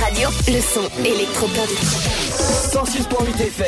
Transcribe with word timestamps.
Radio. 0.00 0.28
Le 0.48 0.60
son 0.60 0.88
électropop. 1.04 1.68
106.8 2.72 3.42
FM. 3.42 3.66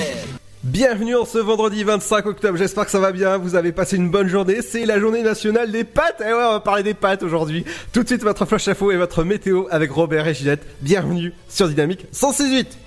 Bienvenue 0.65 1.17
en 1.17 1.27
ce 1.27 1.39
vendredi 1.39 1.85
25 1.85 2.25
octobre, 2.27 2.57
j'espère 2.57 2.85
que 2.87 2.91
ça 2.91 3.01
va 3.01 3.13
bien, 3.13 3.37
vous 3.37 3.57
avez 3.57 3.73
passé 3.73 3.97
une 3.97 4.11
bonne 4.11 4.29
journée, 4.29 4.63
c'est 4.63 4.87
la 4.87 4.99
journée 5.01 5.23
nationale 5.23 5.73
des 5.73 5.85
pâtes, 5.85 6.21
et 6.21 6.33
ouais 6.33 6.33
on 6.33 6.53
va 6.53 6.61
parler 6.61 6.85
des 6.85 6.95
pâtes 6.95 7.23
aujourd'hui. 7.23 7.65
Tout 7.93 8.05
de 8.05 8.09
suite 8.09 8.23
votre 8.23 8.47
flash 8.47 8.69
info 8.69 8.93
et 8.93 8.97
votre 8.97 9.25
météo 9.25 9.65
avec 9.71 9.91
Robert 9.91 10.27
et 10.29 10.35
Ginette, 10.35 10.65
bienvenue 10.81 11.33
sur 11.49 11.69
Dynamique 11.69 12.07
168 12.13 12.79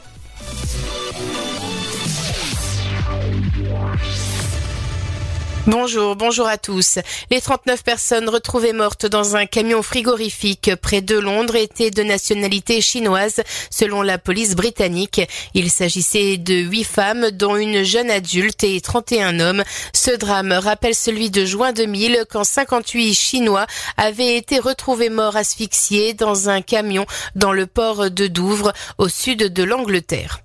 Bonjour, 5.67 6.15
bonjour 6.15 6.45
à 6.45 6.59
tous. 6.59 6.99
Les 7.31 7.41
39 7.41 7.83
personnes 7.83 8.29
retrouvées 8.29 8.71
mortes 8.71 9.07
dans 9.07 9.35
un 9.35 9.47
camion 9.47 9.81
frigorifique 9.81 10.75
près 10.79 11.01
de 11.01 11.17
Londres 11.17 11.55
étaient 11.55 11.89
de 11.89 12.03
nationalité 12.03 12.81
chinoise, 12.81 13.41
selon 13.71 14.03
la 14.03 14.19
police 14.19 14.55
britannique. 14.55 15.21
Il 15.55 15.71
s'agissait 15.71 16.37
de 16.37 16.53
8 16.53 16.83
femmes, 16.83 17.31
dont 17.31 17.55
une 17.55 17.81
jeune 17.81 18.11
adulte 18.11 18.63
et 18.63 18.79
31 18.79 19.39
hommes. 19.39 19.63
Ce 19.91 20.11
drame 20.11 20.51
rappelle 20.51 20.93
celui 20.93 21.31
de 21.31 21.45
juin 21.45 21.73
2000, 21.73 22.25
quand 22.29 22.43
58 22.43 23.15
Chinois 23.15 23.65
avaient 23.97 24.37
été 24.37 24.59
retrouvés 24.59 25.09
morts 25.09 25.35
asphyxiés 25.35 26.13
dans 26.13 26.47
un 26.47 26.61
camion 26.61 27.07
dans 27.33 27.53
le 27.53 27.65
port 27.65 28.11
de 28.11 28.27
Douvres, 28.27 28.73
au 28.99 29.09
sud 29.09 29.39
de 29.39 29.63
l'Angleterre. 29.63 30.41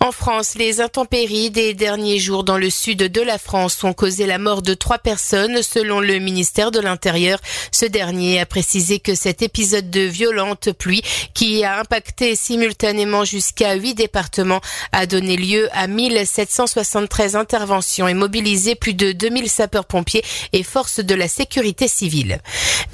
En 0.00 0.12
France, 0.12 0.54
les 0.56 0.80
intempéries 0.80 1.50
des 1.50 1.72
derniers 1.72 2.18
jours 2.18 2.44
dans 2.44 2.58
le 2.58 2.68
sud 2.68 2.98
de 2.98 3.20
la 3.22 3.38
France 3.38 3.82
ont 3.84 3.94
causé 3.94 4.26
la 4.26 4.38
mort 4.38 4.60
de 4.64 4.74
trois 4.74 4.98
personnes, 4.98 5.62
selon 5.62 6.00
le 6.00 6.18
ministère 6.18 6.72
de 6.72 6.80
l'Intérieur. 6.80 7.38
Ce 7.70 7.86
dernier 7.86 8.40
a 8.40 8.46
précisé 8.46 8.98
que 8.98 9.14
cet 9.14 9.42
épisode 9.42 9.90
de 9.90 10.00
violente 10.00 10.72
pluie, 10.72 11.02
qui 11.34 11.62
a 11.62 11.78
impacté 11.78 12.34
simultanément 12.34 13.24
jusqu'à 13.24 13.74
huit 13.74 13.94
départements, 13.94 14.60
a 14.92 15.06
donné 15.06 15.36
lieu 15.36 15.68
à 15.72 15.86
1773 15.86 17.36
interventions 17.36 18.08
et 18.08 18.14
mobilisé 18.14 18.74
plus 18.74 18.94
de 18.94 19.12
2000 19.12 19.48
sapeurs-pompiers 19.48 20.24
et 20.52 20.62
forces 20.62 21.00
de 21.00 21.14
la 21.14 21.28
sécurité 21.28 21.86
civile. 21.86 22.40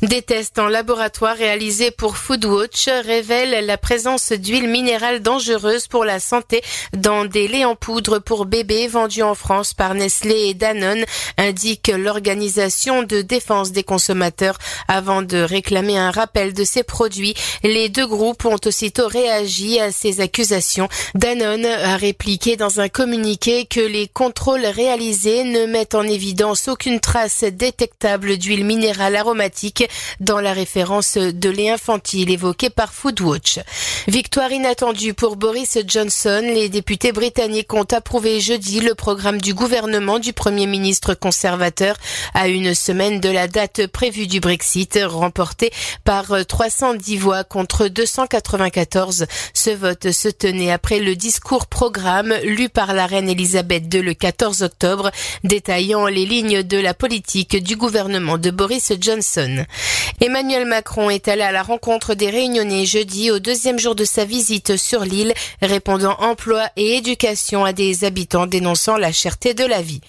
Des 0.02 0.22
tests 0.22 0.58
en 0.58 0.66
laboratoire 0.66 1.36
réalisés 1.36 1.90
pour 1.90 2.16
Foodwatch 2.16 2.88
révèlent 3.04 3.64
la 3.64 3.78
présence 3.78 4.32
d'huile 4.32 4.68
minérale 4.68 5.20
dangereuse 5.20 5.86
pour 5.86 6.04
la 6.04 6.20
santé 6.20 6.62
dans 6.96 7.24
des 7.24 7.48
laits 7.48 7.66
en 7.66 7.76
poudre 7.76 8.18
pour 8.18 8.46
bébés 8.46 8.88
vendus 8.88 9.22
en 9.22 9.34
France 9.34 9.74
par 9.74 9.94
Nestlé 9.94 10.48
et 10.48 10.54
Danone, 10.54 11.04
l'organisation 11.96 13.02
de 13.02 13.22
défense 13.22 13.72
des 13.72 13.82
consommateurs 13.82 14.58
avant 14.88 15.22
de 15.22 15.38
réclamer 15.38 15.98
un 15.98 16.10
rappel 16.10 16.52
de 16.52 16.64
ces 16.64 16.82
produits. 16.82 17.34
Les 17.62 17.88
deux 17.88 18.06
groupes 18.06 18.44
ont 18.44 18.58
aussitôt 18.64 19.08
réagi 19.08 19.78
à 19.80 19.92
ces 19.92 20.20
accusations. 20.20 20.88
Danone 21.14 21.66
a 21.66 21.96
répliqué 21.96 22.56
dans 22.56 22.80
un 22.80 22.88
communiqué 22.88 23.66
que 23.66 23.80
les 23.80 24.08
contrôles 24.08 24.66
réalisés 24.66 25.44
ne 25.44 25.66
mettent 25.66 25.94
en 25.94 26.02
évidence 26.02 26.68
aucune 26.68 27.00
trace 27.00 27.44
détectable 27.44 28.36
d'huile 28.36 28.64
minérale 28.64 29.16
aromatique 29.16 29.88
dans 30.20 30.40
la 30.40 30.52
référence 30.52 31.16
de 31.16 31.50
lait 31.50 31.70
infantile 31.70 32.30
évoquée 32.30 32.70
par 32.70 32.92
Foodwatch. 32.92 33.60
Victoire 34.08 34.52
inattendue 34.52 35.14
pour 35.14 35.36
Boris 35.36 35.78
Johnson. 35.86 36.42
Les 36.42 36.68
députés 36.68 37.12
britanniques 37.12 37.74
ont 37.74 37.86
approuvé 37.90 38.40
jeudi 38.40 38.80
le 38.80 38.94
programme 38.94 39.40
du 39.40 39.54
gouvernement 39.54 40.18
du 40.18 40.32
Premier 40.32 40.66
ministre 40.66 41.14
à 42.34 42.48
une 42.48 42.74
semaine 42.74 43.20
de 43.20 43.28
la 43.28 43.48
date 43.48 43.86
prévue 43.86 44.26
du 44.26 44.40
Brexit, 44.40 44.98
remporté 45.04 45.70
par 46.04 46.26
310 46.46 47.16
voix 47.16 47.44
contre 47.44 47.88
294. 47.88 49.26
Ce 49.54 49.70
vote 49.70 50.10
se 50.10 50.28
tenait 50.28 50.70
après 50.70 51.00
le 51.00 51.16
discours 51.16 51.66
programme 51.66 52.34
lu 52.44 52.68
par 52.68 52.94
la 52.94 53.06
reine 53.06 53.28
Elisabeth 53.28 53.92
II 53.92 54.02
le 54.02 54.14
14 54.14 54.62
octobre, 54.62 55.10
détaillant 55.44 56.06
les 56.06 56.26
lignes 56.26 56.62
de 56.62 56.78
la 56.78 56.94
politique 56.94 57.62
du 57.62 57.76
gouvernement 57.76 58.38
de 58.38 58.50
Boris 58.50 58.92
Johnson. 59.00 59.64
Emmanuel 60.20 60.66
Macron 60.66 61.10
est 61.10 61.28
allé 61.28 61.42
à 61.42 61.52
la 61.52 61.62
rencontre 61.62 62.14
des 62.14 62.30
Réunionnais 62.30 62.86
jeudi 62.86 63.30
au 63.30 63.38
deuxième 63.38 63.78
jour 63.78 63.94
de 63.94 64.04
sa 64.04 64.24
visite 64.24 64.76
sur 64.76 65.04
l'île, 65.04 65.34
répondant 65.62 66.16
emploi 66.18 66.68
et 66.76 66.96
éducation 66.96 67.64
à 67.64 67.72
des 67.72 68.04
habitants 68.04 68.46
dénonçant 68.46 68.96
la 68.96 69.12
cherté 69.12 69.54
de 69.54 69.64
la 69.64 69.82
vie. 69.82 70.00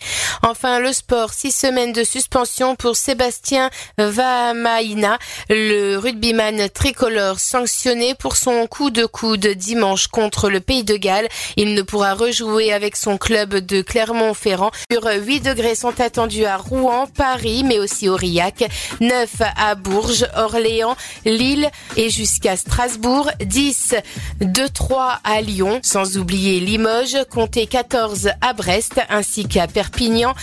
Enfin, 0.44 0.80
le 0.80 0.94
sport, 0.94 1.31
six 1.34 1.52
semaines 1.52 1.94
de 1.94 2.04
suspension 2.04 2.76
pour 2.76 2.96
Sébastien 2.96 3.70
Vahamaina, 3.98 5.18
le 5.50 5.98
rugbyman 5.98 6.70
tricolore 6.70 7.40
sanctionné 7.40 8.16
pour 8.16 8.36
son 8.36 8.68
coup 8.68 8.90
de 8.90 9.06
coude 9.06 9.48
dimanche 9.48 10.08
contre 10.08 10.50
le 10.50 10.60
Pays 10.60 10.84
de 10.84 10.96
Galles. 10.96 11.28
Il 11.58 11.74
ne 11.74 11.82
pourra 11.82 12.14
rejouer 12.14 12.74
avec 12.74 12.96
son 12.96 13.18
club 13.18 13.56
de 13.56 13.82
Clermont-Ferrand. 13.82 14.72
Sur 14.92 15.06
8 15.06 15.42
degrés 15.42 15.76
sont 15.76 16.00
attendus 16.00 16.46
à 16.46 16.58
Rouen, 16.58 17.08
Paris, 17.08 17.64
mais 17.64 17.80
aussi 17.80 18.10
Aurillac, 18.10 18.70
9 19.00 19.30
à 19.58 19.76
Bourges, 19.76 20.28
Orléans, 20.36 20.96
Lille 21.26 21.70
et 21.98 22.10
jusqu'à 22.10 22.56
Strasbourg, 22.56 23.30
10 23.40 23.96
de 24.42 24.68
3 24.68 25.20
à 25.24 25.42
Lyon, 25.42 25.80
sans 25.84 26.18
oublier 26.18 26.60
Limoges, 26.60 27.18
comptez 27.30 27.68
14 27.68 28.30
à 28.42 28.54
Brest 28.54 29.02
ainsi 29.10 29.48
qu'à 29.48 29.68
Perpignan 29.68 30.34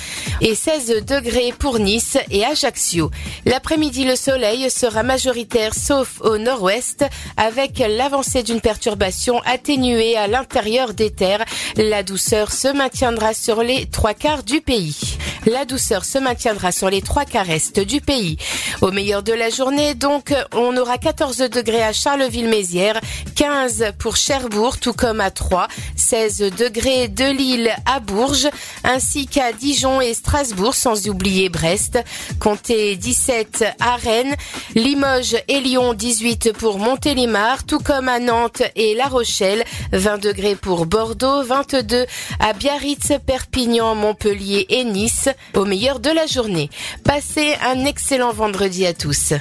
et 0.41 0.55
16 0.69 1.07
degrés 1.07 1.55
pour 1.59 1.79
Nice 1.79 2.19
et 2.31 2.45
Ajaccio. 2.45 3.11
L'après-midi, 3.47 4.05
le 4.05 4.17
soleil 4.17 4.71
sera 4.71 5.03
majoritaire 5.03 5.73
sauf 5.75 6.21
au 6.21 6.37
nord-ouest 6.37 7.07
avec 7.39 7.79
l'avancée 7.79 8.43
d'une 8.43 8.61
perturbation 8.61 9.41
atténuée 9.47 10.15
à 10.19 10.27
l'intérieur 10.27 10.93
des 10.93 11.11
terres. 11.11 11.43
La 11.77 12.03
douceur 12.03 12.53
se 12.53 12.69
maintiendra 12.69 13.33
sur 13.33 13.63
les 13.63 13.87
trois 13.87 14.13
quarts 14.13 14.43
du 14.43 14.61
pays. 14.61 15.17
La 15.47 15.65
douceur 15.65 16.05
se 16.05 16.19
maintiendra 16.19 16.71
sur 16.71 16.91
les 16.91 17.01
trois 17.01 17.25
quarts 17.25 17.49
est 17.49 17.81
du 17.81 18.03
pays. 18.03 18.37
Au 18.83 18.91
meilleur 18.91 19.23
de 19.23 19.33
la 19.33 19.49
journée, 19.49 19.95
donc, 19.95 20.35
on 20.53 20.77
aura 20.77 20.99
14 20.99 21.39
degrés 21.39 21.83
à 21.83 21.95
Charleville-Mézières, 21.95 23.01
15 23.37 23.93
pour 23.99 24.17
Cherbourg, 24.17 24.79
tout 24.79 24.93
comme 24.93 25.23
à 25.23 25.31
Troyes, 25.31 25.69
16 25.97 26.53
degrés 26.59 27.09
de 27.09 27.25
Lille 27.25 27.71
à 27.87 28.01
Bourges, 28.01 28.51
ainsi 28.85 29.27
qu'à 29.27 29.53
Dijon 29.53 30.03
et 30.03 30.13
Strasbourg, 30.13 30.58
sans 30.73 31.09
oublier 31.09 31.49
Brest. 31.49 31.99
Comptez 32.41 32.97
17 32.97 33.65
à 33.81 33.97
Rennes, 33.97 34.35
Limoges 34.75 35.37
et 35.49 35.61
Lyon, 35.61 35.95
18 35.95 36.53
pour 36.53 36.79
Montélimar, 36.79 37.65
tout 37.65 37.79
comme 37.79 38.09
à 38.09 38.19
Nantes 38.19 38.63
et 38.77 38.95
La 38.95 39.07
Rochelle, 39.07 39.65
20 39.93 40.19
degrés 40.19 40.57
pour 40.57 40.87
Bordeaux, 40.87 41.43
22 41.43 42.07
à 42.41 42.53
Biarritz, 42.53 43.13
Perpignan, 43.27 43.95
Montpellier 43.95 44.67
et 44.69 44.85
Nice, 44.85 45.29
au 45.55 45.65
meilleur 45.65 46.01
de 46.01 46.11
la 46.11 46.27
journée. 46.27 46.71
Passez 47.05 47.55
un 47.63 47.85
excellent 47.85 48.33
vendredi 48.33 48.87
à 48.87 48.95
tous. 48.95 49.35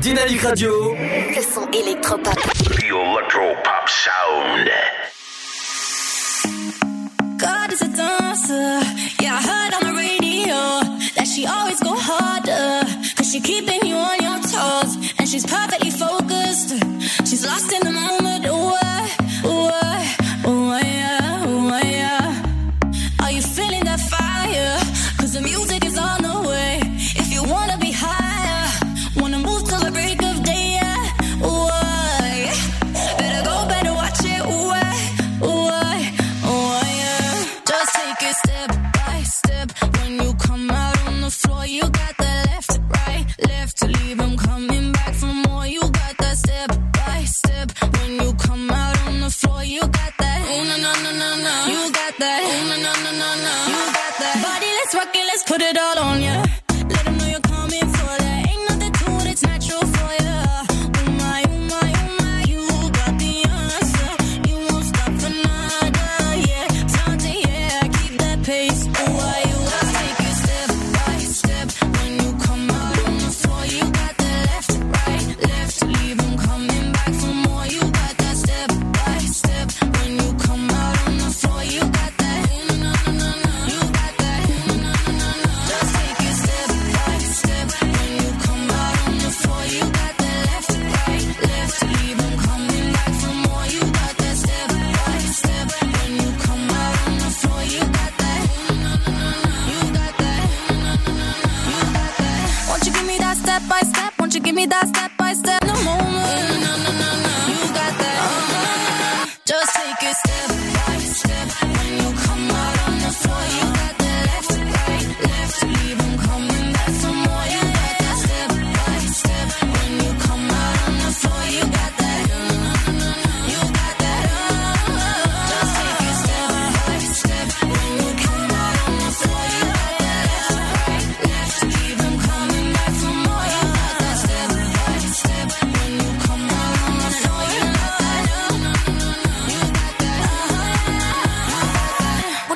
Dynamique 0.00 0.42
Radio. 0.42 0.94
Le 0.94 1.42
son 1.42 1.70
électropop. 1.70 2.34
The 2.34 2.90
Electro 2.90 3.54
Pop 3.62 3.88
Sound. 3.88 4.70
Is 7.74 7.82
a 7.82 7.88
dancer. 7.88 8.78
Yeah, 9.20 9.34
I 9.34 9.42
heard 9.50 9.74
on 9.74 9.82
the 9.88 9.98
radio 9.98 10.60
that 11.16 11.26
she 11.26 11.44
always 11.44 11.80
go 11.80 11.96
harder. 11.96 12.86
Cause 13.16 13.32
she 13.32 13.40
keeping 13.40 13.84
you 13.84 13.96
on 13.96 14.16
your 14.22 14.38
toes. 14.46 14.94
And 15.18 15.28
she's 15.28 15.44
perfectly 15.44 15.90
focused. 15.90 16.70
She's 17.28 17.44
lost 17.44 17.72
in 17.72 17.82
the 17.82 17.90
moment. 17.90 18.46
Ooh, 18.46 18.73
Boy, 49.44 49.62
you 49.74 49.80
got 49.80 50.12
that. 50.18 50.40
Oh 50.50 50.62
no, 50.70 50.76
no, 50.84 50.92
no, 51.04 51.10
no, 51.22 51.30
no. 51.46 51.54
You 51.72 51.92
got 51.92 52.14
that. 52.18 52.40
Oh 52.44 52.68
no, 52.70 52.76
no, 52.86 52.92
no, 53.04 53.10
no, 53.22 53.30
no. 53.46 53.54
You 53.72 53.82
got 53.98 54.12
that. 54.22 54.36
Body, 54.42 54.70
let's 54.78 54.94
rock 54.94 55.14
it, 55.14 55.26
let's 55.30 55.42
put 55.44 55.60
it 55.62 55.76
all 55.78 55.98
on 55.98 56.20
ya. 56.20 56.26
Yeah. 56.26 56.44
Let 56.88 57.04
them 57.04 57.18
know 57.18 57.26
you're 57.26 57.40
coming 57.40 57.86
for 57.96 58.14
it. 58.16 58.23
you 104.34 104.40
give 104.40 104.54
me 104.54 104.66
that 104.66 104.88
step? 104.88 105.13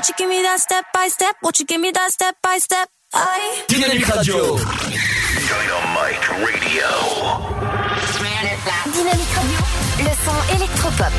you 0.08 0.14
give 0.16 0.28
me 0.28 0.42
that 0.42 0.60
step 0.60 0.84
by 0.94 1.08
step? 1.08 1.36
Won't 1.42 1.58
you 1.58 1.66
give 1.66 1.80
me 1.80 1.90
that 1.90 2.10
step 2.10 2.36
by 2.42 2.58
step? 2.58 2.88
I 3.12 3.64
Radio. 4.16 4.56
Dynamite 5.48 6.28
Radio. 6.44 6.88
Dynamique 8.92 9.34
Radio. 9.34 9.58
Le 9.98 10.12
son 10.24 10.38
électropop. 10.54 11.12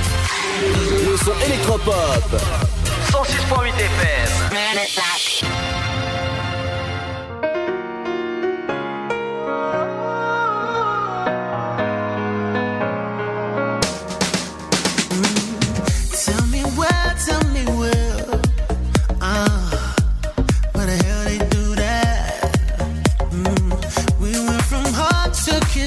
Le 1.05 1.17
son 1.17 1.35
électropop. 1.45 2.23
106.8 3.11 3.73
FM. 3.75 4.29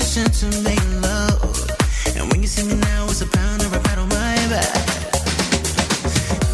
to 0.01 0.63
make 0.63 0.83
love. 1.03 1.71
And 2.17 2.31
when 2.31 2.41
you 2.41 2.49
see 2.49 2.67
me 2.67 2.75
now, 2.75 3.05
it's 3.05 3.21
a 3.21 3.27
pound 3.27 3.61
of 3.63 3.73
on 3.75 4.09
my 4.09 4.35
back. 4.49 4.75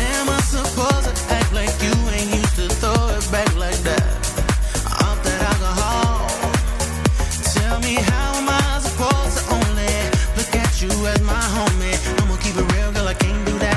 Am 0.01 0.29
I 0.29 0.41
supposed 0.41 1.05
to 1.07 1.35
act 1.35 1.53
like 1.53 1.71
you 1.81 1.95
ain't 2.11 2.35
used 2.35 2.57
to 2.57 2.69
throw 2.81 3.09
it 3.17 3.31
back 3.31 3.55
like 3.57 3.79
that? 3.89 4.03
Off 5.05 5.23
that 5.23 5.41
alcohol. 5.51 6.27
Tell 7.55 7.79
me 7.81 7.95
how 7.95 8.35
am 8.41 8.49
I 8.49 8.81
supposed 8.81 9.39
to 9.39 9.55
only 9.55 9.95
look 10.37 10.55
at 10.57 10.83
you 10.83 10.91
as 11.07 11.21
my 11.23 11.41
homie? 11.55 11.97
I'ma 12.21 12.37
keep 12.39 12.57
it 12.57 12.73
real, 12.75 12.93
girl, 12.93 13.07
I 13.07 13.15
can't 13.15 13.47
do 13.47 13.59
that. 13.61 13.68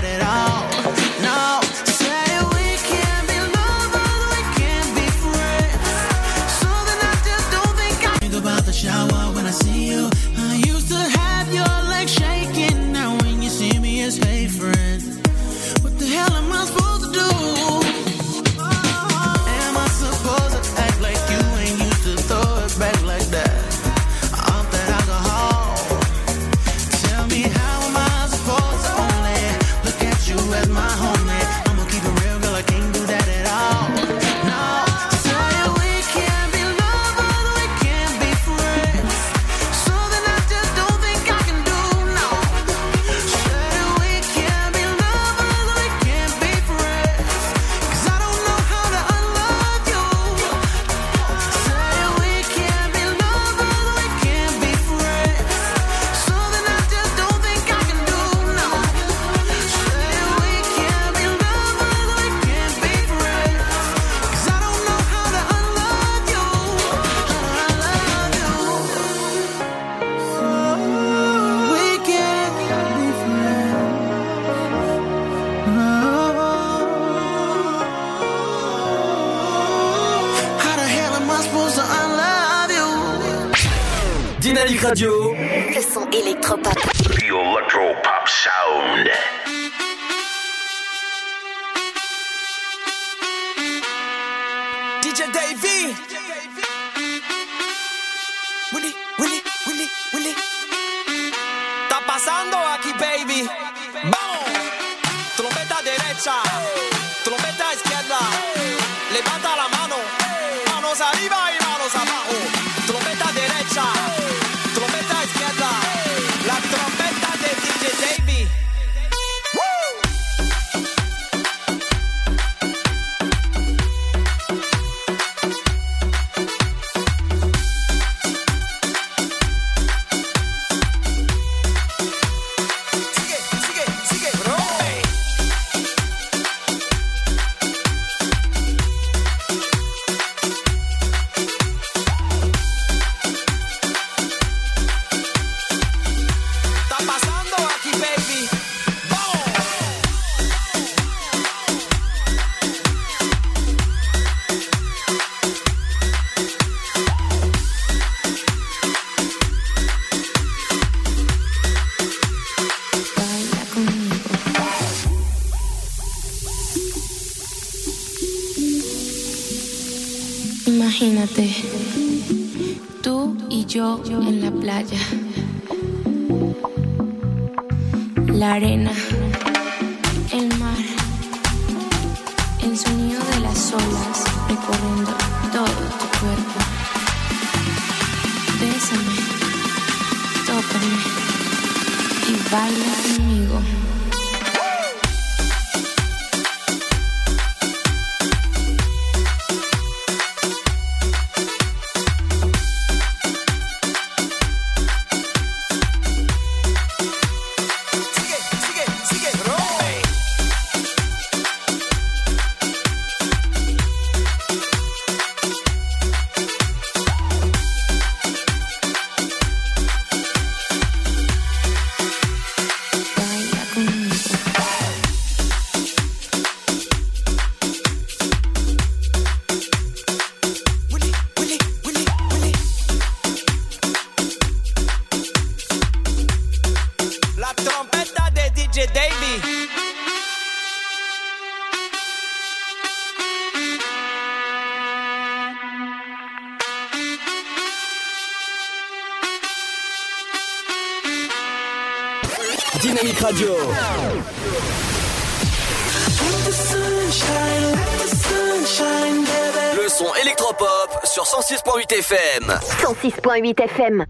106.8 261.92 261.98
FM. 261.98 262.48
106.8 262.48 263.64
FM. 263.64 264.06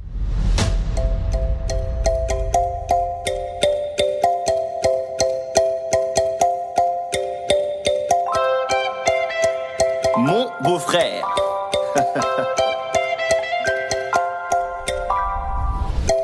Mon 10.17 10.47
beau-frère. 10.61 11.25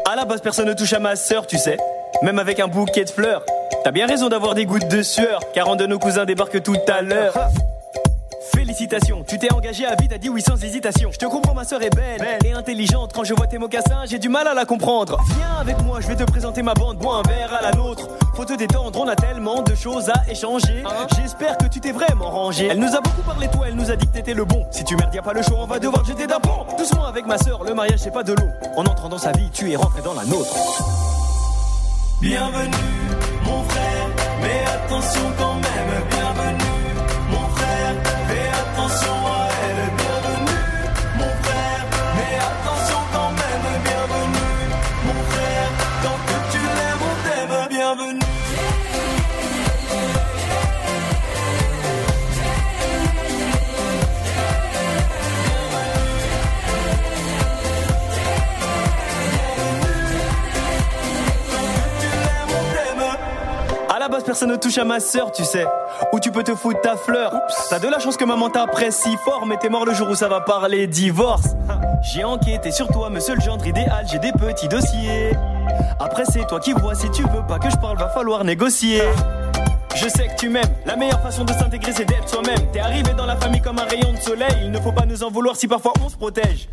à 0.05 0.15
la 0.15 0.25
base, 0.25 0.41
personne 0.41 0.67
ne 0.67 0.73
touche 0.73 0.93
à 0.93 0.99
ma 0.99 1.15
sœur, 1.15 1.47
tu 1.47 1.57
sais. 1.57 1.77
Même 2.21 2.37
avec 2.37 2.59
un 2.59 2.67
bouquet 2.67 3.03
de 3.03 3.09
fleurs. 3.09 3.43
T'as 3.83 3.91
bien 3.91 4.05
raison 4.05 4.29
d'avoir 4.29 4.53
des 4.53 4.67
gouttes 4.67 4.87
de 4.89 5.01
sueur, 5.01 5.39
car 5.55 5.69
un 5.69 5.75
de 5.75 5.87
nos 5.87 5.97
cousins 5.97 6.25
débarque 6.25 6.61
tout 6.61 6.77
à 6.87 7.01
l'heure. 7.01 7.33
Félicitations, 8.77 9.23
tu 9.27 9.39
t'es 9.39 9.51
engagé 9.51 9.87
à 9.87 9.95
vie, 9.95 10.07
t'as 10.07 10.19
dit 10.19 10.29
oui 10.29 10.39
sans 10.39 10.63
hésitation. 10.63 11.09
Je 11.11 11.17
te 11.17 11.25
comprends, 11.25 11.55
ma 11.55 11.63
sœur 11.63 11.81
est 11.81 11.89
belle, 11.95 12.37
et 12.45 12.51
intelligente. 12.51 13.11
Quand 13.11 13.23
je 13.23 13.33
vois 13.33 13.47
tes 13.47 13.57
mocassins, 13.57 14.05
j'ai 14.05 14.19
du 14.19 14.29
mal 14.29 14.47
à 14.47 14.53
la 14.53 14.65
comprendre. 14.65 15.17
Viens 15.35 15.55
avec 15.59 15.81
moi, 15.81 15.99
je 15.99 16.05
vais 16.05 16.15
te 16.15 16.23
présenter 16.23 16.61
ma 16.61 16.75
bande, 16.75 16.99
bois 16.99 17.23
un 17.25 17.27
verre 17.27 17.51
à 17.55 17.63
la 17.63 17.71
nôtre. 17.71 18.07
Faut 18.35 18.45
te 18.45 18.53
détendre, 18.53 19.01
on 19.01 19.07
a 19.07 19.15
tellement 19.15 19.63
de 19.63 19.73
choses 19.73 20.11
à 20.11 20.29
échanger. 20.29 20.83
J'espère 21.15 21.57
que 21.57 21.65
tu 21.65 21.79
t'es 21.79 21.91
vraiment 21.91 22.29
rangé. 22.29 22.67
Elle 22.67 22.77
nous 22.77 22.95
a 22.95 23.01
beaucoup 23.01 23.23
parlé, 23.23 23.47
toi, 23.47 23.65
elle 23.67 23.75
nous 23.75 23.89
a 23.89 23.95
dit 23.95 24.05
que 24.05 24.13
t'étais 24.13 24.35
le 24.35 24.45
bon. 24.45 24.63
Si 24.69 24.83
tu 24.83 24.95
merdes, 24.95 25.15
y 25.15 25.17
a 25.17 25.23
pas 25.23 25.33
le 25.33 25.41
choix, 25.41 25.57
on 25.59 25.65
va 25.65 25.79
devoir 25.79 26.03
te 26.03 26.09
jeter 26.09 26.27
d'un 26.27 26.39
pont. 26.39 26.67
Doucement 26.77 27.05
avec 27.05 27.25
ma 27.25 27.39
sœur, 27.39 27.63
le 27.63 27.73
mariage 27.73 27.97
c'est 27.97 28.13
pas 28.13 28.23
de 28.23 28.33
l'eau. 28.33 28.47
En 28.75 28.85
entrant 28.85 29.09
dans 29.09 29.17
sa 29.17 29.31
vie, 29.31 29.49
tu 29.51 29.71
es 29.71 29.75
rentré 29.75 30.03
dans 30.03 30.13
la 30.13 30.23
nôtre. 30.25 30.55
Bienvenue, 32.21 32.75
mon 33.43 33.63
frère, 33.63 34.07
mais 34.39 34.63
attention 34.71 35.21
quand 35.39 35.55
même, 35.55 36.03
bienvenue, 36.11 36.76
Personne 64.25 64.49
ne 64.49 64.55
touche 64.57 64.77
à 64.77 64.83
ma 64.83 64.99
sœur, 64.99 65.31
tu 65.31 65.45
sais. 65.45 65.65
Où 66.11 66.19
tu 66.19 66.31
peux 66.31 66.43
te 66.43 66.53
foutre 66.53 66.81
ta 66.81 66.97
fleur. 66.97 67.33
T'as 67.69 67.79
de 67.79 67.87
la 67.87 67.97
chance 67.97 68.17
que 68.17 68.25
maman 68.25 68.49
t'apprécie 68.49 69.15
fort, 69.23 69.45
mais 69.45 69.57
t'es 69.57 69.69
mort 69.69 69.85
le 69.85 69.93
jour 69.93 70.09
où 70.09 70.15
ça 70.15 70.27
va 70.27 70.41
parler 70.41 70.85
divorce. 70.85 71.55
J'ai 72.01 72.23
enquêté 72.23 72.71
sur 72.71 72.87
toi, 72.89 73.09
monsieur 73.09 73.35
le 73.35 73.41
gendre 73.41 73.65
idéal, 73.65 74.05
j'ai 74.11 74.19
des 74.19 74.33
petits 74.33 74.67
dossiers. 74.67 75.31
Après, 75.99 76.23
c'est 76.25 76.45
toi 76.45 76.59
qui 76.59 76.73
vois, 76.73 76.93
si 76.93 77.09
tu 77.11 77.23
veux 77.23 77.45
pas 77.47 77.57
que 77.57 77.69
je 77.69 77.77
parle, 77.77 77.97
va 77.97 78.09
falloir 78.09 78.43
négocier. 78.43 79.01
Je 79.95 80.09
sais 80.09 80.27
que 80.27 80.35
tu 80.37 80.49
m'aimes, 80.49 80.63
la 80.85 80.95
meilleure 80.95 81.21
façon 81.21 81.43
de 81.43 81.53
s'intégrer 81.53 81.91
c'est 81.93 82.05
d'être 82.05 82.29
soi-même. 82.29 82.69
T'es 82.71 82.79
arrivé 82.79 83.13
dans 83.13 83.25
la 83.25 83.35
famille 83.35 83.61
comme 83.61 83.79
un 83.79 83.85
rayon 83.85 84.11
de 84.13 84.19
soleil, 84.19 84.57
il 84.63 84.71
ne 84.71 84.79
faut 84.79 84.91
pas 84.91 85.05
nous 85.05 85.23
en 85.23 85.31
vouloir 85.31 85.55
si 85.55 85.67
parfois 85.67 85.93
on 86.05 86.09
se 86.09 86.17
protège. 86.17 86.67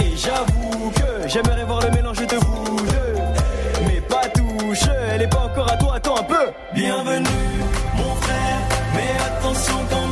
Et 0.00 0.16
j'avoue 0.16 0.90
que 0.90 1.28
j'aimerais 1.28 1.64
voir 1.64 1.80
le 1.82 1.90
mélange 1.90 2.26
de 2.26 2.36
vous 2.36 2.75
elle 4.84 5.22
est 5.22 5.28
pas 5.28 5.38
encore 5.38 5.70
à 5.70 5.76
toi, 5.76 5.94
attends 5.96 6.16
un 6.18 6.22
peu. 6.22 6.52
Bienvenue, 6.74 7.26
mon 7.94 8.14
frère, 8.16 8.58
mais 8.94 9.10
attention 9.24 9.74
quand 9.90 10.05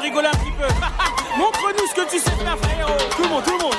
rigoler 0.00 0.28
un 0.28 0.30
petit 0.30 0.52
peu. 0.52 0.64
Montre-nous 1.38 1.86
ce 1.86 1.94
que 1.94 2.10
tu 2.10 2.18
sais 2.18 2.30
faire, 2.30 2.58
frérot. 2.58 2.98
Tout 3.16 3.22
le 3.22 3.28
monde, 3.28 3.44
tout 3.44 3.52
le 3.52 3.58
monde. 3.58 3.74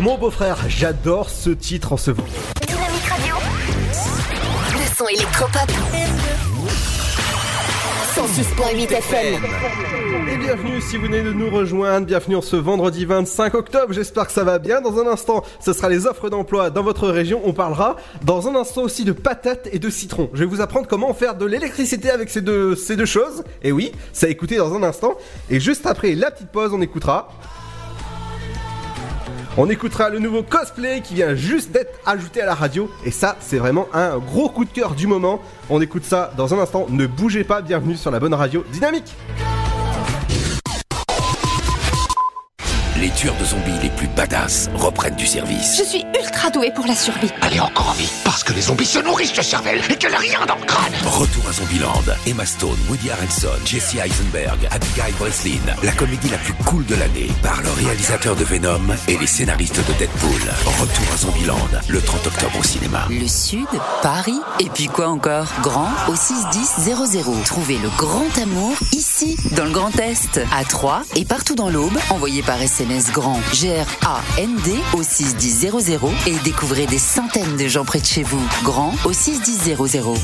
Mon 0.00 0.18
beau-frère. 0.18 0.58
J'adore 0.68 1.30
ce 1.30 1.50
titre 1.50 1.92
en 1.92 1.96
ce 1.96 2.10
vendredi. 2.10 2.36
Dynamique 2.66 3.04
Radio. 3.08 3.34
Le 4.72 4.96
son 4.96 5.06
électropop. 5.08 5.70
106.8 8.14 8.92
FM. 8.92 9.44
Et 10.32 10.36
bienvenue 10.38 10.80
si 10.80 10.96
vous 10.96 11.04
venez 11.04 11.22
de 11.22 11.32
nous 11.32 11.50
rejoindre, 11.50 12.06
bienvenue 12.06 12.36
en 12.36 12.42
ce 12.42 12.56
vendredi 12.56 13.04
25 13.04 13.54
octobre, 13.54 13.92
j'espère 13.92 14.26
que 14.26 14.32
ça 14.32 14.42
va 14.42 14.58
bien. 14.58 14.80
Dans 14.80 14.98
un 14.98 15.06
instant, 15.06 15.44
ce 15.60 15.74
sera 15.74 15.90
les 15.90 16.06
offres 16.06 16.30
d'emploi 16.30 16.70
dans 16.70 16.82
votre 16.82 17.08
région, 17.08 17.42
on 17.44 17.52
parlera 17.52 17.96
dans 18.24 18.48
un 18.48 18.56
instant 18.56 18.82
aussi 18.82 19.04
de 19.04 19.12
patates 19.12 19.68
et 19.70 19.78
de 19.78 19.90
citron. 19.90 20.30
Je 20.32 20.40
vais 20.40 20.46
vous 20.46 20.62
apprendre 20.62 20.86
comment 20.88 21.12
faire 21.12 21.34
de 21.34 21.44
l'électricité 21.44 22.10
avec 22.10 22.30
ces 22.30 22.40
deux, 22.40 22.74
ces 22.74 22.96
deux 22.96 23.06
choses. 23.06 23.44
Et 23.62 23.70
oui, 23.70 23.92
ça 24.14 24.26
a 24.26 24.30
écouté 24.30 24.56
dans 24.56 24.74
un 24.74 24.82
instant. 24.82 25.14
Et 25.50 25.60
juste 25.60 25.86
après 25.86 26.14
la 26.14 26.30
petite 26.30 26.50
pause, 26.50 26.72
on 26.72 26.80
écoutera... 26.80 27.28
On 29.58 29.70
écoutera 29.70 30.10
le 30.10 30.18
nouveau 30.18 30.42
cosplay 30.42 31.00
qui 31.00 31.14
vient 31.14 31.34
juste 31.34 31.70
d'être 31.70 31.98
ajouté 32.04 32.42
à 32.42 32.46
la 32.46 32.54
radio. 32.54 32.90
Et 33.06 33.10
ça, 33.10 33.38
c'est 33.40 33.56
vraiment 33.56 33.88
un 33.94 34.18
gros 34.18 34.50
coup 34.50 34.66
de 34.66 34.70
cœur 34.70 34.94
du 34.94 35.06
moment. 35.06 35.40
On 35.70 35.80
écoute 35.80 36.04
ça 36.04 36.30
dans 36.36 36.52
un 36.52 36.58
instant. 36.58 36.86
Ne 36.90 37.06
bougez 37.06 37.42
pas, 37.42 37.62
bienvenue 37.62 37.96
sur 37.96 38.10
la 38.10 38.20
bonne 38.20 38.34
radio 38.34 38.66
dynamique. 38.70 39.14
Les 43.00 43.10
tueurs 43.10 43.36
de 43.36 43.44
zombies 43.44 43.78
les 43.82 43.90
plus 43.90 44.08
badass 44.08 44.70
reprennent 44.74 45.16
du 45.16 45.26
service. 45.26 45.76
Je 45.76 45.84
suis 45.84 46.06
ultra 46.18 46.48
douée 46.48 46.72
pour 46.74 46.86
la 46.86 46.94
survie. 46.94 47.30
Allez 47.42 47.60
encore 47.60 47.90
en 47.90 47.92
vie, 47.92 48.08
parce 48.24 48.42
que 48.42 48.54
les 48.54 48.62
zombies 48.62 48.86
se 48.86 48.98
nourrissent 49.00 49.34
de 49.34 49.42
cervelle 49.42 49.82
et 49.90 49.96
qu'elle 49.96 50.14
a 50.14 50.18
rien 50.18 50.46
dans 50.46 50.56
le 50.56 50.64
crâne. 50.64 50.94
Retour 51.04 51.46
à 51.46 51.52
Zombieland. 51.52 52.02
Emma 52.26 52.46
Stone, 52.46 52.78
Woody 52.88 53.10
Harrelson, 53.10 53.48
Jesse 53.66 53.96
Eisenberg, 53.96 54.58
Abigail 54.70 55.12
Breslin. 55.18 55.60
La 55.82 55.92
comédie 55.92 56.30
la 56.30 56.38
plus 56.38 56.54
cool 56.64 56.86
de 56.86 56.94
l'année 56.94 57.28
par 57.42 57.60
le 57.60 57.70
réalisateur 57.70 58.34
de 58.34 58.44
Venom 58.44 58.80
et 59.08 59.18
les 59.18 59.26
scénaristes 59.26 59.76
de 59.86 59.92
Deadpool. 59.98 60.40
Retour 60.80 61.12
à 61.12 61.16
Zombieland, 61.18 61.68
le 61.88 62.00
30 62.00 62.26
octobre 62.26 62.58
au 62.58 62.64
cinéma. 62.64 63.06
Le 63.10 63.28
Sud, 63.28 63.66
Paris, 64.00 64.40
et 64.58 64.70
puis 64.70 64.86
quoi 64.86 65.08
encore? 65.08 65.48
Grand 65.62 65.90
au 66.08 66.14
61000. 66.16 66.94
Trouvez 67.44 67.76
le 67.76 67.90
grand 67.98 68.38
amour 68.42 68.72
ici, 68.92 69.36
dans 69.52 69.64
le 69.64 69.70
Grand 69.70 69.94
Est, 70.00 70.40
à 70.56 70.64
Troyes 70.64 71.02
et 71.14 71.26
partout 71.26 71.54
dans 71.54 71.68
l'Aube. 71.68 71.98
Envoyez 72.08 72.42
par 72.42 72.60
SMS 72.62 72.85
grand 73.12 73.40
G-R-A-N-D 73.52 74.76
au 74.94 75.02
61000 75.02 75.70
et 76.26 76.38
découvrez 76.44 76.86
des 76.86 76.98
centaines 76.98 77.56
de 77.56 77.66
gens 77.66 77.84
près 77.84 78.00
de 78.00 78.06
chez 78.06 78.22
vous. 78.22 78.40
Grand 78.62 78.94
au 79.04 79.12
61000. 79.12 79.76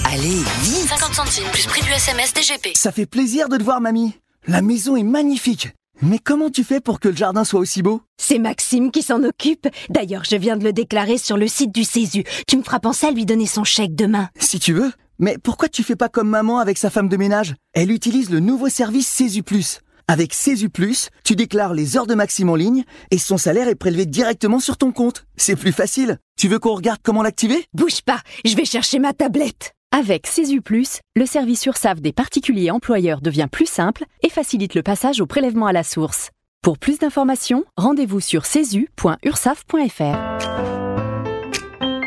Allez, 0.04 0.42
vite 0.62 0.88
50 0.88 1.14
centimes 1.14 1.50
plus 1.52 1.66
prix 1.66 1.83
du 1.83 1.90
SMS 1.90 2.33
DGP. 2.33 2.76
Ça 2.76 2.92
fait 2.92 3.07
plaisir 3.07 3.49
de 3.49 3.57
te 3.57 3.62
voir, 3.62 3.81
mamie. 3.81 4.14
La 4.47 4.62
maison 4.62 4.97
est 4.97 5.02
magnifique. 5.02 5.71
Mais 6.02 6.19
comment 6.19 6.50
tu 6.50 6.64
fais 6.64 6.81
pour 6.81 7.00
que 7.00 7.09
le 7.09 7.16
jardin 7.16 7.45
soit 7.45 7.61
aussi 7.61 7.83
beau? 7.83 8.00
C'est 8.16 8.38
Maxime 8.38 8.90
qui 8.90 9.02
s'en 9.02 9.23
occupe. 9.23 9.69
D'ailleurs, 9.88 10.25
je 10.25 10.37
viens 10.37 10.57
de 10.57 10.64
le 10.64 10.73
déclarer 10.73 11.19
sur 11.19 11.37
le 11.37 11.49
site 11.49 11.73
du 11.73 11.85
Césu. 11.85 12.25
Tu 12.47 12.57
me 12.57 12.62
feras 12.62 12.81
penser 12.81 13.07
à 13.07 13.11
lui 13.11 13.26
donner 13.26 13.47
son 13.47 13.64
chèque 13.64 13.95
demain. 13.95 14.28
Si 14.38 14.59
tu 14.59 14.73
veux. 14.73 14.92
Mais 15.19 15.37
pourquoi 15.38 15.69
tu 15.69 15.83
fais 15.83 15.95
pas 15.95 16.09
comme 16.09 16.28
maman 16.28 16.59
avec 16.59 16.78
sa 16.78 16.90
femme 16.90 17.09
de 17.09 17.16
ménage? 17.16 17.54
Elle 17.75 17.92
utilise 17.92 18.31
le 18.31 18.40
nouveau 18.40 18.69
service 18.69 19.07
Césu 19.07 19.42
Plus. 19.42 19.81
Avec 20.09 20.35
Césu 20.35 20.68
Plus, 20.68 21.09
tu 21.25 21.37
déclares 21.37 21.75
les 21.75 21.97
heures 21.97 22.06
de 22.06 22.14
Maxime 22.14 22.50
en 22.50 22.54
ligne 22.54 22.85
et 23.11 23.18
son 23.18 23.38
salaire 23.38 23.68
est 23.68 23.75
prélevé 23.75 24.06
directement 24.06 24.59
sur 24.59 24.76
ton 24.76 24.92
compte. 24.92 25.24
C'est 25.37 25.57
plus 25.57 25.72
facile. 25.72 26.18
Tu 26.37 26.48
veux 26.48 26.59
qu'on 26.59 26.74
regarde 26.74 27.00
comment 27.03 27.22
l'activer? 27.22 27.64
Bouge 27.72 28.03
pas, 28.03 28.20
je 28.44 28.57
vais 28.57 28.64
chercher 28.64 28.98
ma 28.98 29.12
tablette. 29.12 29.72
Avec 29.92 30.27
Césu 30.27 30.61
Plus, 30.62 31.00
le 31.16 31.27
service 31.27 31.66
URSAF 31.66 32.00
des 32.00 32.12
particuliers 32.12 32.70
employeurs 32.70 33.20
devient 33.20 33.48
plus 33.50 33.66
simple 33.66 34.05
et 34.22 34.31
facilite 34.31 34.74
le 34.74 34.83
passage 34.83 35.20
au 35.20 35.27
prélèvement 35.27 35.66
à 35.66 35.72
la 35.72 35.85
source. 35.85 36.31
Pour 36.62 36.79
plus 36.79 36.98
d'informations, 36.98 37.64
rendez-vous 37.77 38.20
sur 38.20 38.46
cesu.ursaf.fr. 38.46 40.16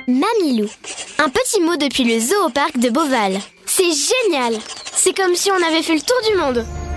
Mamilou, 0.07 0.67
un 1.19 1.29
petit 1.29 1.61
mot 1.61 1.75
depuis 1.77 2.03
le 2.03 2.19
zoo 2.19 2.45
au 2.45 2.49
parc 2.49 2.77
de 2.77 2.89
Beauval. 2.89 3.39
C'est 3.65 3.83
génial 3.83 4.53
C'est 4.93 5.15
comme 5.15 5.35
si 5.35 5.49
on 5.51 5.67
avait 5.67 5.81
fait 5.81 5.95
le 5.95 6.01
tour 6.01 6.17
du 6.31 6.37
monde 6.37 6.65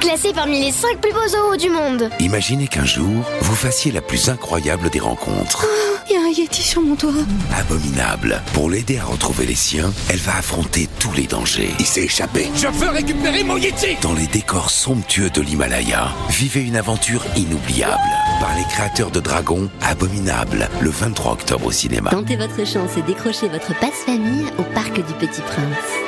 Classé 0.00 0.32
parmi 0.32 0.60
les 0.64 0.70
5 0.70 0.98
plus 1.00 1.12
beaux 1.12 1.28
zoos 1.28 1.56
du 1.56 1.70
monde 1.70 2.08
Imaginez 2.20 2.68
qu'un 2.68 2.84
jour, 2.84 3.24
vous 3.40 3.54
fassiez 3.54 3.90
la 3.90 4.00
plus 4.00 4.28
incroyable 4.28 4.90
des 4.90 5.00
rencontres. 5.00 5.66
Il 6.08 6.14
y 6.14 6.16
a 6.16 6.20
un 6.20 6.30
Yeti 6.30 6.62
sur 6.62 6.80
mon 6.82 6.94
toit. 6.94 7.10
Abominable. 7.58 8.40
Pour 8.52 8.70
l'aider 8.70 8.98
à 8.98 9.04
retrouver 9.04 9.44
les 9.44 9.54
siens, 9.56 9.92
elle 10.08 10.18
va 10.18 10.36
affronter 10.36 10.88
tous 11.00 11.12
les 11.12 11.26
dangers. 11.26 11.70
Il 11.80 11.86
s'est 11.86 12.04
échappé. 12.04 12.48
Je 12.54 12.68
veux 12.68 12.88
récupérer 12.90 13.42
mon 13.42 13.56
Yeti 13.56 13.96
Dans 14.00 14.14
les 14.14 14.26
décors 14.28 14.70
somptueux 14.70 15.30
de 15.30 15.40
l'Himalaya, 15.40 16.08
vivez 16.30 16.62
une 16.62 16.76
aventure 16.76 17.24
inoubliable. 17.36 17.98
Par 18.40 18.54
les 18.56 18.64
créateurs 18.64 19.10
de 19.10 19.20
Dragon, 19.20 19.68
Abominable, 19.82 20.68
le 20.80 20.90
23 20.90 21.32
octobre 21.32 21.66
au 21.66 21.72
cinéma. 21.72 22.10
Tentez 22.10 22.36
votre 22.36 22.64
chance 22.64 22.96
et 22.96 23.02
décrochez 23.02 23.48
votre 23.48 23.78
passe-famille 23.80 24.46
au 24.58 24.62
Parc 24.74 24.94
du 24.94 25.14
Petit 25.14 25.42
Prince. 25.42 26.07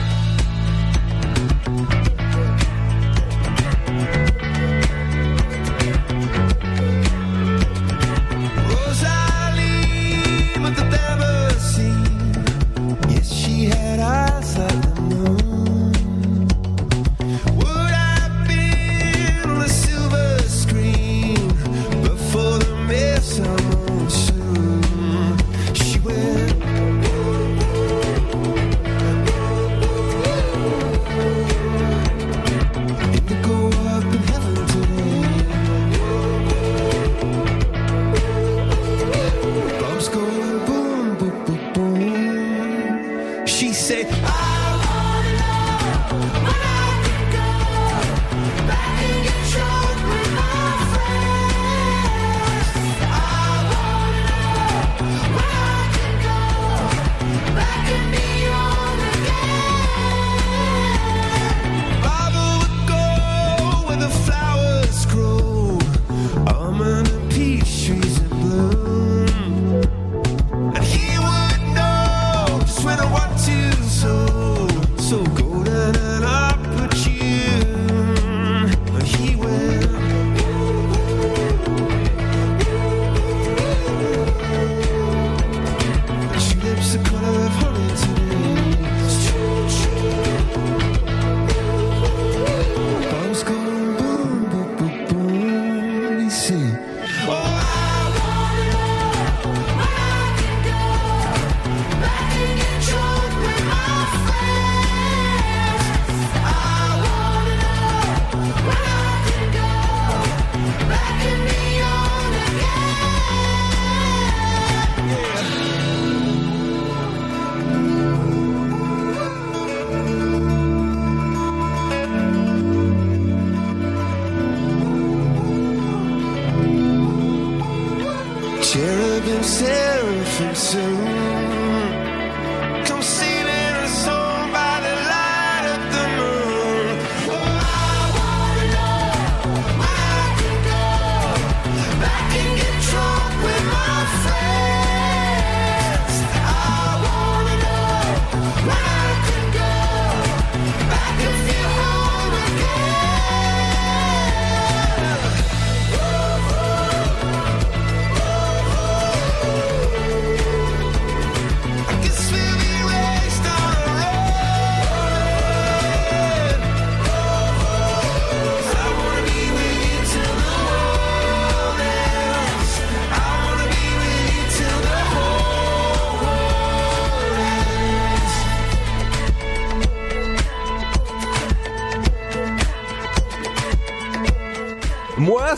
so. 75.11 75.40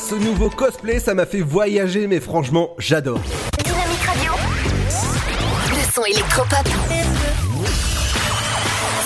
Ce 0.03 0.15
nouveau 0.15 0.49
cosplay, 0.49 0.99
ça 0.99 1.13
m'a 1.13 1.25
fait 1.25 1.39
voyager, 1.41 2.07
mais 2.07 2.19
franchement, 2.19 2.71
j'adore. 2.77 3.21
Dynamique 3.63 4.03
Radio. 4.05 4.33
Le 5.69 5.93
son 5.93 6.03
électropop. 6.03 6.67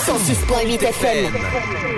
106.8 0.07 0.81
FM. 0.83 1.33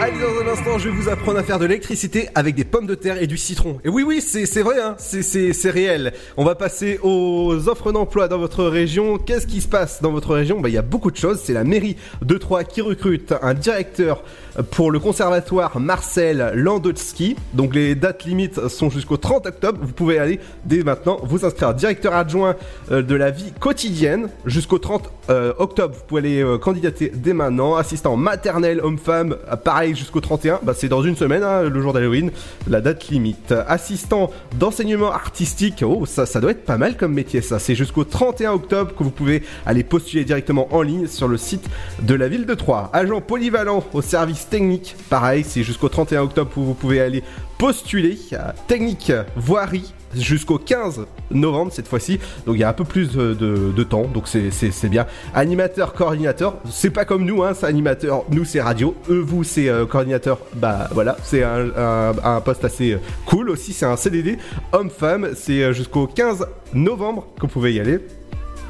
Allez, 0.01 0.19
dans 0.19 0.41
un 0.43 0.51
instant, 0.51 0.79
je 0.79 0.89
vais 0.89 0.95
vous 0.95 1.09
apprendre 1.09 1.37
à 1.37 1.43
faire 1.43 1.59
de 1.59 1.65
l'électricité 1.65 2.27
avec 2.33 2.55
des 2.55 2.63
pommes 2.65 2.87
de 2.87 2.95
terre 2.95 3.21
et 3.21 3.27
du 3.27 3.37
citron. 3.37 3.79
Et 3.85 3.89
oui, 3.89 4.03
oui, 4.03 4.19
c'est 4.19 4.61
vrai, 4.63 4.81
hein, 4.81 4.95
c'est 4.97 5.69
réel. 5.69 6.13
On 6.35 6.43
va 6.43 6.55
passer 6.55 6.99
aux 7.03 7.69
offres 7.69 7.91
d'emploi 7.91 8.27
dans 8.27 8.39
votre 8.39 8.65
région. 8.65 9.17
Qu'est-ce 9.19 9.45
qui 9.45 9.61
se 9.61 9.67
passe 9.67 10.01
dans 10.01 10.11
votre 10.11 10.33
région? 10.33 10.59
Bah, 10.59 10.69
Il 10.69 10.75
y 10.75 10.79
a 10.79 10.81
beaucoup 10.81 11.11
de 11.11 11.17
choses. 11.17 11.39
C'est 11.43 11.53
la 11.53 11.63
mairie 11.63 11.97
de 12.23 12.37
Troyes 12.37 12.63
qui 12.63 12.81
recrute 12.81 13.33
un 13.43 13.53
directeur 13.53 14.23
pour 14.63 14.91
le 14.91 14.99
conservatoire 14.99 15.79
Marcel 15.79 16.51
Landowski. 16.55 17.35
Donc 17.53 17.75
les 17.75 17.95
dates 17.95 18.25
limites 18.25 18.67
sont 18.67 18.89
jusqu'au 18.89 19.17
30 19.17 19.47
octobre. 19.47 19.79
Vous 19.81 19.93
pouvez 19.93 20.19
aller 20.19 20.39
dès 20.65 20.83
maintenant 20.83 21.19
vous 21.23 21.45
inscrire. 21.45 21.73
Directeur 21.73 22.13
adjoint 22.13 22.55
euh, 22.91 23.01
de 23.01 23.15
la 23.15 23.31
vie 23.31 23.51
quotidienne 23.59 24.29
jusqu'au 24.45 24.79
30 24.79 25.09
euh, 25.29 25.53
octobre. 25.57 25.95
Vous 25.95 26.03
pouvez 26.07 26.19
aller 26.19 26.43
euh, 26.43 26.57
candidater 26.57 27.11
dès 27.13 27.33
maintenant. 27.33 27.75
Assistant 27.75 28.17
maternel 28.17 28.81
homme-femme, 28.81 29.35
pareil 29.63 29.95
jusqu'au 29.95 30.21
31. 30.21 30.59
Bah, 30.63 30.73
c'est 30.75 30.89
dans 30.89 31.03
une 31.03 31.15
semaine, 31.15 31.43
hein, 31.43 31.63
le 31.63 31.81
jour 31.81 31.93
d'Halloween, 31.93 32.31
la 32.67 32.81
date 32.81 33.07
limite. 33.09 33.53
Assistant 33.67 34.31
d'enseignement 34.57 35.11
artistique. 35.11 35.83
Oh, 35.85 36.05
ça, 36.05 36.25
ça 36.25 36.41
doit 36.41 36.51
être 36.51 36.65
pas 36.65 36.77
mal 36.77 36.97
comme 36.97 37.13
métier, 37.13 37.41
ça. 37.41 37.59
C'est 37.59 37.75
jusqu'au 37.75 38.03
31 38.03 38.53
octobre 38.53 38.93
que 38.95 39.03
vous 39.03 39.11
pouvez 39.11 39.43
aller 39.65 39.83
postuler 39.83 40.25
directement 40.25 40.67
en 40.71 40.81
ligne 40.81 41.07
sur 41.07 41.27
le 41.27 41.37
site 41.37 41.69
de 42.01 42.15
la 42.15 42.27
ville 42.27 42.45
de 42.45 42.53
Troyes. 42.53 42.89
Agent 42.93 43.21
polyvalent 43.21 43.83
au 43.93 44.01
service 44.01 44.48
technique. 44.49 44.95
Pareil, 45.09 45.43
c'est 45.47 45.63
jusqu'au 45.63 45.89
31 45.89 46.21
octobre 46.23 46.49
que 46.53 46.59
vous 46.59 46.73
pouvez 46.73 46.99
aller 47.01 47.23
postuler. 47.57 48.17
Technique 48.67 49.11
voirie 49.35 49.93
jusqu'au 50.15 50.57
15 50.57 51.05
novembre 51.29 51.71
cette 51.71 51.87
fois-ci. 51.87 52.19
Donc 52.45 52.55
il 52.55 52.59
y 52.61 52.63
a 52.63 52.69
un 52.69 52.73
peu 52.73 52.83
plus 52.83 53.11
de, 53.11 53.83
temps, 53.83 54.05
donc 54.11 54.27
c'est- 54.27 54.87
bien. 54.89 55.05
Animateur, 55.35 55.93
coordinateur, 55.93 56.55
c'est 56.69 56.89
pas 56.89 57.05
comme 57.05 57.25
nous, 57.25 57.43
hein, 57.43 57.53
c'est 57.53 57.67
animateur, 57.67 58.23
nous 58.31 58.43
c'est 58.45 58.61
radio, 58.61 58.95
eux 59.09 59.19
vous 59.19 59.43
c'est 59.43 59.69
euh, 59.69 59.85
coordinateur, 59.85 60.39
bah 60.55 60.87
voilà, 60.93 61.15
c'est 61.23 61.43
un, 61.43 61.69
un- 61.77 62.13
un 62.23 62.41
poste 62.41 62.65
assez 62.65 62.93
euh, 62.93 62.99
cool 63.25 63.49
aussi, 63.51 63.71
c'est 63.73 63.85
un 63.85 63.97
CDD, 63.97 64.37
homme-femme, 64.71 65.29
c'est 65.35 65.61
euh, 65.63 65.73
jusqu'au 65.73 66.07
15 66.07 66.47
novembre 66.73 67.27
que 67.35 67.41
vous 67.41 67.47
pouvez 67.47 67.73
y 67.73 67.79
aller 67.79 67.99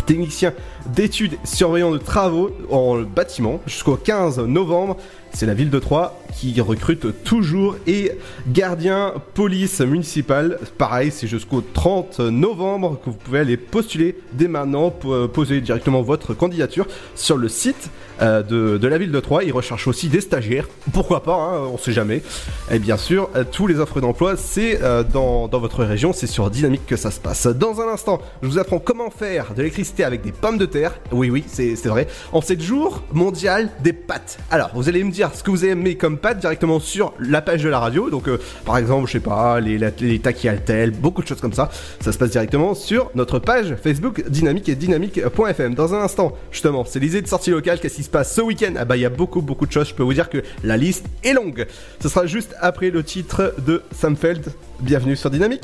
technicien 0.05 0.53
d'études 0.87 1.37
surveillant 1.43 1.91
de 1.91 1.99
travaux 1.99 2.49
en 2.71 2.97
bâtiment 3.01 3.61
jusqu'au 3.67 3.95
15 3.95 4.39
novembre. 4.39 4.97
C'est 5.33 5.45
la 5.45 5.53
ville 5.53 5.69
de 5.69 5.79
Troyes 5.79 6.18
qui 6.35 6.59
recrute 6.61 7.23
toujours 7.23 7.75
et 7.87 8.11
gardien 8.47 9.13
police 9.33 9.81
municipale. 9.81 10.59
Pareil, 10.77 11.11
c'est 11.11 11.27
jusqu'au 11.27 11.61
30 11.61 12.19
novembre 12.19 12.99
que 13.03 13.09
vous 13.09 13.17
pouvez 13.17 13.39
aller 13.39 13.57
postuler 13.57 14.17
dès 14.33 14.47
maintenant 14.47 14.93
euh, 15.05 15.27
poser 15.27 15.61
directement 15.61 16.01
votre 16.01 16.33
candidature 16.33 16.87
sur 17.15 17.37
le 17.37 17.49
site 17.49 17.89
euh, 18.21 18.43
de, 18.43 18.87
la 18.87 18.97
ville 18.97 19.11
de 19.11 19.19
Troyes. 19.19 19.43
Ils 19.43 19.51
recherchent 19.51 19.87
aussi 19.87 20.07
des 20.07 20.21
stagiaires. 20.21 20.67
Pourquoi 20.93 21.23
pas, 21.23 21.35
hein, 21.35 21.69
on 21.71 21.77
sait 21.77 21.91
jamais. 21.91 22.21
Et 22.71 22.79
bien 22.79 22.97
sûr, 22.97 23.29
euh, 23.35 23.43
tous 23.49 23.67
les 23.67 23.79
offres 23.79 24.01
d'emploi, 24.01 24.35
c'est 24.37 24.79
dans, 25.13 25.47
votre 25.47 25.83
région, 25.83 26.13
c'est 26.13 26.27
sur 26.27 26.49
Dynamique 26.49 26.85
que 26.85 26.95
ça 26.95 27.11
se 27.11 27.19
passe. 27.19 27.47
Dans 27.47 27.81
un 27.81 27.87
instant, 27.87 28.21
je 28.41 28.47
vous 28.47 28.57
apprends 28.57 28.79
comment 28.79 29.09
faire 29.09 29.53
de 29.53 29.57
l'électricité 29.57 30.03
avec 30.03 30.21
des 30.21 30.31
pommes 30.31 30.57
de 30.57 30.65
terre. 30.65 30.99
Oui, 31.11 31.29
oui, 31.29 31.43
c'est 31.47 31.75
vrai. 31.87 32.07
En 32.31 32.41
7 32.41 32.61
jours 32.61 33.03
mondial 33.13 33.69
des 33.83 33.93
pâtes. 33.93 34.39
Alors, 34.51 34.69
vous 34.73 34.89
allez 34.89 35.03
me 35.03 35.11
dire 35.11 35.31
ce 35.33 35.43
que 35.43 35.51
vous 35.51 35.65
aimez 35.65 35.95
comme 35.95 36.17
pâtes 36.19 36.39
directement 36.39 36.79
sur 36.79 37.13
la 37.19 37.41
page 37.41 37.63
de 37.63 37.69
la 37.69 37.79
radio. 37.79 38.10
Donc, 38.10 38.27
euh, 38.27 38.39
par 38.65 38.77
exemple, 38.77 39.08
je 39.08 39.13
sais 39.13 39.19
pas, 39.19 39.60
les, 39.60 39.79
les 39.99 40.19
taquis 40.19 40.47
Altel, 40.47 40.91
beaucoup 40.91 41.21
de 41.21 41.27
choses 41.27 41.41
comme 41.41 41.53
ça. 41.53 41.69
Ça 42.01 42.12
se 42.12 42.17
passe 42.17 42.32
directement 42.32 42.75
sur 42.75 43.10
notre 43.15 43.39
page 43.39 43.75
Facebook 43.82 44.27
Dynamique 44.29 44.69
et 44.69 44.75
Dynamique.fm. 44.75 45.75
Dans 45.75 45.93
un 45.93 46.01
instant, 46.01 46.34
justement, 46.51 46.86
c'est 46.86 46.99
l'idée 46.99 47.21
de 47.21 47.27
sortie 47.27 47.51
locale. 47.51 47.79
Qu'est-ce 47.79 47.95
qui 47.95 48.03
se 48.03 48.10
passe 48.10 48.34
ce 48.34 48.41
week-end? 48.41 48.73
Ah 48.77 48.86
bah, 48.86 48.97
il 48.97 49.01
y 49.01 49.05
a 49.05 49.10
beaucoup, 49.10 49.41
beaucoup 49.41 49.65
de 49.65 49.71
choses. 49.71 49.89
Je 49.89 49.93
peux 49.93 50.03
vous 50.03 50.13
dire 50.13 50.29
que 50.29 50.43
la 50.63 50.77
liste 50.77 51.05
est 51.23 51.34
longue. 51.34 51.65
Ce 52.01 52.10
sera 52.10 52.25
juste 52.25 52.55
après 52.60 52.89
le 52.89 53.03
titre 53.03 53.53
de 53.65 53.82
Samfeld. 53.91 54.51
Bienvenue 54.82 55.15
sur 55.15 55.29
Dynamique. 55.29 55.63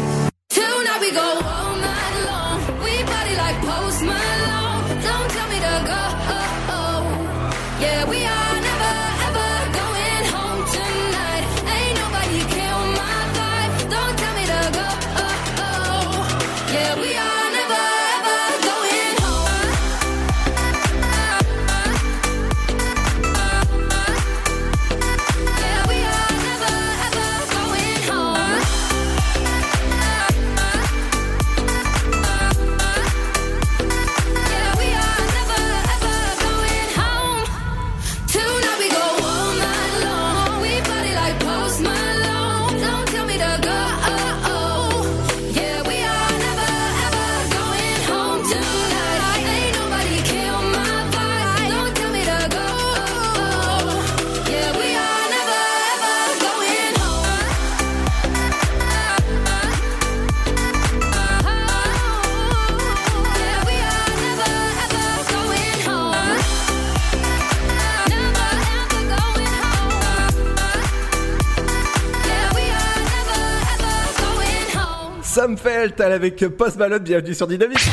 Felt 75.63 76.01
avec 76.01 76.47
Post 76.57 76.77
Malone, 76.77 77.03
bienvenue 77.03 77.35
sur 77.35 77.45
Dynamique. 77.45 77.87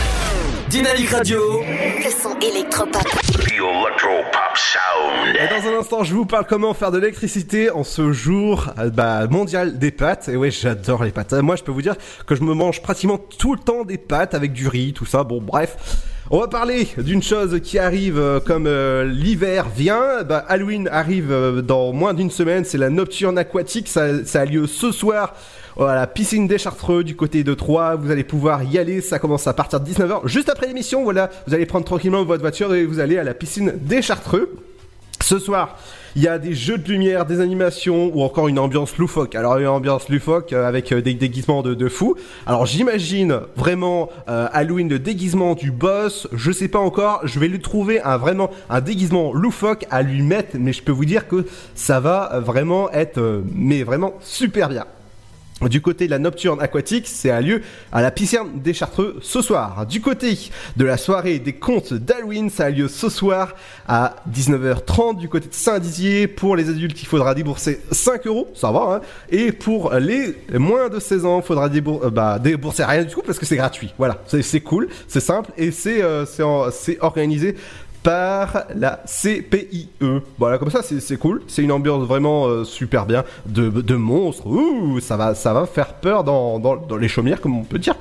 Dynamique 0.70 1.11
Radio. 1.11 1.38
Le 1.61 2.11
son 2.11 2.38
électropop. 2.40 3.07
Et 5.35 5.48
dans 5.48 5.68
un 5.68 5.78
instant, 5.78 6.02
je 6.02 6.14
vous 6.14 6.24
parle 6.24 6.46
comment 6.48 6.72
faire 6.72 6.90
de 6.90 6.98
l'électricité 6.98 7.70
en 7.70 7.85
ce 7.85 8.12
jour 8.12 8.68
euh, 8.78 8.88
bah, 8.88 9.26
mondial 9.26 9.78
des 9.78 9.90
pâtes. 9.90 10.31
Et 10.31 10.37
ouais, 10.37 10.50
j'adore 10.50 11.04
les 11.04 11.11
pâtes. 11.11 11.35
Moi, 11.35 11.57
je 11.57 11.62
peux 11.62 11.72
vous 11.72 11.83
dire 11.83 11.96
que 12.26 12.35
je 12.35 12.42
me 12.42 12.54
mange 12.54 12.81
pratiquement 12.81 13.18
tout 13.18 13.54
le 13.54 13.61
temps 13.61 13.85
des 13.85 13.98
pâtes 13.98 14.35
avec 14.35 14.54
du 14.54 14.66
riz, 14.66 14.94
tout 14.94 15.07
ça. 15.07 15.24
Bon, 15.24 15.42
bref. 15.42 15.76
On 16.31 16.40
va 16.40 16.46
parler 16.46 16.87
d'une 16.98 17.22
chose 17.22 17.59
qui 17.62 17.78
arrive 17.78 18.18
euh, 18.18 18.38
comme 18.38 18.66
euh, 18.66 19.02
l'hiver 19.04 19.70
vient. 19.74 20.22
Bah, 20.24 20.44
Halloween 20.46 20.87
arrive 20.92 21.33
euh, 21.33 21.62
dans 21.62 21.94
moins 21.94 22.12
d'une 22.12 22.31
semaine. 22.31 22.66
C'est 22.66 22.76
la 22.76 22.90
nocturne 22.90 23.38
aquatique. 23.38 23.88
Ça, 23.88 24.22
ça 24.26 24.42
a 24.42 24.44
lieu 24.44 24.66
ce 24.66 24.92
soir 24.92 25.33
à 25.87 25.95
la 25.95 26.07
piscine 26.07 26.47
des 26.47 26.59
Chartreux 26.59 27.05
du 27.05 27.14
côté 27.14 27.45
de 27.45 27.55
Troyes. 27.55 27.97
Vous 27.97 28.11
allez 28.11 28.25
pouvoir 28.25 28.62
y 28.64 28.79
aller. 28.79 29.01
Ça 29.01 29.19
commence 29.19 29.47
à 29.47 29.53
partir 29.53 29.81
de 29.81 29.88
19h. 29.88 30.27
Juste 30.27 30.49
après 30.49 30.67
l'émission, 30.67 31.05
voilà. 31.05 31.31
Vous 31.47 31.55
allez 31.55 31.67
prendre 31.67 31.85
tranquillement 31.85 32.25
votre 32.25 32.43
voiture 32.43 32.75
et 32.75 32.85
vous 32.85 33.01
allez 33.01 33.19
à 33.19 33.25
la 33.25 33.35
piscine 33.35 33.75
des 33.81 34.03
Chartreux. 34.03 34.51
Ce 35.21 35.38
soir, 35.38 35.77
il 36.17 36.23
y 36.23 36.29
a 36.29 36.38
des 36.38 36.55
jeux 36.55 36.79
de 36.79 36.88
lumière, 36.88 37.27
des 37.27 37.41
animations 37.41 38.11
ou 38.14 38.23
encore 38.23 38.49
une 38.49 38.59
ambiance 38.59 38.97
loufoque. 38.97 39.35
Alors 39.35 39.59
une 39.59 39.67
ambiance 39.67 40.09
loufoque 40.09 40.53
euh, 40.53 40.67
avec 40.67 40.91
euh, 40.91 41.03
des 41.03 41.14
déguisements 41.14 41.62
de, 41.62 41.88
fous. 41.88 42.17
Alors 42.47 42.67
j'imagine 42.67 43.41
vraiment 43.57 44.09
euh, 44.29 44.49
Halloween 44.53 44.88
le 44.88 44.99
déguisement 44.99 45.55
du 45.55 45.71
boss. 45.71 46.29
Je 46.33 46.51
sais 46.51 46.69
pas 46.69 46.79
encore. 46.79 47.21
Je 47.25 47.38
vais 47.38 47.49
lui 47.49 47.61
trouver 47.61 48.01
un 48.01 48.17
vraiment 48.17 48.51
un 48.71 48.81
déguisement 48.81 49.33
loufoque 49.35 49.87
à 49.91 50.03
lui 50.03 50.23
mettre, 50.23 50.57
mais 50.59 50.73
je 50.73 50.83
peux 50.83 50.93
vous 50.93 51.05
dire 51.05 51.29
que 51.29 51.47
ça 51.75 52.01
va 52.01 52.41
vraiment 52.41 52.91
être 52.93 53.43
mais 53.55 53.83
vraiment 53.83 54.14
super 54.21 54.69
bien. 54.69 54.87
Du 55.66 55.81
côté 55.81 56.07
de 56.07 56.12
la 56.12 56.21
nocturne 56.21 56.61
aquatique, 56.61 57.09
c'est 57.09 57.33
un 57.33 57.40
lieu 57.40 57.62
à 57.90 58.01
la 58.01 58.12
piscine 58.12 58.38
des 58.62 58.73
Chartreux 58.73 59.18
ce 59.23 59.42
soir. 59.42 59.87
Du 59.87 60.01
côté 60.01 60.38
de 60.77 60.85
la 60.85 60.97
soirée 60.97 61.40
des 61.40 61.53
contes 61.55 61.92
d'Halloween, 61.94 62.49
ça 62.49 62.66
a 62.66 62.71
lieu 62.71 62.87
ce 62.87 63.09
soir 63.09 63.55
à 63.88 64.14
19h30 64.33 65.16
du 65.18 65.29
côté 65.29 65.49
de 65.49 65.55
Saint-Dizier. 65.55 66.29
Pour 66.29 66.55
les 66.55 66.68
adultes, 66.68 67.03
il 67.03 67.07
faudra 67.07 67.35
débourser 67.35 67.81
5 67.90 68.29
euros, 68.29 68.49
ça 68.55 68.71
va, 68.71 69.01
hein. 69.03 69.07
Et 69.31 69.51
pour 69.51 69.92
les 69.94 70.37
moins 70.55 70.88
de 70.88 71.01
16 71.01 71.25
ans, 71.25 71.40
il 71.40 71.44
faudra 71.47 71.68
débour- 71.68 72.05
euh, 72.05 72.11
bah, 72.11 72.38
débourser 72.38 72.85
rien 72.85 73.03
du 73.03 73.11
tout 73.11 73.23
parce 73.27 73.38
que 73.40 73.44
c'est 73.47 73.57
gratuit. 73.57 73.92
Voilà, 73.99 74.23
c'est 74.40 74.61
cool, 74.61 74.88
c'est 75.09 75.18
simple 75.21 75.51
et 75.57 75.73
c'est 75.73 76.03
euh, 76.03 76.25
organisé 77.01 77.57
par 78.02 78.64
la 78.74 79.00
CPIE. 79.06 79.88
Voilà, 80.38 80.58
comme 80.58 80.70
ça, 80.70 80.82
c'est 80.82 81.16
cool. 81.18 81.42
C'est 81.48 81.62
une 81.62 81.72
ambiance 81.72 82.04
vraiment 82.06 82.46
euh, 82.46 82.64
super 82.64 83.06
bien 83.06 83.24
de, 83.46 83.68
de 83.68 83.94
monstres. 83.94 84.46
Ouh, 84.46 85.00
ça 85.00 85.16
va, 85.16 85.34
ça 85.34 85.52
va 85.52 85.66
faire 85.66 85.94
peur 85.94 86.24
dans 86.24 86.61
les 86.98 87.08
chaumières, 87.08 87.40
comme 87.40 87.56
on 87.56 87.64
peut 87.64 87.78
dire. 87.78 87.96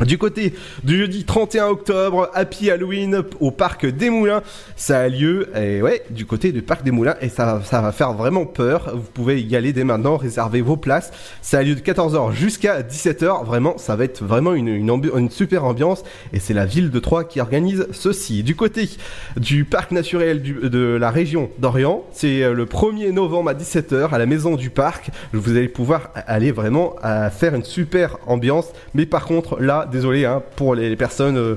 Du 0.00 0.18
côté 0.18 0.54
du 0.82 0.98
jeudi 0.98 1.24
31 1.24 1.66
octobre, 1.68 2.28
Happy 2.34 2.68
Halloween 2.68 3.22
au 3.38 3.52
parc 3.52 3.86
des 3.86 4.10
Moulins, 4.10 4.42
ça 4.74 4.98
a 5.00 5.08
lieu, 5.08 5.48
et 5.56 5.82
ouais, 5.82 6.02
du 6.10 6.26
côté 6.26 6.50
du 6.50 6.62
parc 6.62 6.82
des 6.82 6.90
Moulins, 6.90 7.14
et 7.20 7.28
ça, 7.28 7.44
va- 7.46 7.62
ça 7.64 7.80
va 7.80 7.92
faire 7.92 8.12
vraiment 8.12 8.44
peur. 8.44 8.90
Vous 8.94 9.08
pouvez 9.14 9.40
y 9.40 9.54
aller 9.54 9.72
dès 9.72 9.84
maintenant, 9.84 10.16
réserver 10.16 10.62
vos 10.62 10.76
places. 10.76 11.12
Ça 11.42 11.58
a 11.58 11.62
lieu 11.62 11.76
de 11.76 11.80
14h 11.80 12.32
jusqu'à 12.32 12.82
17h. 12.82 13.44
Vraiment, 13.44 13.78
ça 13.78 13.94
va 13.94 14.04
être 14.04 14.24
vraiment 14.24 14.54
une, 14.54 15.30
super 15.30 15.64
ambiance, 15.64 16.02
et 16.32 16.40
c'est 16.40 16.54
la 16.54 16.66
ville 16.66 16.90
de 16.90 16.98
Troyes 16.98 17.24
qui 17.24 17.40
organise 17.40 17.86
ceci. 17.92 18.42
Du 18.42 18.56
côté 18.56 18.88
du 19.36 19.64
parc 19.64 19.92
naturel 19.92 20.42
de 20.42 20.96
la 21.00 21.10
région 21.10 21.50
d'Orient, 21.58 22.02
c'est 22.12 22.42
euh, 22.42 22.52
le 22.52 22.66
1er 22.66 23.12
novembre 23.12 23.50
à 23.50 23.54
17h 23.54 24.10
à 24.10 24.18
la 24.18 24.26
maison 24.26 24.56
du 24.56 24.70
parc. 24.70 25.10
Vous 25.32 25.50
allez 25.52 25.68
pouvoir 25.68 26.10
aller 26.14 26.50
vraiment 26.50 26.96
faire 27.30 27.54
une 27.54 27.62
super 27.64 28.18
ambiance, 28.26 28.66
mais 28.94 29.06
par 29.06 29.24
contre, 29.26 29.60
là, 29.60 29.83
désolé 29.86 30.24
hein, 30.24 30.42
pour 30.56 30.74
les 30.74 30.96
personnes. 30.96 31.36
euh, 31.36 31.56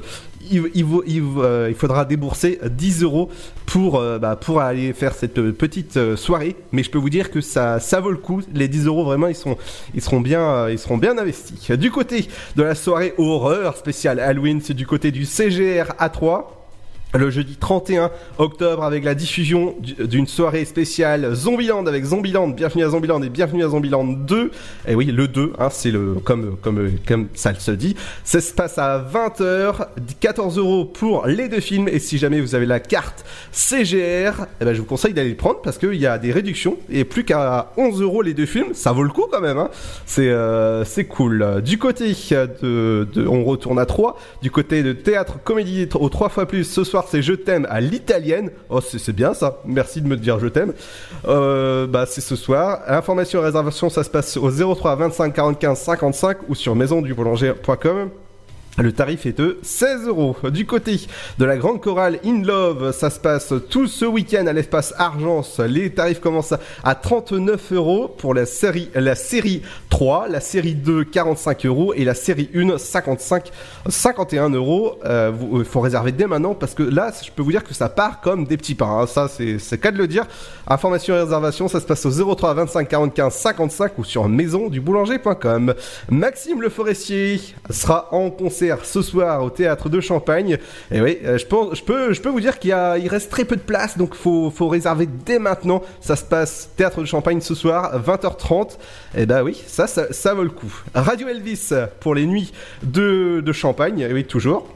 euh, 0.51 1.67
il 1.69 1.75
faudra 1.75 2.05
débourser 2.05 2.59
10 2.63 3.03
euros 3.03 3.29
pour, 3.65 3.99
euh, 3.99 4.17
bah, 4.17 4.35
pour 4.35 4.61
aller 4.61 4.93
faire 4.93 5.13
cette 5.13 5.51
petite 5.51 6.15
soirée. 6.15 6.55
Mais 6.71 6.83
je 6.83 6.89
peux 6.89 6.97
vous 6.97 7.09
dire 7.09 7.31
que 7.31 7.41
ça, 7.41 7.79
ça 7.79 7.99
vaut 7.99 8.11
le 8.11 8.17
coup. 8.17 8.41
Les 8.53 8.67
10 8.67 8.85
euros, 8.85 9.03
vraiment, 9.03 9.27
ils, 9.27 9.35
seront 10.01 10.21
bien, 10.21 10.69
ils 10.69 10.79
seront 10.79 10.97
bien 10.97 11.17
investis. 11.17 11.71
Du 11.71 11.91
côté 11.91 12.27
de 12.55 12.63
la 12.63 12.75
soirée 12.75 13.13
horreur 13.17 13.77
spéciale 13.77 14.19
Halloween, 14.19 14.61
c'est 14.61 14.73
du 14.73 14.87
côté 14.87 15.11
du 15.11 15.25
CGR 15.25 15.93
A3. 15.99 16.56
Le 17.13 17.29
jeudi 17.29 17.55
31 17.55 18.11
octobre 18.37 18.83
avec 18.83 19.03
la 19.03 19.15
diffusion 19.15 19.75
du- 19.79 19.95
d'une 20.07 20.27
soirée 20.27 20.65
spéciale 20.65 21.33
Zombieland 21.33 21.85
avec 21.87 22.03
Zombieland, 22.03 22.49
bienvenue 22.49 22.83
à 22.83 22.89
Zombieland 22.89 23.21
et 23.23 23.29
bienvenue 23.29 23.63
à 23.63 23.69
Zombieland 23.69 24.03
2. 24.03 24.51
Et 24.87 24.93
oui, 24.93 25.05
le 25.05 25.27
2, 25.27 25.53
hein, 25.57 25.69
c'est 25.71 25.89
le 25.89 26.15
comme 26.23 26.57
comme 26.61 26.91
comme 27.07 27.27
ça 27.33 27.53
se 27.55 27.71
dit. 27.71 27.95
Ça 28.23 28.41
se 28.41 28.53
passe 28.53 28.77
à 28.77 28.99
20h, 28.99 29.87
14 30.19 30.57
euros 30.57 30.83
pour 30.85 31.25
les 31.25 31.47
deux 31.47 31.61
films 31.61 31.87
et 31.87 31.99
si 31.99 32.17
jamais 32.17 32.41
vous 32.41 32.55
avez 32.55 32.65
la 32.65 32.79
carte 32.81 33.23
CGR, 33.51 34.45
eh 34.61 34.65
ben, 34.65 34.73
je 34.73 34.79
vous 34.81 34.85
conseille 34.85 35.13
d'aller 35.13 35.29
le 35.31 35.37
prendre 35.37 35.61
parce 35.63 35.77
qu'il 35.77 35.95
y 35.95 36.05
a 36.05 36.17
des 36.19 36.31
réductions 36.31 36.77
et 36.89 37.05
plus 37.05 37.23
qu'à 37.23 37.71
11 37.77 38.01
euros 38.01 38.21
les 38.21 38.33
deux 38.33 38.45
films, 38.45 38.73
ça 38.73 38.91
vaut 38.91 39.03
le 39.03 39.09
coup 39.09 39.25
quand 39.31 39.41
même. 39.41 39.57
Hein. 39.57 39.69
C'est 40.05 40.29
euh, 40.29 40.83
c'est 40.83 41.05
cool. 41.05 41.61
Du 41.63 41.77
côté 41.79 42.09
de, 42.31 43.07
de- 43.13 43.27
on 43.27 43.43
retourne 43.45 43.79
à 43.79 43.85
3 43.85 44.19
du 44.41 44.51
côté 44.51 44.83
de 44.83 44.91
théâtre 44.93 45.39
comédie 45.43 45.87
aux 45.95 46.09
3 46.09 46.29
fois 46.29 46.45
plus 46.45 46.63
ce 46.65 46.83
soir 46.83 46.96
c'est 47.07 47.21
je 47.21 47.33
t'aime 47.33 47.67
à 47.69 47.81
l'italienne. 47.81 48.51
Oh 48.69 48.81
c'est 48.81 49.13
bien 49.13 49.33
ça. 49.33 49.61
Merci 49.65 50.01
de 50.01 50.07
me 50.07 50.17
dire 50.17 50.39
je 50.39 50.47
t'aime. 50.47 50.73
Euh, 51.27 51.87
bah 51.87 52.05
c'est 52.07 52.21
ce 52.21 52.35
soir. 52.35 52.81
Information 52.87 53.41
et 53.41 53.45
réservation 53.45 53.89
ça 53.89 54.03
se 54.03 54.09
passe 54.09 54.37
au 54.37 54.49
03 54.49 54.95
25 54.95 55.33
45 55.33 55.75
55 55.75 56.37
ou 56.49 56.55
sur 56.55 56.75
maisonduboulanger.com 56.75 58.09
le 58.79 58.91
tarif 58.91 59.25
est 59.25 59.37
de 59.37 59.57
16 59.63 60.07
euros. 60.07 60.35
Du 60.51 60.65
côté 60.67 60.99
de 61.39 61.45
la 61.45 61.57
grande 61.57 61.81
chorale 61.81 62.19
In 62.23 62.43
Love, 62.43 62.91
ça 62.91 63.09
se 63.09 63.19
passe 63.19 63.53
tout 63.69 63.87
ce 63.87 64.05
week-end 64.05 64.45
à 64.45 64.53
l'espace 64.53 64.93
Argence. 64.97 65.59
Les 65.59 65.89
tarifs 65.91 66.19
commencent 66.19 66.53
à 66.83 66.95
39 66.95 67.71
euros 67.73 68.07
pour 68.07 68.33
la 68.35 68.45
série, 68.45 68.89
la 68.93 69.15
série 69.15 69.63
3, 69.89 70.27
la 70.27 70.39
série 70.41 70.75
2 70.75 71.05
45 71.05 71.65
euros 71.65 71.93
et 71.95 72.03
la 72.05 72.13
série 72.13 72.49
1 72.53 72.77
55, 72.77 73.51
51 73.87 74.49
euros. 74.51 74.99
Euh, 75.05 75.31
vous- 75.33 75.59
Il 75.59 75.65
faut 75.65 75.79
réserver 75.81 76.11
dès 76.11 76.27
maintenant 76.27 76.53
parce 76.53 76.73
que 76.75 76.83
là, 76.83 77.11
je 77.23 77.31
peux 77.31 77.41
vous 77.41 77.51
dire 77.51 77.63
que 77.63 77.73
ça 77.73 77.89
part 77.89 78.21
comme 78.21 78.45
des 78.45 78.57
petits 78.57 78.75
pains. 78.75 78.99
hein. 79.01 79.07
Ça, 79.07 79.27
c'est 79.27 79.57
c'est 79.59 79.79
cas 79.79 79.91
de 79.91 79.97
le 79.97 80.07
dire. 80.07 80.25
Information 80.67 81.15
et 81.15 81.21
réservation, 81.21 81.67
ça 81.67 81.79
se 81.79 81.85
passe 81.85 82.05
au 82.05 82.11
03 82.35 82.53
25 82.53 82.87
45 82.87 83.31
55 83.31 83.97
ou 83.97 84.03
sur 84.03 84.27
maisonduboulanger.com. 84.29 85.73
Maxime 86.09 86.61
Le 86.61 86.69
Forestier 86.69 87.39
sera 87.69 88.07
en 88.13 88.29
concert 88.29 88.66
ce 88.83 89.01
soir 89.01 89.43
au 89.43 89.49
théâtre 89.49 89.89
de 89.89 89.99
Champagne. 89.99 90.57
Et 90.91 91.01
oui, 91.01 91.17
euh, 91.25 91.37
je 91.37 91.45
peux, 91.45 92.13
je 92.13 92.21
peux 92.21 92.29
vous 92.29 92.41
dire 92.41 92.59
qu'il 92.59 92.73
reste 92.73 93.31
très 93.31 93.45
peu 93.45 93.55
de 93.55 93.61
place, 93.61 93.97
donc 93.97 94.15
faut, 94.15 94.51
réserver 94.67 95.07
dès 95.25 95.39
maintenant. 95.39 95.81
Ça 96.01 96.15
se 96.15 96.23
passe 96.23 96.69
théâtre 96.75 97.01
de 97.01 97.05
Champagne 97.05 97.41
ce 97.41 97.55
soir, 97.55 97.99
20h30. 98.01 98.77
Et 99.17 99.25
bah 99.25 99.43
oui, 99.43 99.61
ça, 99.67 99.87
ça, 99.87 100.11
ça 100.11 100.33
vaut 100.33 100.43
le 100.43 100.49
coup. 100.49 100.73
Radio 100.93 101.27
Elvis 101.27 101.69
pour 101.99 102.15
les 102.15 102.25
nuits 102.25 102.51
de, 102.83 103.41
de 103.43 103.51
Champagne. 103.51 103.99
Et 103.99 104.13
oui, 104.13 104.25
toujours 104.25 104.67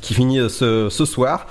qui 0.00 0.14
finit 0.14 0.40
euh, 0.40 0.48
ce, 0.48 1.04
soir. 1.04 1.46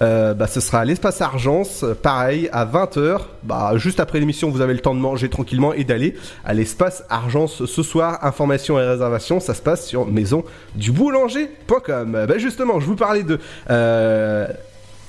Euh, 0.00 0.34
bah, 0.34 0.46
ce 0.46 0.60
sera 0.60 0.80
à 0.80 0.84
l'espace 0.84 1.20
Argence, 1.20 1.84
pareil, 2.02 2.48
à 2.52 2.66
20h. 2.66 3.20
Bah, 3.42 3.72
juste 3.76 4.00
après 4.00 4.20
l'émission, 4.20 4.50
vous 4.50 4.60
avez 4.60 4.74
le 4.74 4.80
temps 4.80 4.94
de 4.94 5.00
manger 5.00 5.28
tranquillement 5.28 5.72
et 5.72 5.84
d'aller 5.84 6.14
à 6.44 6.54
l'espace 6.54 7.04
Argence 7.08 7.64
ce 7.64 7.82
soir. 7.82 8.18
Informations 8.22 8.78
et 8.78 8.86
réservations, 8.86 9.40
ça 9.40 9.54
se 9.54 9.62
passe 9.62 9.86
sur 9.86 10.06
maisonduboulanger.com. 10.06 12.26
Bah, 12.28 12.38
justement, 12.38 12.80
je 12.80 12.86
vous 12.86 12.96
parlais 12.96 13.22
de... 13.22 13.38
euh, 13.70 14.46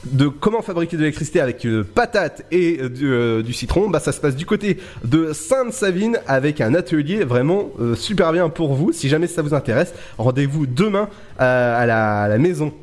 de 0.05 0.27
comment 0.27 0.61
fabriquer 0.61 0.97
de 0.97 1.01
l'électricité 1.01 1.39
avec 1.39 1.65
euh, 1.65 1.81
patate 1.81 2.43
et 2.51 2.77
du, 2.89 3.53
citron, 3.53 3.89
bah 3.89 4.01
ça 4.01 4.11
se 4.11 4.19
passe 4.19 4.35
du 4.35 4.45
côté 4.45 4.77
de 5.05 5.31
Sainte-Savine 5.31 6.19
avec 6.27 6.59
un 6.59 6.75
atelier 6.75 7.23
vraiment 7.23 7.69
super 7.95 8.33
bien 8.33 8.49
pour 8.49 8.73
vous. 8.73 8.91
Si 8.91 9.07
jamais 9.07 9.27
ça 9.27 9.41
vous 9.41 9.53
intéresse, 9.53 9.93
rendez-vous 10.17 10.65
demain 10.65 11.07
à 11.39 11.85
la 11.85 12.37
maison 12.37 12.73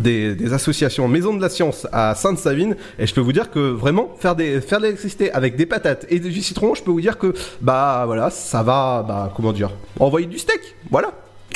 des, 0.00 0.52
associations 0.52 1.08
Maison 1.08 1.34
de 1.34 1.40
la 1.40 1.48
Science 1.48 1.86
à 1.92 2.14
Sainte-Savine 2.14 2.76
et 2.98 3.06
je 3.06 3.14
peux 3.14 3.20
vous 3.20 3.32
dire 3.32 3.50
que 3.50 3.58
vraiment 3.58 4.14
faire 4.18 4.36
de 4.36 4.42
l'électricité 4.82 5.32
avec 5.32 5.56
des 5.56 5.66
patates 5.66 6.06
et 6.10 6.18
du 6.20 6.42
citron, 6.42 6.74
je 6.74 6.82
peux 6.82 6.90
vous 6.90 7.00
dire 7.00 7.18
que 7.18 7.32
bah 7.60 8.02
voilà, 8.06 8.30
ça 8.30 8.62
va 8.62 9.04
bah 9.06 9.32
comment 9.34 9.52
dire, 9.52 9.70
envoyer 9.98 10.26
du 10.26 10.38
steak. 10.38 10.60
Voilà. 10.90 11.12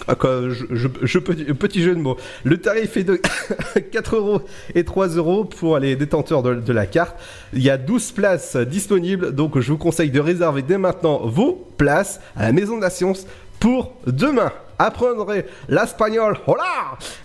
Ah, 0.09 0.17
je, 0.21 0.65
je- 1.03 1.19
petit, 1.19 1.83
jeu 1.83 1.95
de 1.95 2.01
mots. 2.01 2.17
Le 2.43 2.59
tarif 2.59 2.97
est 2.97 3.05
de 3.05 3.21
4 3.93 4.17
euros 4.17 4.41
et 4.75 4.83
3 4.85 5.09
euros 5.09 5.45
pour 5.45 5.79
les 5.79 5.95
détenteurs 5.95 6.43
de, 6.43 6.55
de 6.55 6.73
la 6.73 6.87
carte. 6.87 7.17
Il 7.53 7.63
y 7.63 7.71
a 7.71 7.77
12 7.77 8.13
places 8.13 8.57
disponibles, 8.57 9.33
donc 9.33 9.61
je 9.61 9.71
vous 9.71 9.79
conseille 9.79 10.11
de 10.11 10.19
réserver 10.19 10.63
dès 10.63 10.79
maintenant 10.79 11.21
vos 11.27 11.69
places 11.77 12.21
à 12.35 12.45
la 12.45 12.53
Maison 12.53 12.79
de 12.79 12.83
la 12.83 12.91
Science 12.91 13.27
pour 13.61 13.93
demain. 14.07 14.51
Apprendrez 14.79 15.47
l'espagnol, 15.69 16.37
hola 16.47 16.63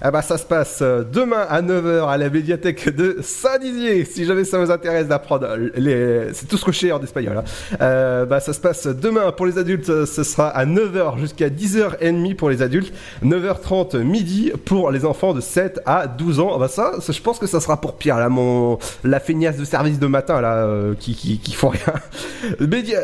Eh 0.06 0.12
ben 0.12 0.22
ça 0.22 0.38
se 0.38 0.46
passe 0.46 0.80
euh, 0.82 1.04
demain 1.04 1.46
à 1.50 1.62
9h 1.62 2.08
à 2.08 2.18
la 2.18 2.30
médiathèque 2.30 2.96
de 2.96 3.18
Saint-Dizier. 3.22 4.06
Si 4.06 4.26
jamais 4.26 4.44
ça 4.44 4.60
vous 4.60 4.70
intéresse 4.72 5.08
d'apprendre. 5.08 5.48
C'est 6.34 6.48
tout 6.48 6.58
ce 6.58 6.66
que 6.66 6.72
je 6.72 6.80
sais 6.80 6.92
en 6.92 7.02
espagnol. 7.02 7.38
hein. 7.38 7.44
Euh, 7.82 8.26
bah, 8.26 8.40
ça 8.40 8.54
se 8.54 8.60
passe 8.60 8.86
demain 8.88 9.32
pour 9.32 9.46
les 9.46 9.58
adultes, 9.58 10.06
ce 10.06 10.24
sera 10.24 10.50
à 10.50 10.66
9h 10.66 11.18
jusqu'à 11.20 11.50
10h30 11.50 12.36
pour 12.36 12.50
les 12.50 12.62
adultes. 12.62 12.94
9h30 13.24 13.98
midi 14.04 14.52
pour 14.66 14.92
les 14.92 15.06
enfants 15.06 15.34
de 15.34 15.42
7 15.42 15.82
à 15.86 16.08
12 16.08 16.40
ans. 16.40 16.52
Ah 16.56 16.60
Bah 16.60 16.68
ça, 16.68 16.94
ça, 17.00 17.12
je 17.14 17.22
pense 17.22 17.40
que 17.40 17.48
ça 17.48 17.60
sera 17.60 17.80
pour 17.82 17.96
Pierre, 17.98 18.18
là, 18.20 18.30
mon... 18.30 18.78
la 19.04 19.20
feignasse 19.20 19.58
de 19.58 19.66
service 19.66 20.00
de 20.00 20.08
matin, 20.08 20.42
là, 20.42 20.58
euh, 20.66 20.94
qui, 21.00 21.16
qui, 21.16 21.40
qui 21.40 21.54
font 21.54 21.70
rien. 21.70 21.82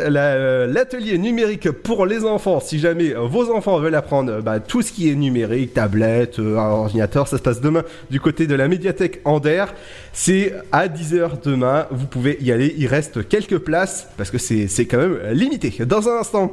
Euh, 0.05 0.67
L'atelier 0.67 1.17
numérique 1.17 1.69
pour 1.71 2.05
les 2.05 2.23
enfants, 2.25 2.59
si 2.59 2.79
jamais 2.79 3.13
vos 3.13 3.51
enfants 3.51 3.79
veulent 3.79 3.95
apprendre 3.95 4.32
euh, 4.33 4.41
bah, 4.41 4.59
tout 4.59 4.81
ce 4.81 4.91
qui 4.91 5.09
est 5.09 5.15
numérique, 5.15 5.73
tablette, 5.73 6.39
euh, 6.39 6.55
ordinateur, 6.57 7.27
ça 7.27 7.37
se 7.37 7.41
passe 7.41 7.61
demain 7.61 7.83
du 8.09 8.19
côté 8.19 8.47
de 8.47 8.55
la 8.55 8.67
médiathèque 8.67 9.21
Ander. 9.25 9.65
C'est 10.11 10.53
à 10.71 10.87
10h 10.87 11.41
demain, 11.43 11.87
vous 11.91 12.05
pouvez 12.07 12.37
y 12.41 12.51
aller, 12.51 12.75
il 12.77 12.87
reste 12.87 13.27
quelques 13.27 13.57
places 13.59 14.07
parce 14.17 14.29
que 14.31 14.37
c'est 14.37 14.67
c'est 14.67 14.85
quand 14.85 14.97
même 14.97 15.17
limité. 15.31 15.73
Dans 15.85 16.09
un 16.09 16.19
instant, 16.19 16.51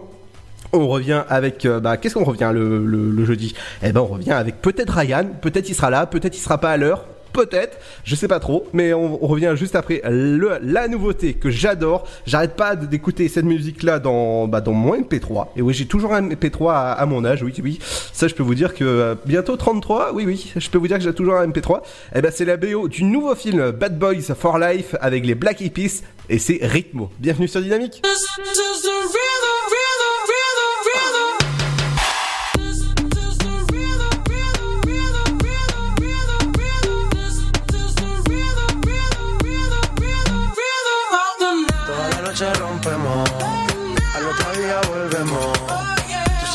on 0.73 0.87
revient 0.89 1.23
avec 1.29 1.67
euh, 1.67 1.81
bah 1.81 1.97
qu'est-ce 1.97 2.15
qu'on 2.15 2.25
revient 2.25 2.51
le, 2.55 2.85
le- 2.87 3.11
le 3.11 3.25
jeudi? 3.25 3.55
Eh 3.83 3.93
ben 3.93 4.01
on 4.01 4.07
revient 4.07 4.33
avec 4.33 4.63
peut-être 4.63 4.91
Ryan, 4.95 5.27
peut-être 5.41 5.69
il 5.69 5.75
sera 5.75 5.91
là, 5.91 6.07
peut-être 6.07 6.37
il 6.37 6.41
sera 6.41 6.59
pas 6.59 6.71
à 6.71 6.77
l'heure. 6.77 7.07
Peut-être, 7.33 7.79
je 8.05 8.15
sais 8.15 8.29
pas 8.29 8.41
trop, 8.41 8.67
mais 8.73 8.93
on, 8.93 9.17
revient 9.27 9.55
juste 9.55 9.77
après 9.77 10.03
la 10.05 10.89
nouveauté 10.89 11.35
que 11.35 11.51
j'adore. 11.51 12.07
J'arrête 12.27 12.57
pas 12.57 12.77
d'écouter 12.77 13.29
cette 13.29 13.45
musique-là 13.45 13.99
dans, 13.99 14.49
bah, 14.49 14.61
dans 14.61 14.73
mon 14.73 14.97
MP3. 14.97 15.49
Et 15.57 15.63
oui, 15.63 15.75
j'ai 15.75 15.87
toujours 15.87 16.13
un 16.15 16.29
MP3 16.29 16.95
à, 16.97 17.07
mon 17.07 17.25
âge, 17.25 17.43
oui, 17.43 17.55
oui. 17.63 17.79
Ça, 18.13 18.29
je 18.29 18.35
peux 18.35 18.43
vous 18.43 18.55
dire 18.55 18.75
que 18.75 18.85
euh, 18.85 19.15
bientôt 19.25 19.57
33, 19.57 20.13
oui, 20.15 20.25
oui, 20.27 20.53
je 20.57 20.69
peux 20.71 20.79
vous 20.79 20.89
dire 20.89 20.99
que 20.99 21.05
j'ai 21.05 21.15
toujours 21.15 21.37
un 21.37 21.47
MP3. 21.47 21.83
Et 22.15 22.21
ben, 22.21 22.33
c'est 22.35 22.45
la 22.45 22.57
BO 22.57 22.89
du 22.89 23.05
nouveau 23.05 23.35
film 23.35 23.71
Bad 23.71 23.99
Boys 23.99 24.35
for 24.39 24.59
Life 24.59 24.95
avec 25.01 25.25
les 25.25 25.35
Black 25.35 25.61
Eyed 25.61 25.71
et 26.29 26.39
c'est 26.39 26.59
Rhythmo. 26.63 27.11
Bienvenue 27.19 27.49
sur 27.49 27.61
Dynamique. 27.61 28.03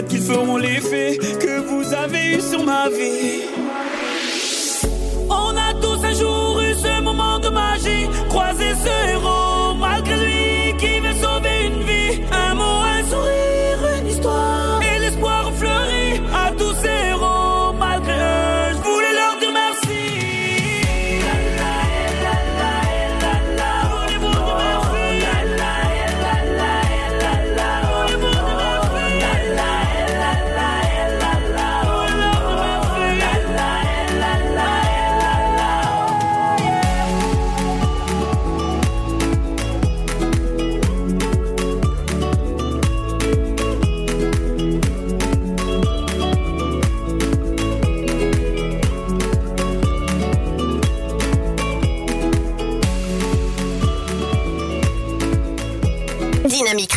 Peut-être 0.00 0.12
qu'ils 0.12 0.22
feront 0.22 0.56
l'effet 0.56 1.18
que 1.18 1.60
vous 1.60 1.92
avez 1.92 2.36
eu 2.36 2.40
sur 2.40 2.64
ma 2.64 2.88
vie. 2.88 3.49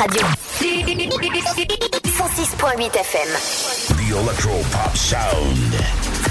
Radio. 0.04 0.22
106.8 2.04 2.92
FM. 2.92 3.30
The 3.96 4.10
Electro 4.20 4.52
Pop 4.72 4.98
Sound. 4.98 5.72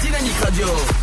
Dynamique 0.03 0.39
Radio. 0.41 1.02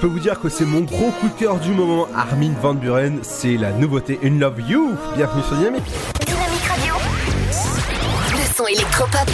Peux 0.00 0.06
vous 0.06 0.18
dire 0.18 0.40
que 0.40 0.48
c'est 0.48 0.64
mon 0.64 0.80
gros 0.80 1.10
coup 1.20 1.28
de 1.28 1.38
cœur 1.38 1.58
du 1.58 1.72
moment. 1.72 2.06
Armin 2.14 2.52
Van 2.62 2.72
Buren, 2.72 3.18
c'est 3.22 3.58
la 3.58 3.70
nouveauté 3.72 4.18
In 4.24 4.38
Love 4.38 4.60
You. 4.66 4.92
Bienvenue 5.14 5.42
sur 5.42 5.56
Dynamique. 5.56 5.84
Dynamique 6.26 6.64
Radio. 6.66 6.94
Le 8.32 8.54
son 8.56 8.66
électropop. 8.66 9.30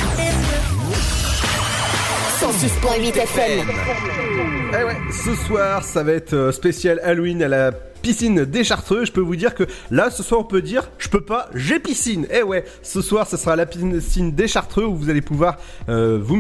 106.8 2.41 3.17
FM. 3.17 3.69
Eh 4.73 4.85
ouais, 4.85 4.97
ce 5.13 5.35
soir, 5.37 5.85
ça 5.85 6.03
va 6.03 6.13
être 6.13 6.33
euh, 6.33 6.53
spécial 6.53 7.01
Halloween 7.05 7.45
à 7.45 7.49
la 7.49 7.71
piscine 7.71 8.45
des 8.45 8.65
Chartreux. 8.65 9.05
Je 9.05 9.13
peux 9.13 9.21
vous 9.21 9.37
dire 9.37 9.55
que 9.55 9.65
là, 9.91 10.11
ce 10.11 10.23
soir, 10.23 10.41
on 10.41 10.45
peut 10.45 10.63
dire 10.63 10.91
je 10.99 11.09
peux 11.09 11.21
pas, 11.21 11.49
j'ai 11.55 11.79
piscine. 11.79 12.27
Eh 12.33 12.43
ouais, 12.43 12.65
ce 12.83 13.03
soir, 13.03 13.29
ce 13.29 13.37
sera 13.37 13.57
la 13.57 13.67
piscine 13.67 14.33
des 14.33 14.49
Chartreux 14.49 14.85
où 14.85 14.97
vous 14.97 15.11
allez 15.11 15.23
pouvoir 15.23 15.59
euh, 15.89 16.19
vous 16.23 16.37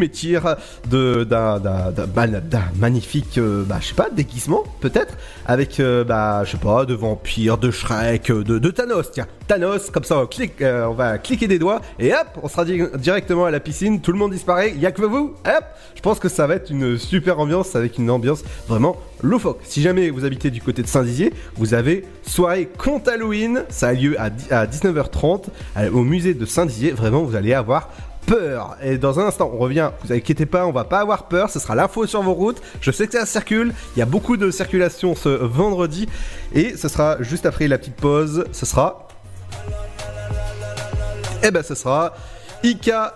d'un- 1.90 2.06
bah, 2.06 2.26
d'un 2.26 2.62
magnifique, 2.78 3.38
euh, 3.38 3.64
bah 3.64 3.78
je 3.80 3.88
sais 3.88 3.94
pas, 3.94 4.08
déguisement 4.10 4.64
peut-être 4.80 5.14
avec 5.46 5.80
euh, 5.80 6.04
bah 6.04 6.42
je 6.44 6.52
sais 6.52 6.56
pas, 6.58 6.84
de 6.84 6.94
vampire, 6.94 7.58
de 7.58 7.70
Shrek, 7.70 8.30
de, 8.32 8.58
Thanos. 8.70 9.10
Tiens, 9.12 9.26
Thanos, 9.46 9.90
comme 9.90 10.04
ça, 10.04 10.18
on, 10.20 10.26
clique, 10.26 10.62
on 10.62 10.92
va 10.94 11.18
cliquer 11.18 11.46
des 11.48 11.58
doigts 11.58 11.80
et 11.98 12.12
hop, 12.12 12.26
on 12.42 12.48
sera 12.48 12.64
di- 12.64 12.82
directement 12.98 13.44
à 13.44 13.50
la 13.50 13.60
piscine. 13.60 14.00
Tout 14.00 14.12
le 14.12 14.18
monde 14.18 14.32
disparaît, 14.32 14.72
il 14.74 14.80
y 14.80 14.86
a 14.86 14.92
que 14.92 15.02
vous. 15.02 15.34
Hop, 15.46 15.64
je 15.94 16.00
pense 16.00 16.18
que 16.18 16.28
ça 16.28 16.46
va 16.46 16.54
être 16.56 16.70
une 16.70 16.98
super 16.98 17.38
ambiance 17.38 17.76
avec 17.76 17.98
une 17.98 18.10
ambiance 18.10 18.42
vraiment 18.68 18.96
loufoque. 19.22 19.60
Si 19.64 19.82
jamais 19.82 20.10
vous 20.10 20.24
habitez 20.24 20.50
du 20.50 20.60
côté 20.60 20.82
de 20.82 20.88
Saint-Dizier, 20.88 21.32
vous 21.56 21.74
avez 21.74 22.04
soirée 22.26 22.68
compte 22.78 23.08
Halloween. 23.08 23.62
Ça 23.68 23.88
a 23.88 23.92
lieu 23.92 24.20
à, 24.20 24.30
dix- 24.30 24.50
à 24.52 24.66
19h30 24.66 25.44
à- 25.74 25.88
au 25.90 26.02
musée 26.02 26.34
de 26.34 26.44
Saint-Dizier. 26.44 26.90
Vraiment, 26.90 27.22
vous 27.22 27.36
allez 27.36 27.54
avoir 27.54 27.90
peur. 28.26 28.76
Et 28.82 28.98
dans 28.98 29.20
un 29.20 29.26
instant, 29.26 29.50
on 29.54 29.58
revient. 29.58 29.90
Vous 30.04 30.12
inquiétez 30.12 30.46
pas, 30.46 30.66
on 30.66 30.72
va 30.72 30.84
pas 30.84 31.00
avoir 31.00 31.28
peur. 31.28 31.50
Ce 31.50 31.58
sera 31.58 31.74
l'info 31.74 32.06
sur 32.06 32.22
vos 32.22 32.34
routes. 32.34 32.60
Je 32.80 32.90
sais 32.90 33.06
que 33.06 33.12
ça 33.12 33.24
circule. 33.24 33.72
Il 33.96 34.00
y 34.00 34.02
a 34.02 34.06
beaucoup 34.06 34.36
de 34.36 34.50
circulation 34.50 35.14
ce 35.14 35.28
vendredi. 35.28 36.08
Et 36.52 36.76
ce 36.76 36.88
sera 36.88 37.16
juste 37.22 37.46
après 37.46 37.68
la 37.68 37.78
petite 37.78 37.96
pause. 37.96 38.44
Ce 38.52 38.66
sera. 38.66 39.08
Eh 41.42 41.50
ben, 41.50 41.62
ce 41.62 41.74
sera 41.74 42.14
Ika. 42.62 43.14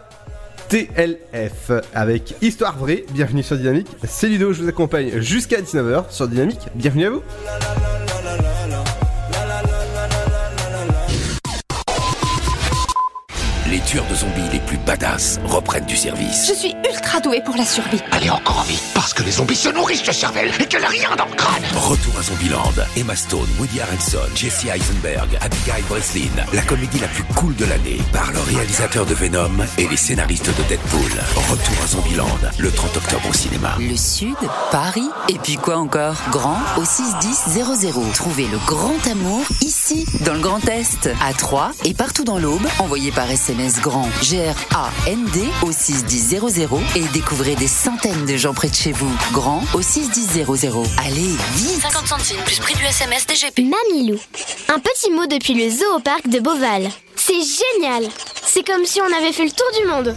TLF 0.68 1.72
avec 1.92 2.36
Histoire 2.42 2.78
Vraie, 2.78 3.04
bienvenue 3.10 3.42
sur 3.42 3.56
Dynamique, 3.56 3.88
c'est 4.04 4.28
Ludo, 4.28 4.52
je 4.52 4.62
vous 4.62 4.68
accompagne 4.68 5.18
jusqu'à 5.18 5.60
19h 5.60 6.04
sur 6.10 6.28
Dynamique, 6.28 6.60
bienvenue 6.76 7.06
à 7.06 7.10
vous 7.10 7.22
Les 13.70 13.78
tueurs 13.78 14.06
de 14.10 14.16
zombies 14.16 14.48
les 14.52 14.58
plus 14.58 14.78
badass 14.78 15.38
reprennent 15.44 15.86
du 15.86 15.96
service. 15.96 16.48
Je 16.48 16.54
suis 16.54 16.74
ultra 16.92 17.20
douée 17.20 17.40
pour 17.40 17.56
la 17.56 17.64
survie. 17.64 18.00
Allez 18.10 18.28
encore 18.28 18.64
vite, 18.64 18.82
parce 18.94 19.14
que 19.14 19.22
les 19.22 19.30
zombies 19.30 19.54
se 19.54 19.68
nourrissent 19.68 20.02
de 20.02 20.10
cervelle 20.10 20.50
et 20.58 20.64
qu'elle 20.64 20.84
a 20.84 20.88
rien 20.88 21.14
dans 21.16 21.26
le 21.26 21.36
crâne. 21.36 21.62
Retour 21.76 22.18
à 22.18 22.22
Zombieland. 22.22 22.72
Emma 22.96 23.14
Stone, 23.14 23.46
Woody 23.60 23.80
Harrelson, 23.80 24.26
Jesse 24.34 24.64
Eisenberg, 24.64 25.38
Abigail 25.40 25.82
Breslin. 25.88 26.30
La 26.52 26.62
comédie 26.62 26.98
la 26.98 27.06
plus 27.06 27.22
cool 27.36 27.54
de 27.54 27.64
l'année 27.64 27.98
par 28.12 28.32
le 28.32 28.40
réalisateur 28.40 29.06
de 29.06 29.14
Venom 29.14 29.64
et 29.78 29.86
les 29.86 29.96
scénaristes 29.96 30.48
de 30.48 30.62
Deadpool. 30.64 31.12
Retour 31.36 31.84
à 31.84 31.86
Zombieland, 31.86 32.38
le 32.58 32.72
30 32.72 32.96
octobre 32.96 33.28
au 33.30 33.34
cinéma. 33.34 33.76
Le 33.78 33.96
Sud, 33.96 34.34
Paris, 34.72 35.08
et 35.28 35.38
puis 35.38 35.54
quoi 35.54 35.76
encore? 35.76 36.16
Grand 36.32 36.58
au 36.76 36.84
61000. 36.84 37.70
Trouvez 38.14 38.48
le 38.48 38.58
grand 38.66 39.06
amour 39.08 39.44
ici, 39.60 40.06
dans 40.24 40.34
le 40.34 40.40
Grand 40.40 40.66
Est, 40.68 41.08
à 41.24 41.32
Troyes 41.34 41.70
et 41.84 41.94
partout 41.94 42.24
dans 42.24 42.38
l'Aube. 42.38 42.66
Envoyez 42.80 43.12
par 43.12 43.30
SMS 43.30 43.59
grand 43.80 44.08
G-R-A-N-D 44.22 45.40
au 45.62 45.72
61000 45.72 46.40
et 46.96 47.04
découvrez 47.12 47.54
des 47.54 47.66
centaines 47.66 48.24
de 48.24 48.36
gens 48.36 48.54
près 48.54 48.68
de 48.68 48.74
chez 48.74 48.92
vous. 48.92 49.10
Grand 49.32 49.62
au 49.74 49.82
61000. 49.82 50.46
Allez, 50.98 51.36
vite 51.54 51.82
50 51.82 52.06
centimes 52.06 52.40
plus 52.46 52.58
prix 52.58 52.74
du 52.74 52.84
SMS 52.84 53.26
DGP. 53.26 53.60
Mamilou. 53.60 54.18
Un 54.68 54.78
petit 54.78 55.10
mot 55.10 55.26
depuis 55.26 55.54
le 55.54 55.70
zoo 55.70 55.96
au 55.96 56.00
parc 56.00 56.28
de 56.28 56.40
Beauval. 56.40 56.88
C'est 57.16 57.32
génial 57.34 58.10
C'est 58.46 58.66
comme 58.66 58.84
si 58.84 59.00
on 59.00 59.18
avait 59.18 59.32
fait 59.32 59.44
le 59.44 59.50
tour 59.50 59.66
du 59.80 59.86
monde. 59.86 60.16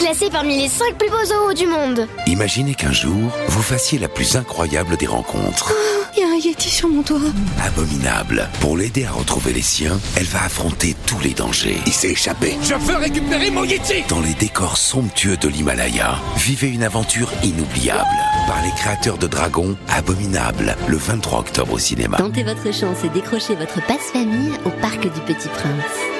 Classé 0.00 0.30
parmi 0.30 0.56
les 0.56 0.68
5 0.68 0.96
plus 0.96 1.10
beaux 1.10 1.24
zoos 1.26 1.52
du 1.52 1.66
monde. 1.66 2.08
Imaginez 2.26 2.74
qu'un 2.74 2.90
jour, 2.90 3.30
vous 3.48 3.60
fassiez 3.60 3.98
la 3.98 4.08
plus 4.08 4.34
incroyable 4.34 4.96
des 4.96 5.06
rencontres. 5.06 5.74
Il 6.16 6.20
y 6.20 6.24
a 6.24 6.28
un 6.28 6.38
Yeti 6.38 6.70
sur 6.70 6.88
mon 6.88 7.02
toit. 7.02 7.18
Abominable. 7.62 8.48
Pour 8.60 8.78
l'aider 8.78 9.04
à 9.04 9.12
retrouver 9.12 9.52
les 9.52 9.60
siens, 9.60 10.00
elle 10.16 10.24
va 10.24 10.44
affronter 10.44 10.96
tous 11.06 11.20
les 11.20 11.34
dangers. 11.34 11.76
Il 11.84 11.92
s'est 11.92 12.12
échappé. 12.12 12.56
Je 12.62 12.76
veux 12.76 12.96
récupérer 12.96 13.50
mon 13.50 13.64
Yeti 13.64 14.02
Dans 14.08 14.20
les 14.20 14.32
décors 14.32 14.78
somptueux 14.78 15.36
de 15.36 15.48
l'Himalaya, 15.48 16.18
vivez 16.38 16.68
une 16.68 16.82
aventure 16.82 17.30
inoubliable. 17.42 18.08
Par 18.46 18.62
les 18.62 18.72
créateurs 18.78 19.18
de 19.18 19.26
Dragon, 19.26 19.76
Abominable, 19.90 20.76
le 20.88 20.96
23 20.96 21.40
octobre 21.40 21.74
au 21.74 21.78
cinéma. 21.78 22.16
Tentez 22.16 22.42
votre 22.42 22.72
chance 22.72 23.04
et 23.04 23.10
décrochez 23.10 23.54
votre 23.54 23.86
passe-famille 23.86 24.52
au 24.64 24.70
Parc 24.80 25.02
du 25.02 25.20
Petit 25.26 25.48
Prince. 25.48 26.19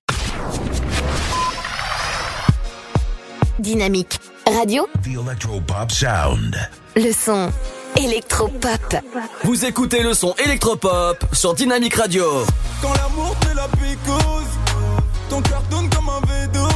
Dynamique. 3.61 4.19
Radio, 4.47 4.87
The 5.03 5.07
Electropop 5.07 5.91
Sound. 5.91 6.55
le 6.95 7.11
son 7.13 7.51
électropop. 7.95 8.95
Vous 9.43 9.65
écoutez 9.65 10.01
le 10.01 10.13
son 10.15 10.33
électropop 10.43 11.23
sur 11.31 11.53
Dynamique 11.53 11.95
Radio. 11.95 12.25
Quand 12.81 12.93
l'amour 12.95 13.35
te 13.39 13.55
la 13.55 13.67
picouse, 13.67 14.49
ton 15.29 15.41
cœur 15.41 15.61
tourne 15.69 15.87
comme 15.89 16.09
un 16.09 16.19
V12. 16.21 16.69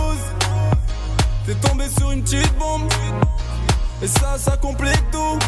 T'es 1.48 1.56
tombé 1.68 1.86
sur 1.98 2.12
une 2.12 2.24
petite 2.24 2.56
bombe, 2.58 2.88
et 4.04 4.08
ça, 4.08 4.38
ça 4.38 4.56
complique 4.58 5.04
tout. 5.12 5.40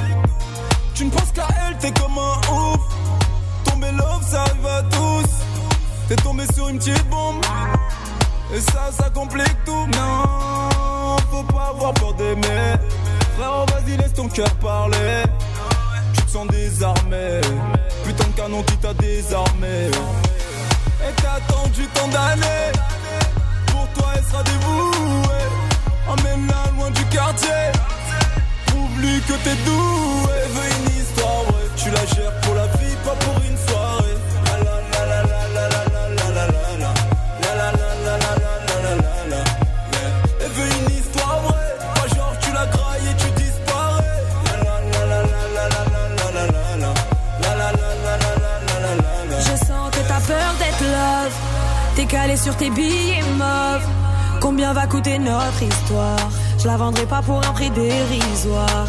Tu 0.95 1.05
ne 1.05 1.11
penses 1.11 1.31
qu'à 1.33 1.47
elle, 1.67 1.77
t'es 1.77 1.91
comme 1.91 2.17
un 2.17 2.53
ouf. 2.53 2.79
Tomber 3.63 3.91
love, 3.91 4.23
ça 4.27 4.41
arrive 4.41 4.65
à 4.65 4.81
tous. 4.83 5.29
T'es 6.07 6.15
tombé 6.15 6.43
sur 6.55 6.67
une 6.69 6.79
petite 6.79 7.07
bombe, 7.09 7.41
et 8.53 8.61
ça, 8.61 8.89
ça 8.91 9.09
complique 9.09 9.63
tout. 9.65 9.87
Non, 9.87 11.17
faut 11.31 11.43
pas 11.43 11.69
avoir 11.69 11.93
peur 11.93 12.13
d'aimer. 12.13 12.75
Frérot, 13.37 13.65
vas-y, 13.67 13.97
laisse 13.97 14.13
ton 14.13 14.27
cœur 14.29 14.49
parler. 14.55 15.23
Tu 16.13 16.21
te 16.23 16.31
sens 16.31 16.47
désarmé. 16.47 17.41
Putain 18.03 18.23
de 18.25 18.33
canon 18.33 18.63
qui 18.63 18.77
t'a 18.77 18.93
désarmé. 18.93 19.91
Et 21.01 21.13
t'as 21.21 21.33
attendu 21.33 21.87
tant 21.93 22.07
d'années. 22.07 22.71
Pour 23.67 23.87
toi, 23.95 24.11
elle 24.15 24.23
sera 24.23 24.43
dévouée. 24.43 25.47
Emmène-la 26.07 26.71
loin 26.77 26.89
du 26.91 27.05
quartier. 27.05 27.71
Prouve-lui 28.67 29.21
que 29.21 29.33
t'es 29.43 29.55
doué. 29.65 30.37
Veut 30.53 30.69
une 30.79 31.01
histoire, 31.01 31.41
ouais. 31.47 31.67
Tu 31.75 31.91
la 31.91 32.05
gères 32.05 32.39
pour 32.41 32.55
la 32.55 32.67
vie, 32.67 32.95
pas 33.05 33.15
pour 33.25 33.35
une 33.43 33.57
soirée. 33.67 34.06
T'es 51.97 52.05
calé 52.05 52.37
sur 52.37 52.55
tes 52.55 52.69
billets 52.69 53.23
mauves. 53.39 53.87
Combien 54.39 54.71
va 54.71 54.85
coûter 54.85 55.17
notre 55.17 55.63
histoire? 55.63 56.29
Je 56.59 56.67
la 56.67 56.77
vendrai 56.77 57.07
pas 57.07 57.23
pour 57.23 57.39
un 57.39 57.53
prix 57.53 57.71
dérisoire. 57.71 58.85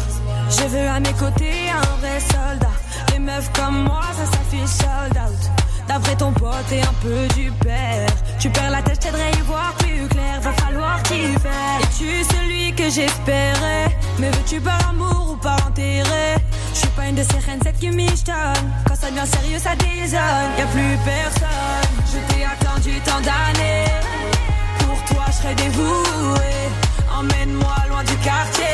Je 0.47 0.67
veux 0.67 0.87
à 0.87 0.99
mes 0.99 1.13
côtés 1.13 1.71
un 1.71 1.97
vrai 1.99 2.19
soldat. 2.19 2.69
Les 3.11 3.17
meufs 3.17 3.51
comme 3.53 3.85
moi, 3.85 4.03
ça 4.15 4.25
s'affiche 4.27 4.69
sold 4.69 5.17
out. 5.25 5.49
D'après 5.87 6.15
ton 6.17 6.31
pote 6.33 6.71
et 6.71 6.83
un 6.83 6.93
peu 7.01 7.27
du 7.33 7.51
père. 7.63 8.09
Tu 8.39 8.51
perds 8.51 8.69
la 8.69 8.83
tête, 8.83 8.99
je 9.01 9.07
t'aiderai 9.07 9.23
à 9.23 9.31
y 9.31 9.41
voir 9.41 9.73
plus 9.79 10.07
clair. 10.07 10.39
Va 10.43 10.53
falloir 10.53 11.01
t'y 11.01 11.33
faire. 11.39 11.79
Es-tu 11.81 12.23
celui 12.31 12.75
que 12.75 12.91
j'espérais? 12.91 13.97
Mais 14.19 14.29
veux-tu 14.29 14.61
par 14.61 14.87
amour 14.87 15.31
ou 15.31 15.37
par 15.37 15.57
intérêt 15.65 16.35
Je 16.73 16.79
suis 16.79 16.87
pas 16.89 17.05
une 17.07 17.15
de 17.15 17.23
ces 17.23 17.39
reines, 17.39 17.59
celle 17.63 17.73
qui 17.73 17.89
michetonne. 17.89 18.65
Quand 18.87 18.95
ça 18.95 19.09
devient 19.09 19.27
sérieux, 19.27 19.59
ça 19.59 19.75
désonne. 19.75 20.51
Y 20.57 20.61
a 20.61 20.67
plus 20.67 20.97
personne. 21.05 21.89
Je 22.11 22.33
t'ai 22.33 22.43
attendu 22.43 22.91
tant 23.05 23.21
d'années. 23.21 23.91
Pour 24.79 25.03
toi, 25.05 25.25
je 25.27 25.33
serai 25.33 25.55
dévoué. 25.55 26.51
Emmène-moi 27.11 27.75
loin 27.89 28.03
du 28.03 28.15
quartier. 28.17 28.65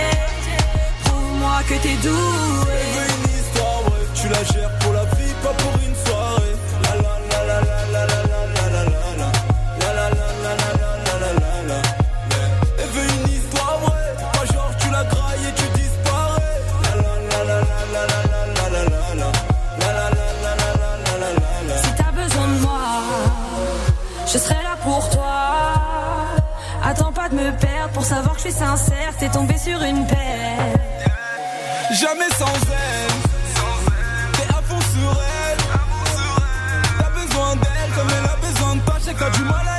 Prouve-moi 1.03 1.39
moi 1.39 1.61
que 1.67 1.75
t'es 1.83 1.95
doué. 2.07 2.81
une 3.09 3.31
histoire, 3.39 3.81
ouais, 3.85 4.05
tu 4.13 4.29
la 4.29 4.43
gères 4.43 4.77
pour 4.79 4.93
la 4.93 5.05
vie, 5.15 5.33
pas 5.41 5.53
pour 5.53 5.73
une 5.85 5.95
soirée. 6.05 6.44
Je 24.35 24.39
serai 24.39 24.63
là 24.63 24.75
pour 24.83 25.09
toi. 25.11 25.75
Attends 26.83 27.13
pas 27.13 27.29
de 27.29 27.35
me 27.35 27.51
perdre 27.57 27.93
pour 27.93 28.03
savoir 28.03 28.35
que 28.35 28.41
je 28.41 28.49
suis 28.49 28.59
sincère. 28.65 29.13
T'es 29.17 29.29
tombé 29.29 29.57
sur 29.57 29.81
une 29.81 30.05
paire. 30.05 30.75
Jamais 31.91 32.29
sans 32.37 32.57
elle. 32.85 33.15
T'es 34.33 34.49
à 34.53 34.61
fond 34.67 34.81
sur 34.93 35.11
elle. 35.41 35.61
T'as 36.99 37.09
besoin 37.21 37.55
d'elle 37.55 37.91
comme 37.95 38.09
elle 38.17 38.29
a 38.29 38.35
besoin 38.47 38.75
de 38.75 38.81
toi. 38.81 38.95
J'ai 39.05 39.13
du 39.13 39.43
mal 39.45 39.67
à 39.67 39.74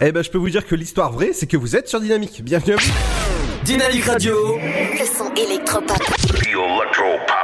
Eh 0.00 0.12
ben, 0.12 0.22
je 0.22 0.30
peux 0.30 0.38
vous 0.38 0.48
dire 0.48 0.64
que 0.64 0.76
l'histoire 0.76 1.10
vraie, 1.10 1.32
c'est 1.32 1.48
que 1.48 1.56
vous 1.56 1.74
êtes 1.74 1.88
sur 1.88 2.00
Dynamique. 2.00 2.42
Bienvenue 2.44 2.74
à 2.74 2.76
vous. 2.76 2.92
Dynamique 3.64 4.04
Radio. 4.04 4.56
Le 4.56 5.04
son 5.04 5.34
électropop. 5.34 5.98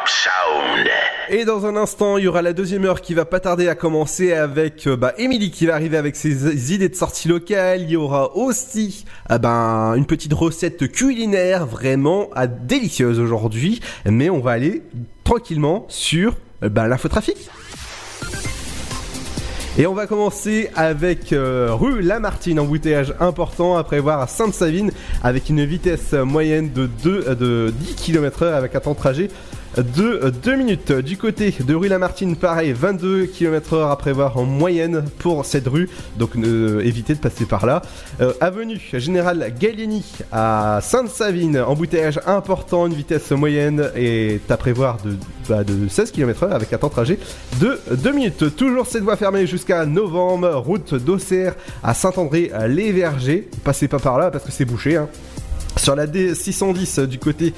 Sound. 0.07 0.87
Et 1.31 1.45
dans 1.45 1.67
un 1.67 1.75
instant, 1.75 2.17
il 2.17 2.25
y 2.25 2.29
aura 2.29 2.43
la 2.43 2.53
deuxième 2.53 2.85
heure 2.85 3.01
qui 3.01 3.13
va 3.13 3.25
pas 3.25 3.41
tarder 3.41 3.69
à 3.69 3.75
commencer 3.75 4.35
avec 4.35 4.87
euh, 4.87 4.97
bah, 4.97 5.15
Emily 5.19 5.51
qui 5.51 5.67
va 5.67 5.75
arriver 5.75 5.97
avec 5.97 6.15
ses 6.15 6.73
idées 6.73 6.89
de 6.89 6.95
sortie 6.95 7.27
locale. 7.27 7.81
Il 7.83 7.91
y 7.91 7.97
aura 7.97 8.37
aussi 8.37 9.05
ah 9.29 9.39
ben, 9.39 9.95
une 9.97 10.07
petite 10.07 10.35
recette 10.35 10.93
culinaire 10.93 11.67
vraiment 11.67 12.31
ah, 12.37 12.47
délicieuse 12.47 13.19
aujourd'hui. 13.19 13.81
Mais 14.05 14.31
on 14.31 14.39
va 14.39 14.53
aller 14.53 14.83
tranquillement 15.25 15.87
sur 15.89 16.37
euh, 16.63 16.69
bah, 16.69 16.87
l'infotrafic. 16.87 17.51
Et 19.77 19.89
on 19.89 19.93
va 19.93 20.07
commencer 20.07 20.70
avec 20.77 21.33
euh, 21.33 21.75
rue 21.75 22.01
Lamartine, 22.01 22.61
embouteillage 22.61 23.12
important 23.18 23.77
à 23.77 23.83
prévoir 23.83 24.20
à 24.20 24.29
Sainte-Savine 24.29 24.93
avec 25.25 25.49
une 25.49 25.64
vitesse 25.64 26.12
moyenne 26.12 26.72
de, 26.72 26.87
2, 26.87 27.25
euh, 27.27 27.35
de 27.35 27.72
10 27.77 27.97
km/h 27.97 28.55
avec 28.55 28.77
un 28.77 28.81
temps 28.81 28.93
de 28.93 28.99
trajet 28.99 29.31
de 29.77 30.31
2 30.31 30.57
minutes. 30.57 30.93
Du 30.93 31.16
côté 31.16 31.55
de 31.66 31.75
rue 31.75 31.89
Lamartine, 31.89 32.37
pareil, 32.37 32.72
22 32.72 33.27
km/h 33.27 33.91
à 33.91 33.97
prévoir 33.97 34.37
en 34.37 34.45
moyenne 34.45 35.05
pour 35.18 35.45
cette 35.45 35.66
rue, 35.66 35.89
donc 36.18 36.31
euh, 36.37 36.81
évitez 36.85 37.14
de 37.14 37.18
passer 37.18 37.45
par 37.45 37.66
là. 37.66 37.83
Euh, 38.20 38.33
avenue 38.41 38.81
Général 38.93 39.53
Gallieni 39.59 40.05
à 40.33 40.81
Sainte-Savine, 40.83 41.59
embouteillage 41.59 42.20
important, 42.27 42.87
une 42.87 42.95
vitesse 42.95 43.31
moyenne 43.33 43.91
est 43.97 44.51
à 44.51 44.57
prévoir 44.57 44.99
de, 45.05 45.16
bah, 45.49 45.64
de 45.64 45.89
16 45.89 46.11
km/h 46.12 46.51
avec 46.51 46.72
un 46.72 46.79
temps 46.79 46.89
de 46.89 46.93
trajet 46.93 47.18
de 47.61 47.79
2 47.91 48.12
minutes. 48.12 48.57
Toujours 48.57 48.87
cette 48.87 49.03
voie 49.03 49.16
fermée 49.16 49.47
jusqu'à 49.47 49.87
novembre, 49.87 50.55
route 50.55 50.95
d'Auxerre 50.95 51.55
à 51.83 51.95
Saint-André-les-Vergers. 51.95 53.49
Passez 53.64 53.89
pas 53.89 53.99
par 53.99 54.18
là 54.18 54.31
parce 54.31 54.45
que 54.45 54.53
c'est 54.53 54.64
bouché. 54.64 54.97
Hein. 54.97 55.09
Sur 55.77 55.97
la 55.97 56.07
D610 56.07 57.07
du 57.07 57.18
côté 57.18 57.53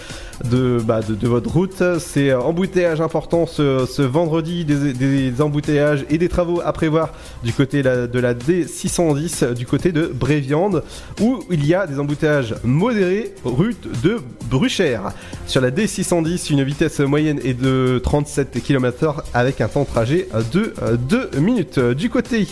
de, 0.50 0.78
bah, 0.82 1.00
de, 1.00 1.14
de 1.14 1.28
votre 1.28 1.50
route, 1.52 1.82
c'est 1.98 2.32
embouteillage 2.32 3.00
important 3.00 3.46
ce, 3.46 4.02
vendredi, 4.02 4.64
des, 4.64 5.40
embouteillages 5.40 6.04
et 6.10 6.18
des 6.18 6.28
travaux 6.28 6.60
à 6.64 6.72
prévoir 6.72 7.12
du 7.44 7.52
côté 7.52 7.82
de 7.82 8.18
la 8.18 8.34
D610 8.34 9.54
du 9.54 9.66
côté 9.66 9.92
de 9.92 10.06
Bréviande 10.06 10.82
où 11.20 11.40
il 11.50 11.66
y 11.66 11.74
a 11.74 11.86
des 11.86 11.98
embouteillages 11.98 12.54
modérés 12.64 13.34
route 13.44 13.88
de 14.02 14.18
Bruchère. 14.50 15.12
Sur 15.46 15.60
la 15.60 15.70
D610, 15.70 16.52
une 16.52 16.62
vitesse 16.62 17.00
moyenne 17.00 17.40
est 17.44 17.54
de 17.54 18.00
37 18.02 18.62
km/h 18.62 19.22
avec 19.34 19.60
un 19.60 19.68
temps 19.68 19.82
de 19.82 19.88
trajet 19.88 20.28
de 20.52 20.74
2 21.08 21.30
minutes. 21.40 21.78
Du 21.78 22.10
côté 22.10 22.48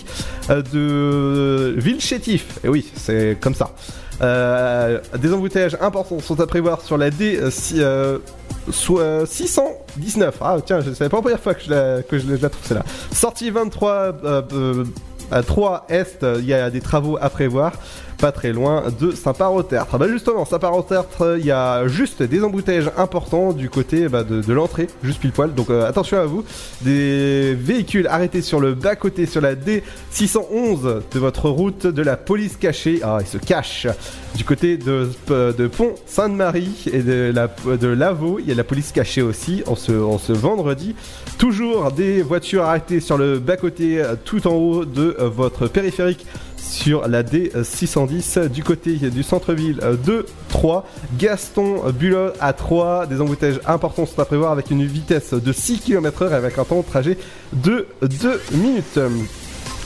euh, 0.51 0.63
de 0.73 1.79
Villechétif, 1.79 2.59
et 2.65 2.69
oui, 2.69 2.87
c'est 2.95 3.37
comme 3.41 3.55
ça. 3.55 3.75
Euh, 4.23 5.01
des 5.19 5.33
embouteillages 5.33 5.77
importants 5.81 6.21
sont 6.21 6.41
à 6.41 6.47
prévoir 6.47 6.81
sur 6.83 6.97
la 6.97 7.11
D 7.11 7.37
euh, 7.41 7.51
si- 7.51 7.83
euh, 7.83 8.19
so- 8.71 9.01
619. 9.27 10.37
Ah 10.41 10.57
tiens, 10.65 10.81
savais 10.93 11.09
pas 11.11 11.17
la 11.17 11.23
première 11.23 11.41
fois 11.41 11.55
que 11.55 11.63
je 11.65 11.71
la, 11.71 12.03
trouve 12.49 12.65
celle-là. 12.67 12.85
Sortie 13.13 13.51
23 13.51 13.93
euh, 13.93 14.43
euh, 14.53 14.85
à 15.31 15.43
3 15.43 15.87
Est, 15.89 16.25
il 16.39 16.45
y 16.47 16.55
a 16.55 16.71
des 16.71 16.81
travaux 16.81 17.19
à 17.21 17.29
prévoir. 17.31 17.73
Pas 18.25 18.33
très 18.33 18.55
loin 18.55 18.85
de 18.99 19.11
Saint-Par-au-Tertre. 19.11 19.99
Bah 19.99 20.09
justement, 20.09 20.47
Saint-Par-au-Tertre, 20.47 21.37
il 21.39 21.45
y 21.45 21.51
a 21.51 21.87
juste 21.89 22.23
des 22.23 22.43
embouteillages 22.43 22.91
importants 22.97 23.53
du 23.53 23.69
côté 23.69 24.09
bah, 24.09 24.25
de, 24.25 24.51
l'entrée, 24.51 24.87
juste 25.03 25.21
pile 25.21 25.33
poil. 25.33 25.53
Donc 25.53 25.69
euh, 25.69 25.87
attention 25.87 26.17
à 26.17 26.25
vous. 26.25 26.43
Des 26.81 27.55
véhicules 27.55 28.07
arrêtés 28.07 28.41
sur 28.41 28.61
le 28.61 28.73
bas-côté, 28.73 29.27
sur 29.27 29.43
la 29.43 29.55
D611 29.55 31.03
de 31.13 31.19
votre 31.19 31.51
route 31.51 31.87
de 31.87 32.01
la 32.01 32.17
police 32.17 32.57
cachée. 32.57 33.01
Ah, 33.03 33.19
ils 33.21 33.27
se 33.27 33.37
cachent. 33.37 33.89
Du 34.37 34.43
côté 34.43 34.79
de, 34.79 35.11
de 35.29 35.67
Pont 35.67 35.95
Sainte-Marie 36.07 36.87
et 36.91 37.03
de, 37.03 37.31
la, 37.31 37.49
de 37.77 37.89
Lavaux, 37.89 38.39
il 38.41 38.49
y 38.49 38.53
a 38.53 38.55
la 38.55 38.65
police 38.65 38.91
cachée 38.91 39.21
aussi 39.21 39.63
en 39.67 39.77
ce, 39.77 39.93
en 39.93 40.17
ce 40.17 40.33
vendredi. 40.33 40.97
Toujours 41.37 41.93
des 41.93 42.23
voitures 42.23 42.65
arrêtées 42.65 43.01
sur 43.01 43.19
le 43.19 43.39
bas-côté, 43.39 44.01
euh, 44.01 44.15
tout 44.25 44.47
en 44.47 44.55
haut 44.55 44.87
de 44.87 45.15
euh, 45.21 45.29
votre 45.29 45.69
périphérique 45.69 46.25
sur 46.65 47.07
la 47.09 47.23
D610 47.23 48.49
du 48.49 48.65
côté 48.65 48.97
du 48.97 49.23
centre-ville 49.23 49.81
de 50.05 50.27
3. 50.49 50.87
Gaston 51.19 51.91
Bulot 51.93 52.33
à 52.41 52.53
3. 52.53 53.07
Des 53.07 53.21
embouteillages 53.21 53.61
importants 53.67 54.07
sont 54.07 54.21
à 54.21 54.25
prévoir 54.25 54.53
avec 54.53 54.71
une 54.71 54.85
vitesse 54.85 55.35
de 55.35 55.53
6 55.53 55.81
km/h 55.81 56.31
et 56.31 56.35
avec 56.35 56.59
un 56.59 56.65
temps 56.65 56.81
de 56.81 56.87
trajet 56.87 57.19
de 57.53 57.87
2 58.03 58.41
minutes. 58.53 58.99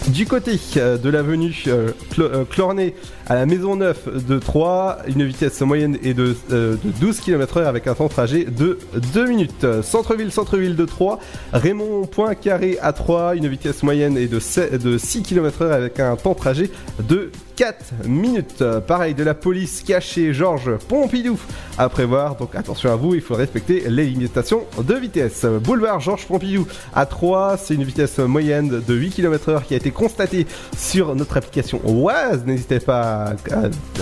Du 0.06 0.26
côté 0.26 0.58
euh, 0.78 0.96
de 0.96 1.10
l'avenue 1.10 1.54
euh, 1.66 1.90
euh, 2.18 2.44
Clornay 2.48 2.94
à 3.28 3.34
la 3.34 3.44
Maison 3.44 3.76
Neuve 3.76 4.24
de 4.26 4.38
3, 4.38 5.00
une 5.06 5.22
vitesse 5.24 5.60
moyenne 5.60 5.98
est 6.02 6.14
de, 6.14 6.34
euh, 6.50 6.76
de 6.82 6.90
12 6.98 7.20
km/h 7.20 7.66
avec 7.66 7.86
un 7.86 7.94
temps 7.94 8.06
de 8.06 8.10
trajet 8.10 8.44
de 8.44 8.78
2 9.12 9.26
minutes. 9.26 9.66
Centre-ville, 9.82 10.32
centre-ville 10.32 10.76
de 10.76 10.84
3, 10.86 11.18
Raymond 11.52 12.06
Poincaré 12.06 12.78
à 12.80 12.94
3, 12.94 13.36
une 13.36 13.48
vitesse 13.48 13.82
moyenne 13.82 14.16
est 14.16 14.28
de, 14.28 14.40
7 14.40 14.82
de 14.82 14.96
6 14.96 15.22
km/h 15.22 15.70
avec 15.72 16.00
un 16.00 16.16
temps 16.16 16.32
de 16.32 16.38
trajet 16.38 16.70
de 17.06 17.30
4 17.56 18.06
minutes. 18.06 18.64
Pareil 18.86 19.14
de 19.14 19.24
la 19.24 19.34
police 19.34 19.82
cachée 19.82 20.32
Georges 20.32 20.76
Pompidou 20.88 21.38
à 21.76 21.88
prévoir, 21.88 22.36
donc 22.36 22.54
attention 22.54 22.92
à 22.92 22.96
vous, 22.96 23.14
il 23.14 23.20
faut 23.20 23.34
respecter 23.34 23.84
les 23.88 24.06
limitations 24.06 24.64
de 24.80 24.94
vitesse. 24.94 25.44
Boulevard 25.44 26.00
Georges 26.00 26.26
Pompidou 26.26 26.66
à 26.94 27.04
3, 27.04 27.56
c'est 27.58 27.74
une 27.74 27.84
vitesse 27.84 28.18
moyenne 28.18 28.80
de 28.86 28.94
8 28.94 29.10
km/h 29.10 29.64
qui 29.64 29.74
a 29.74 29.76
été 29.76 29.90
constatée 29.90 30.46
sur 30.76 31.14
notre 31.14 31.36
application 31.36 31.80
Oise. 31.84 32.44
N'hésitez 32.46 32.80
pas 32.80 33.17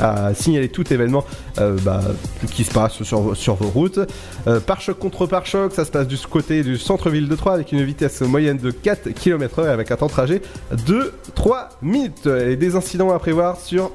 à, 0.01 0.35
signaler 0.35 0.69
tout 0.69 0.93
événement 0.93 1.25
euh, 1.59 1.77
bah, 1.83 2.01
qui 2.51 2.64
se 2.64 2.73
passe 2.73 3.03
sur, 3.03 3.21
vos 3.21 3.69
routes. 3.69 4.01
Euh, 4.47 4.61
pare-choc 4.61 4.99
contre 4.99 5.27
pare-choc, 5.27 5.73
ça 5.73 5.85
se 5.85 5.91
passe 5.91 6.07
du 6.07 6.19
côté 6.19 6.62
du 6.62 6.79
centre-ville 6.79 7.29
de 7.29 7.37
Troyes 7.37 7.55
avec 7.55 7.73
une 7.73 7.83
vitesse 7.83 8.21
moyenne 8.23 8.59
de 8.59 8.71
4 8.71 9.11
km/h 9.11 9.67
avec 9.69 9.91
un 9.91 9.97
temps 9.97 10.07
de 10.07 10.11
trajet 10.11 10.43
de 10.87 11.12
3 11.35 11.71
minutes. 11.83 12.27
Et 12.27 12.57
des 12.57 12.77
incidents 12.77 13.12
à 13.12 13.19
prévoir 13.19 13.61
sur 13.61 13.91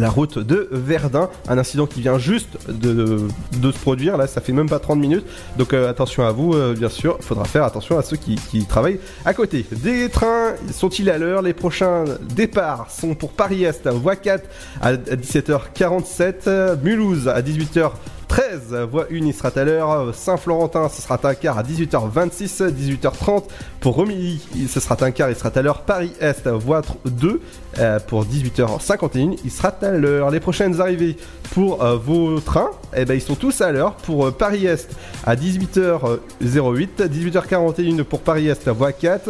la 0.00 0.10
route 0.10 0.38
de 0.38 0.68
Verdun, 0.70 1.28
un 1.48 1.58
incident 1.58 1.86
qui 1.86 2.00
vient 2.00 2.18
juste 2.18 2.56
de, 2.68 3.28
se 3.62 3.78
produire, 3.78 4.16
là 4.16 4.26
ça 4.26 4.40
fait 4.40 4.52
même 4.52 4.68
pas 4.68 4.78
30 4.78 4.98
minutes, 4.98 5.24
donc 5.56 5.72
euh, 5.72 5.88
attention 5.90 6.24
à 6.26 6.32
vous 6.32 6.54
euh, 6.54 6.74
bien 6.74 6.88
sûr, 6.88 7.16
il 7.20 7.24
faudra 7.24 7.44
faire 7.44 7.64
attention 7.64 7.98
à 7.98 8.02
ceux 8.02 8.16
qui, 8.16 8.38
travaillent 8.68 9.00
à 9.24 9.34
côté. 9.34 9.66
Des 9.72 10.08
trains 10.08 10.54
sont-ils 10.72 11.10
à 11.10 11.18
l'heure? 11.18 11.42
Les 11.42 11.52
prochains 11.52 12.04
départs 12.34 12.90
sont 12.90 13.14
pour 13.14 13.32
Paris-Est, 13.32 13.88
voie 13.88 14.16
4 14.16 14.44
à 14.80 14.94
17h47, 14.94 16.34
euh, 16.46 16.76
Mulhouse 16.82 17.28
à 17.28 17.40
18h 17.42 17.92
13, 18.32 18.88
voie 18.90 19.08
1 19.10 19.16
il 19.26 19.34
sera 19.34 19.50
à 19.54 19.62
l'heure, 19.62 20.14
Saint-Florentin 20.14 20.88
ce 20.88 21.02
sera 21.02 21.20
un 21.22 21.34
quart 21.34 21.58
à 21.58 21.62
18h26, 21.62 22.72
18h30 22.72 23.42
pour 23.78 23.96
Romilly 23.96 24.40
ce 24.70 24.80
sera 24.80 24.96
un 25.02 25.10
quart 25.10 25.28
il 25.28 25.36
sera 25.36 25.50
à 25.54 25.60
l'heure, 25.60 25.82
Paris-Est 25.82 26.48
voie 26.48 26.80
2 27.04 27.42
euh, 27.78 28.00
pour 28.00 28.24
18h51 28.24 29.38
il 29.44 29.50
sera 29.50 29.68
à 29.82 29.90
l'heure. 29.90 30.30
Les 30.30 30.40
prochaines 30.40 30.80
arrivées 30.80 31.18
pour 31.52 31.84
euh, 31.84 31.98
vos 31.98 32.40
trains, 32.40 32.70
eh 32.96 33.04
ben, 33.04 33.12
ils 33.12 33.20
sont 33.20 33.34
tous 33.34 33.60
à 33.60 33.70
l'heure. 33.70 33.96
Pour 33.96 34.28
euh, 34.28 34.30
Paris-Est 34.30 34.88
à 35.26 35.36
18h08, 35.36 36.18
18h41 36.42 38.02
pour 38.02 38.20
Paris-Est 38.20 38.66
voie 38.70 38.92
4, 38.92 39.28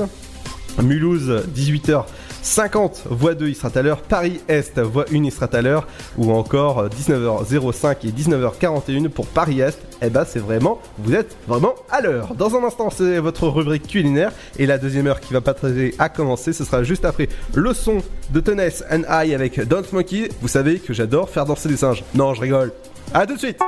Mulhouse 0.81 1.43
18h 1.53 2.05
50, 2.43 3.05
voie 3.09 3.35
2, 3.35 3.49
il 3.49 3.55
sera 3.55 3.71
à 3.75 3.83
l'heure. 3.83 4.03
Paris-Est, 4.03 4.81
voie 4.81 5.05
1, 5.13 5.25
il 5.25 5.33
sera 5.33 5.47
à 5.53 5.63
l'heure. 5.63 5.87
Ou 6.19 6.33
encore 6.33 6.81
euh, 6.81 6.89
19h05 6.89 7.97
et 8.05 8.11
19h41 8.11 9.09
pour 9.09 9.27
Paris-Est. 9.27 9.79
Eh 10.03 10.11
ben, 10.11 10.25
c'est 10.27 10.41
vraiment, 10.41 10.81
vous 10.99 11.15
êtes 11.15 11.37
vraiment 11.47 11.75
à 11.91 12.01
l'heure. 12.01 12.35
Dans 12.35 12.57
un 12.57 12.65
instant, 12.65 12.91
c'est 12.91 13.19
votre 13.21 13.47
rubrique 13.47 13.87
culinaire. 13.87 14.33
Et 14.59 14.67
la 14.67 14.79
deuxième 14.79 15.07
heure 15.07 15.21
qui 15.21 15.33
va 15.33 15.41
pas 15.41 15.55
tarder 15.55 15.95
à 15.99 16.09
commencer, 16.09 16.53
ce 16.53 16.65
sera 16.65 16.83
juste 16.83 17.05
après 17.05 17.29
le 17.55 17.73
son 17.73 17.99
de 18.31 18.41
Tennis 18.41 18.83
and 18.91 19.03
I 19.09 19.35
avec 19.35 19.61
Don't 19.61 19.85
Monkey. 19.93 20.29
Vous 20.41 20.49
savez 20.49 20.81
que 20.81 20.93
j'adore 20.93 21.31
faire 21.31 21.47
danser 21.47 21.69
des 21.69 21.77
singes. 21.77 22.03
Non, 22.15 22.35
je 22.35 22.41
rigole. 22.41 22.73
À 23.15 23.27
tout 23.27 23.35
de 23.35 23.39
suite! 23.39 23.59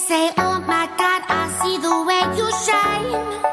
say, 0.00 0.30
Oh 0.38 0.58
my 0.66 0.86
God, 0.96 1.22
I 1.28 1.44
see 1.60 1.76
the 1.76 1.94
way 2.08 2.22
you 2.36 2.48
shine. 2.64 3.49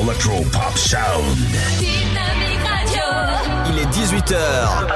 Electro 0.00 0.40
Pop 0.50 0.76
Sound. 0.76 1.36
Dynamique 1.78 2.66
Radio. 2.66 3.02
Il 3.68 3.78
est 3.78 3.86
18h. 3.86 4.86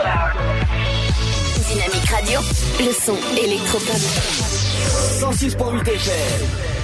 Dynamique 1.68 2.10
Radio, 2.10 2.40
le 2.80 2.92
son 2.92 3.16
électropop. 3.36 3.96
106.8 5.20 5.86
FM. 5.86 6.75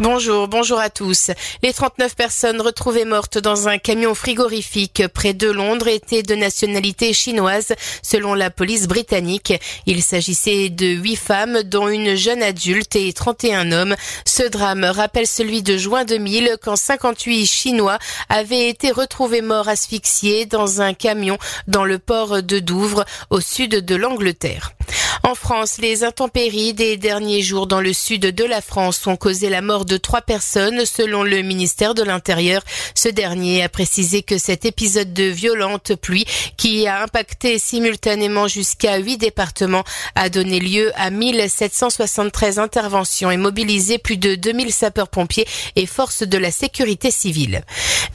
Bonjour, 0.00 0.46
bonjour 0.46 0.78
à 0.78 0.90
tous. 0.90 1.32
Les 1.64 1.72
39 1.72 2.14
personnes 2.14 2.60
retrouvées 2.60 3.04
mortes 3.04 3.36
dans 3.36 3.66
un 3.66 3.78
camion 3.78 4.14
frigorifique 4.14 5.02
près 5.12 5.34
de 5.34 5.50
Londres 5.50 5.88
étaient 5.88 6.22
de 6.22 6.36
nationalité 6.36 7.12
chinoise, 7.12 7.72
selon 8.00 8.34
la 8.34 8.48
police 8.48 8.86
britannique. 8.86 9.54
Il 9.86 10.00
s'agissait 10.04 10.68
de 10.68 10.86
huit 10.86 11.16
femmes, 11.16 11.64
dont 11.64 11.88
une 11.88 12.14
jeune 12.14 12.44
adulte 12.44 12.94
et 12.94 13.12
31 13.12 13.72
hommes. 13.72 13.96
Ce 14.24 14.44
drame 14.44 14.84
rappelle 14.84 15.26
celui 15.26 15.64
de 15.64 15.76
juin 15.76 16.04
2000, 16.04 16.58
quand 16.62 16.76
58 16.76 17.44
Chinois 17.44 17.98
avaient 18.28 18.68
été 18.68 18.92
retrouvés 18.92 19.42
morts 19.42 19.68
asphyxiés 19.68 20.46
dans 20.46 20.80
un 20.80 20.94
camion 20.94 21.38
dans 21.66 21.84
le 21.84 21.98
port 21.98 22.40
de 22.40 22.60
Douvres, 22.60 23.04
au 23.30 23.40
sud 23.40 23.84
de 23.84 23.96
l'Angleterre. 23.96 24.77
En 25.24 25.34
France, 25.34 25.78
les 25.78 26.04
intempéries 26.04 26.74
des 26.74 26.96
derniers 26.96 27.42
jours 27.42 27.66
dans 27.66 27.80
le 27.80 27.92
sud 27.92 28.22
de 28.22 28.44
la 28.44 28.60
France 28.60 29.06
ont 29.06 29.16
causé 29.16 29.50
la 29.50 29.60
mort 29.60 29.84
de 29.84 29.96
trois 29.96 30.22
personnes 30.22 30.86
selon 30.86 31.22
le 31.22 31.42
ministère 31.42 31.94
de 31.94 32.02
l'Intérieur. 32.02 32.62
Ce 32.94 33.08
dernier 33.08 33.62
a 33.62 33.68
précisé 33.68 34.22
que 34.22 34.38
cet 34.38 34.64
épisode 34.64 35.12
de 35.12 35.24
violente 35.24 35.94
pluie 35.96 36.24
qui 36.56 36.86
a 36.86 37.02
impacté 37.02 37.58
simultanément 37.58 38.48
jusqu'à 38.48 38.96
huit 38.98 39.18
départements 39.18 39.84
a 40.14 40.28
donné 40.28 40.60
lieu 40.60 40.92
à 40.94 41.10
1773 41.10 42.58
interventions 42.58 43.30
et 43.30 43.36
mobilisé 43.36 43.98
plus 43.98 44.16
de 44.16 44.34
2000 44.34 44.72
sapeurs-pompiers 44.72 45.46
et 45.76 45.86
forces 45.86 46.22
de 46.22 46.38
la 46.38 46.50
sécurité 46.50 47.10
civile. 47.10 47.62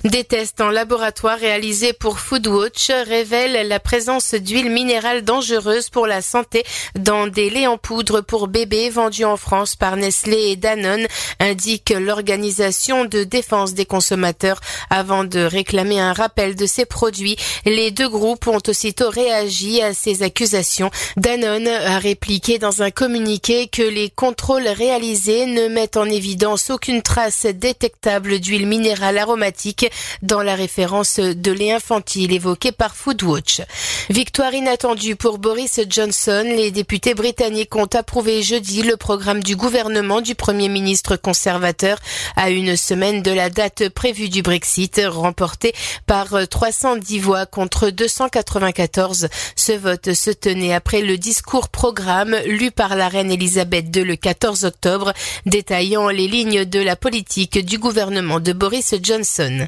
Des 0.03 0.23
tests 0.23 0.61
en 0.61 0.69
laboratoire 0.69 1.37
réalisés 1.37 1.93
pour 1.93 2.19
Foodwatch 2.19 2.89
révèlent 2.89 3.67
la 3.67 3.79
présence 3.79 4.33
d'huile 4.33 4.69
minérale 4.69 5.23
dangereuse 5.23 5.89
pour 5.89 6.07
la 6.07 6.21
santé 6.21 6.62
dans 6.95 7.27
des 7.27 7.49
laits 7.49 7.67
en 7.67 7.77
poudre 7.77 8.21
pour 8.21 8.47
bébés 8.47 8.89
vendus 8.89 9.25
en 9.25 9.37
France 9.37 9.75
par 9.75 9.95
Nestlé 9.95 10.51
et 10.51 10.55
Danone, 10.55 11.07
indique 11.39 11.93
l'organisation 11.97 13.05
de 13.05 13.23
défense 13.23 13.73
des 13.73 13.85
consommateurs 13.85 14.59
avant 14.89 15.23
de 15.23 15.39
réclamer 15.39 15.99
un 15.99 16.13
rappel 16.13 16.55
de 16.55 16.65
ces 16.65 16.85
produits. 16.85 17.37
Les 17.65 17.91
deux 17.91 18.09
groupes 18.09 18.47
ont 18.47 18.61
aussitôt 18.67 19.09
réagi 19.09 19.81
à 19.81 19.93
ces 19.93 20.23
accusations. 20.23 20.91
Danone 21.17 21.67
a 21.67 21.99
répliqué 21.99 22.59
dans 22.59 22.81
un 22.81 22.91
communiqué 22.91 23.67
que 23.67 23.81
les 23.81 24.09
contrôles 24.09 24.67
réalisés 24.67 25.45
ne 25.45 25.67
mettent 25.67 25.97
en 25.97 26.05
évidence 26.05 26.69
aucune 26.69 27.01
trace 27.01 27.45
détectable 27.45 28.39
d'huile 28.39 28.67
minérale 28.67 29.17
aromatique 29.17 29.89
dans 30.21 30.41
la 30.41 30.55
référence 30.55 31.19
de 31.19 31.51
lait 31.51 31.71
infantile 31.71 32.31
évoquée 32.31 32.71
par 32.71 32.95
Foodwatch. 32.95 33.61
Victoire 34.09 34.53
inattendue 34.53 35.15
pour 35.15 35.37
Boris 35.37 35.79
Johnson. 35.89 36.43
Les 36.55 36.69
députés 36.69 37.15
britanniques 37.15 37.75
ont 37.75 37.89
approuvé 37.93 38.43
jeudi 38.43 38.83
le 38.83 38.95
programme 38.95 39.41
du 39.41 39.55
gouvernement 39.55 40.21
du 40.21 40.35
Premier 40.35 40.69
ministre 40.69 41.15
conservateur 41.15 41.97
à 42.35 42.51
une 42.51 42.77
semaine 42.77 43.23
de 43.23 43.31
la 43.31 43.49
date 43.49 43.89
prévue 43.89 44.29
du 44.29 44.43
Brexit, 44.43 45.01
remporté 45.03 45.73
par 46.05 46.47
310 46.47 47.19
voix 47.19 47.47
contre 47.47 47.89
294. 47.89 49.29
Ce 49.55 49.71
vote 49.71 50.13
se 50.13 50.29
tenait 50.29 50.75
après 50.75 51.01
le 51.01 51.17
discours 51.17 51.69
programme 51.69 52.35
lu 52.45 52.69
par 52.69 52.95
la 52.95 53.07
reine 53.07 53.31
Elisabeth 53.31 53.87
II 53.95 54.03
le 54.03 54.15
14 54.15 54.65
octobre, 54.65 55.13
détaillant 55.47 56.09
les 56.09 56.27
lignes 56.27 56.65
de 56.65 56.79
la 56.79 56.95
politique 56.95 57.65
du 57.65 57.79
gouvernement 57.79 58.39
de 58.39 58.53
Boris 58.53 58.93
Johnson. 59.01 59.67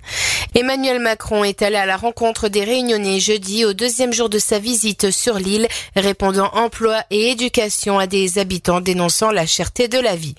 Emmanuel 0.54 1.00
Macron 1.00 1.44
est 1.44 1.64
allé 1.64 1.78
à 1.78 1.88
la 1.88 1.98
rencontre 1.98 2.48
des 2.48 2.64
Réunionnais 2.64 3.20
jeudi 3.20 3.66
au 3.66 3.74
deuxième 3.74 4.14
jour 4.14 4.30
de 4.30 4.38
sa 4.38 4.60
visite 4.60 5.10
sur 5.10 5.40
l'île, 5.40 5.68
répondant 5.96 6.52
emploi 6.76 7.04
et 7.10 7.32
éducation 7.32 8.00
à 8.00 8.06
des 8.06 8.38
habitants 8.38 8.82
dénonçant 8.82 9.32
la 9.32 9.46
cherté 9.46 9.88
de 9.88 9.98
la 9.98 10.18
vie. 10.18 10.36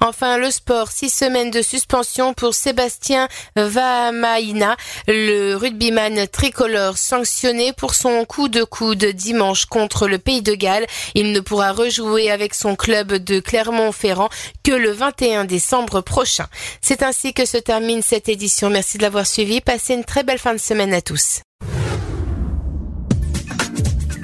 Enfin, 0.00 0.38
le 0.38 0.52
sport, 0.52 0.92
six 0.92 1.10
semaines 1.10 1.50
de 1.50 1.62
suspension 1.62 2.32
pour 2.32 2.54
Sébastien 2.54 3.26
Vahamaina, 3.56 4.76
le 5.08 5.56
rugbyman 5.56 6.28
tricolore 6.28 6.96
sanctionné 6.96 7.72
pour 7.72 7.94
son 7.94 8.24
coup 8.24 8.48
de 8.48 8.62
coude 8.62 9.04
dimanche 9.04 9.64
contre 9.64 10.06
le 10.06 10.18
Pays 10.18 10.42
de 10.42 10.54
Galles. 10.54 10.86
Il 11.16 11.32
ne 11.32 11.40
pourra 11.40 11.72
rejouer 11.72 12.30
avec 12.30 12.54
son 12.54 12.76
club 12.76 13.12
de 13.14 13.40
Clermont-Ferrand 13.40 14.28
que 14.62 14.72
le 14.72 14.92
21 14.92 15.44
décembre 15.44 16.02
prochain. 16.02 16.46
C'est 16.80 17.02
ainsi 17.02 17.34
que 17.34 17.46
se 17.46 17.58
termine 17.58 18.02
cette 18.02 18.28
édition. 18.28 18.70
Merci 18.70 18.96
de 18.96 19.02
l'avoir 19.02 19.26
suivi. 19.26 19.60
Passez 19.60 19.94
une 19.94 20.04
très 20.04 20.22
belle 20.22 20.38
fin 20.38 20.54
de 20.54 20.60
semaine 20.60 20.94
à 20.94 21.00
tous. 21.00 21.40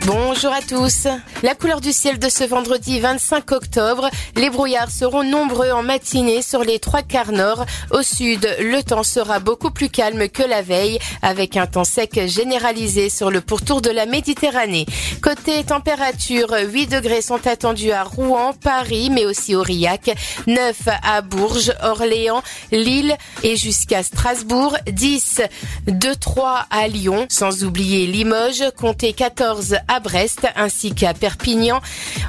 Bonjour 0.07 0.53
à 0.53 0.61
tous. 0.61 1.09
La 1.43 1.57
couleur 1.57 1.81
du 1.81 1.93
ciel 1.93 2.21
de 2.21 2.29
ce 2.29 2.45
vendredi 2.45 3.01
25 3.01 3.51
octobre. 3.51 4.09
Les 4.37 4.51
brouillards 4.51 4.93
seront 4.93 5.25
nombreux 5.25 5.73
en 5.73 5.83
matinée 5.83 6.43
sur 6.43 6.63
les 6.63 6.79
trois 6.79 7.03
quarts 7.03 7.33
nord. 7.33 7.67
Au 7.91 8.03
sud, 8.03 8.49
le 8.61 8.83
temps 8.83 9.03
sera 9.03 9.41
beaucoup 9.41 9.73
plus 9.73 9.89
calme 9.89 10.29
que 10.29 10.45
la 10.45 10.63
veille 10.63 11.01
avec 11.23 11.57
un 11.57 11.67
temps 11.67 11.83
sec 11.83 12.21
généralisé 12.27 13.11
sur 13.11 13.33
le 13.33 13.41
pourtour 13.41 13.83
de 13.83 13.91
la 13.91 14.07
Méditerranée. 14.07 14.87
Côté 15.23 15.65
température, 15.65 16.55
8 16.57 16.87
degrés 16.87 17.21
sont 17.21 17.45
attendus 17.45 17.91
à 17.91 18.05
Rouen, 18.05 18.53
Paris, 18.53 19.11
mais 19.11 19.27
aussi 19.27 19.57
Aurillac, 19.57 20.15
9 20.47 20.77
à 21.03 21.21
Bourges, 21.23 21.73
Orléans, 21.83 22.43
Lille 22.71 23.17
et 23.43 23.57
jusqu'à 23.57 24.05
Strasbourg, 24.05 24.77
10 24.87 25.41
de 25.89 26.15
3 26.15 26.67
à 26.71 26.87
Lyon, 26.87 27.27
sans 27.29 27.65
oublier 27.65 28.07
Limoges, 28.07 28.71
comptez 28.77 29.13
14 29.13 29.75
à 29.89 29.96
Brest 30.01 30.47
ainsi 30.57 30.95
qu'à 30.95 31.15
Perpignan 31.15 31.81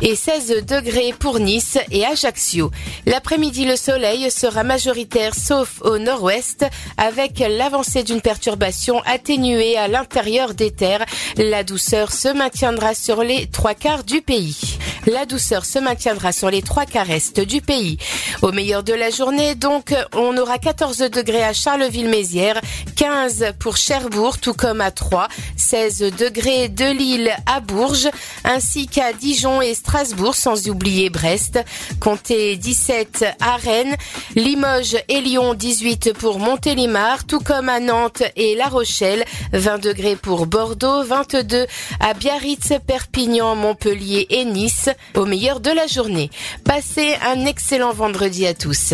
et 0.02 0.16
16 0.16 0.66
degrés 0.66 1.14
pour 1.18 1.40
Nice 1.40 1.78
et 1.92 2.06
Ajaccio. 2.06 2.72
L'après-midi, 3.06 3.66
le 3.66 3.76
soleil 3.76 4.30
sera 4.32 4.64
majoritaire 4.64 5.34
sauf 5.36 5.82
au 5.82 5.98
nord-ouest 5.98 6.66
avec 6.98 7.40
l'avancée 7.40 8.04
d'une 8.04 8.22
perturbation 8.22 9.02
atténuée 9.06 9.78
à 9.78 9.88
l'intérieur 9.88 10.54
des 10.54 10.72
terres. 10.72 11.06
La 11.38 11.64
douceur 11.64 12.12
se 12.12 12.30
maintiendra 12.30 12.94
sur 12.94 13.24
les 13.24 13.48
trois 13.48 13.74
quarts 13.74 14.04
du 14.04 14.22
pays. 14.22 14.78
La 15.06 15.26
douceur 15.26 15.64
se 15.64 15.80
maintiendra 15.80 16.32
sur 16.32 16.50
les 16.50 16.62
trois 16.62 16.86
quarts 16.86 17.10
est 17.10 17.40
du 17.40 17.62
pays. 17.62 17.98
Au 18.42 18.52
meilleur 18.52 18.84
de 18.84 18.94
la 18.94 19.10
journée, 19.10 19.56
donc, 19.56 19.94
on 20.14 20.38
aura 20.38 20.58
14 20.58 20.98
degrés 20.98 21.44
à 21.44 21.54
Charleville-Mézières, 21.54 22.60
15 22.96 23.54
pour 23.60 23.78
Cherbourg, 23.78 24.40
tout 24.40 24.54
comme 24.54 24.82
à 24.82 24.92
Troyes, 24.92 25.28
16 25.56 26.00
degrés 26.18 26.70
de 26.70 26.86
Lille 26.86 27.32
à 27.46 27.57
Bourges, 27.60 28.10
ainsi 28.44 28.88
qu'à 28.88 29.14
Dijon 29.14 29.62
et 29.62 29.74
Strasbourg, 29.74 30.36
sans 30.36 30.68
oublier 30.70 31.10
Brest. 31.10 31.60
Comptez 32.00 32.56
17 32.56 33.26
à 33.40 33.58
Rennes, 33.58 33.96
Limoges 34.36 34.98
et 35.08 35.22
Lyon 35.22 35.54
18 35.54 36.14
pour 36.14 36.40
Montélimar, 36.40 37.26
tout 37.26 37.40
comme 37.40 37.70
à 37.70 37.80
Nantes 37.80 38.24
et 38.36 38.56
La 38.56 38.68
Rochelle, 38.68 39.26
20 39.54 39.80
degrés 39.80 40.16
pour 40.16 40.46
Bordeaux, 40.46 41.04
22 41.04 41.66
à 42.00 42.14
Biarritz, 42.14 42.74
Perpignan, 42.86 43.56
Montpellier 43.56 44.28
et 44.30 44.46
Nice, 44.46 44.90
au 45.16 45.26
meilleur 45.26 45.60
de 45.60 45.72
la 45.72 45.88
journée. 45.88 46.30
Passez 46.64 47.16
un 47.26 47.46
excellent 47.46 47.94
vendredi 47.94 48.46
à 48.46 48.54
tous. 48.54 48.94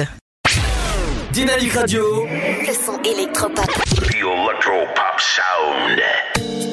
Dynamique 1.32 1.74
Radio. 1.74 2.26
Le 2.26 2.74
son 2.74 3.02
électropop. 3.02 3.66
The 3.96 4.14
Electropop 4.14 5.20
Sound. 5.20 6.73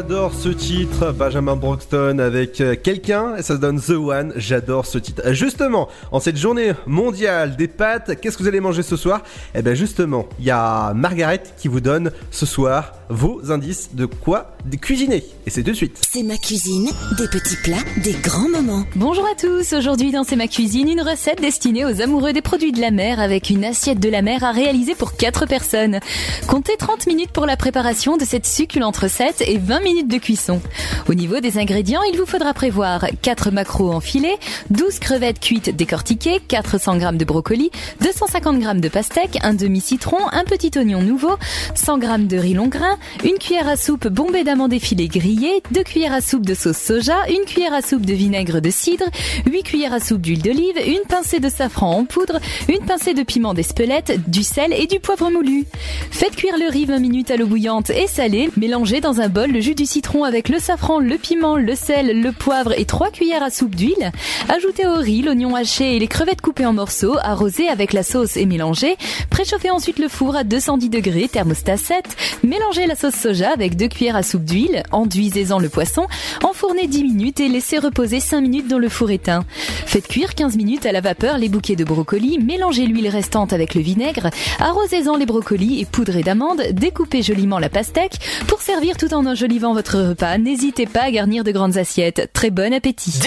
J'adore 0.00 0.32
ce 0.32 0.48
titre, 0.48 1.12
Benjamin 1.12 1.56
Broxton 1.56 2.20
avec 2.20 2.62
euh, 2.62 2.74
quelqu'un, 2.74 3.36
et 3.36 3.42
ça 3.42 3.56
se 3.56 3.60
donne 3.60 3.78
The 3.78 3.90
One, 3.90 4.32
j'adore 4.34 4.86
ce 4.86 4.96
titre. 4.96 5.20
Euh, 5.26 5.34
Justement, 5.34 5.90
en 6.10 6.20
cette 6.20 6.38
journée 6.38 6.72
mondiale 6.86 7.54
des 7.54 7.68
pâtes, 7.68 8.18
qu'est-ce 8.18 8.38
que 8.38 8.42
vous 8.42 8.48
allez 8.48 8.60
manger 8.60 8.82
ce 8.82 8.96
soir? 8.96 9.22
Eh 9.54 9.60
bien 9.60 9.74
justement, 9.74 10.26
il 10.38 10.46
y 10.46 10.50
a 10.50 10.94
Margaret 10.94 11.42
qui 11.58 11.68
vous 11.68 11.82
donne 11.82 12.12
ce 12.30 12.46
soir 12.46 12.94
vos 13.10 13.50
indices 13.50 13.90
de 13.92 14.06
quoi 14.06 14.56
cuisiner. 14.80 15.24
Et 15.46 15.50
c'est 15.50 15.62
tout 15.62 15.70
de 15.70 15.76
suite. 15.76 16.00
C'est 16.10 16.22
ma 16.22 16.36
cuisine, 16.36 16.88
des 17.18 17.26
petits 17.28 17.56
plats, 17.56 17.76
des 18.02 18.12
grands 18.12 18.48
moments. 18.48 18.84
Bonjour 18.94 19.26
à 19.26 19.34
tous, 19.34 19.72
aujourd'hui 19.72 20.12
dans 20.12 20.22
C'est 20.22 20.36
ma 20.36 20.46
cuisine, 20.46 20.88
une 20.88 21.00
recette 21.00 21.40
destinée 21.40 21.84
aux 21.84 22.00
amoureux 22.00 22.32
des 22.32 22.40
produits 22.40 22.72
de 22.72 22.80
la 22.80 22.90
mer 22.90 23.18
avec 23.20 23.50
une 23.50 23.64
assiette 23.64 23.98
de 23.98 24.08
la 24.08 24.22
mer 24.22 24.44
à 24.44 24.52
réaliser 24.52 24.94
pour 24.94 25.16
4 25.16 25.46
personnes. 25.46 25.98
Comptez 26.46 26.76
30 26.76 27.06
minutes 27.08 27.32
pour 27.32 27.46
la 27.46 27.56
préparation 27.56 28.16
de 28.16 28.24
cette 28.24 28.46
succulente 28.46 28.96
recette 28.96 29.42
et 29.46 29.58
20 29.58 29.80
minutes 29.80 30.08
de 30.08 30.18
cuisson. 30.18 30.60
Au 31.08 31.14
niveau 31.14 31.40
des 31.40 31.58
ingrédients, 31.58 32.02
il 32.12 32.18
vous 32.18 32.26
faudra 32.26 32.54
prévoir 32.54 33.06
4 33.22 33.50
maquereaux 33.50 33.92
en 33.92 34.00
filet, 34.00 34.38
12 34.70 35.00
crevettes 35.00 35.40
cuites 35.40 35.74
décortiquées, 35.74 36.40
400 36.46 37.00
g 37.00 37.08
de 37.14 37.24
brocoli, 37.24 37.70
250 38.02 38.62
g 38.62 38.80
de 38.80 38.88
pastèque, 38.88 39.38
un 39.42 39.54
demi-citron, 39.54 40.18
un 40.30 40.44
petit 40.44 40.70
oignon 40.76 41.02
nouveau, 41.02 41.36
100 41.74 42.00
g 42.00 42.06
de 42.18 42.36
riz 42.36 42.54
long 42.54 42.68
grain, 42.68 42.98
une 43.24 43.38
cuillère 43.38 43.68
à 43.68 43.76
soupe 43.76 44.08
bombée 44.08 44.44
d'amandes 44.44 44.72
effilées 44.72 45.08
grillées, 45.08 45.62
2 45.72 45.82
cuillères 45.82 46.12
à 46.12 46.20
soupe 46.20 46.46
de 46.46 46.54
sauce 46.54 46.78
soja, 46.78 47.16
une 47.28 47.44
cuillère 47.44 47.74
à 47.74 47.82
soupe 47.82 48.06
de 48.06 48.14
vinaigre 48.14 48.60
de 48.60 48.70
cidre, 48.70 49.04
8 49.46 49.62
cuillères 49.62 49.92
à 49.92 50.00
soupe 50.00 50.20
d'huile 50.20 50.42
d'olive, 50.42 50.78
une 50.86 51.06
pincée 51.08 51.40
de 51.40 51.48
safran 51.48 51.98
en 51.98 52.04
poudre, 52.04 52.40
une 52.68 52.84
pincée 52.84 53.14
de 53.14 53.22
piment 53.22 53.54
d'Espelette, 53.54 54.28
du 54.28 54.42
sel 54.42 54.72
et 54.72 54.86
du 54.86 55.00
poivre 55.00 55.30
moulu. 55.30 55.64
Faites 56.10 56.36
cuire 56.36 56.56
le 56.58 56.68
riz 56.70 56.86
20 56.86 56.98
minutes 56.98 57.30
à 57.30 57.36
l'eau 57.36 57.46
bouillante 57.46 57.90
et 57.90 58.06
salée. 58.06 58.50
Mélangez 58.56 59.00
dans 59.00 59.20
un 59.20 59.28
bol 59.28 59.50
le 59.50 59.60
jus 59.60 59.74
du 59.74 59.86
citron 59.86 60.24
avec 60.24 60.48
le 60.48 60.58
safran, 60.58 60.98
le 60.98 61.16
piment, 61.16 61.56
le 61.56 61.74
sel, 61.74 62.20
le 62.20 62.32
poivre 62.32 62.78
et 62.78 62.84
3 62.84 63.10
cuillères 63.10 63.42
à 63.42 63.50
soupe 63.50 63.74
d'huile. 63.74 64.12
Ajoutez 64.48 64.86
au 64.86 64.94
riz 64.94 65.22
l'oignon 65.22 65.54
haché 65.54 65.96
et 65.96 65.98
les 65.98 66.08
crevettes 66.08 66.40
coupées 66.40 66.66
en 66.66 66.72
morceaux, 66.72 67.16
arrosez 67.22 67.68
avec 67.68 67.92
la 67.92 68.02
sauce 68.02 68.36
et 68.36 68.46
mélangez. 68.46 68.96
Préchauffez 69.30 69.70
ensuite 69.70 69.98
le 69.98 70.08
four 70.08 70.36
à 70.36 70.44
210 70.44 70.88
degrés, 70.88 71.28
thermostat 71.28 71.76
7. 71.76 72.04
Mélangez 72.44 72.86
la 72.90 72.96
sauce 72.96 73.14
soja 73.14 73.52
avec 73.52 73.76
2 73.76 73.86
cuillères 73.86 74.16
à 74.16 74.24
soupe 74.24 74.42
d'huile. 74.42 74.82
Enduisez-en 74.90 75.60
le 75.60 75.68
poisson. 75.68 76.08
Enfournez 76.42 76.88
10 76.88 77.04
minutes 77.04 77.38
et 77.38 77.48
laissez 77.48 77.78
reposer 77.78 78.18
5 78.18 78.40
minutes 78.40 78.66
dans 78.66 78.80
le 78.80 78.88
four 78.88 79.12
éteint. 79.12 79.44
Faites 79.86 80.08
cuire 80.08 80.34
15 80.34 80.56
minutes 80.56 80.86
à 80.86 80.92
la 80.92 81.00
vapeur 81.00 81.38
les 81.38 81.48
bouquets 81.48 81.76
de 81.76 81.84
brocolis. 81.84 82.40
Mélangez 82.40 82.86
l'huile 82.86 83.06
restante 83.06 83.52
avec 83.52 83.76
le 83.76 83.80
vinaigre. 83.80 84.30
Arrosez-en 84.58 85.16
les 85.16 85.24
brocolis 85.24 85.80
et 85.80 85.84
poudrez 85.84 86.24
d'amandes. 86.24 86.62
Découpez 86.72 87.22
joliment 87.22 87.60
la 87.60 87.68
pastèque. 87.68 88.18
Pour 88.48 88.60
servir 88.60 88.96
tout 88.96 89.14
en 89.14 89.24
enjolivant 89.24 89.72
votre 89.72 90.00
repas, 90.00 90.36
n'hésitez 90.38 90.86
pas 90.86 91.02
à 91.02 91.12
garnir 91.12 91.44
de 91.44 91.52
grandes 91.52 91.76
assiettes. 91.76 92.28
Très 92.32 92.50
bon 92.50 92.74
appétit. 92.74 93.20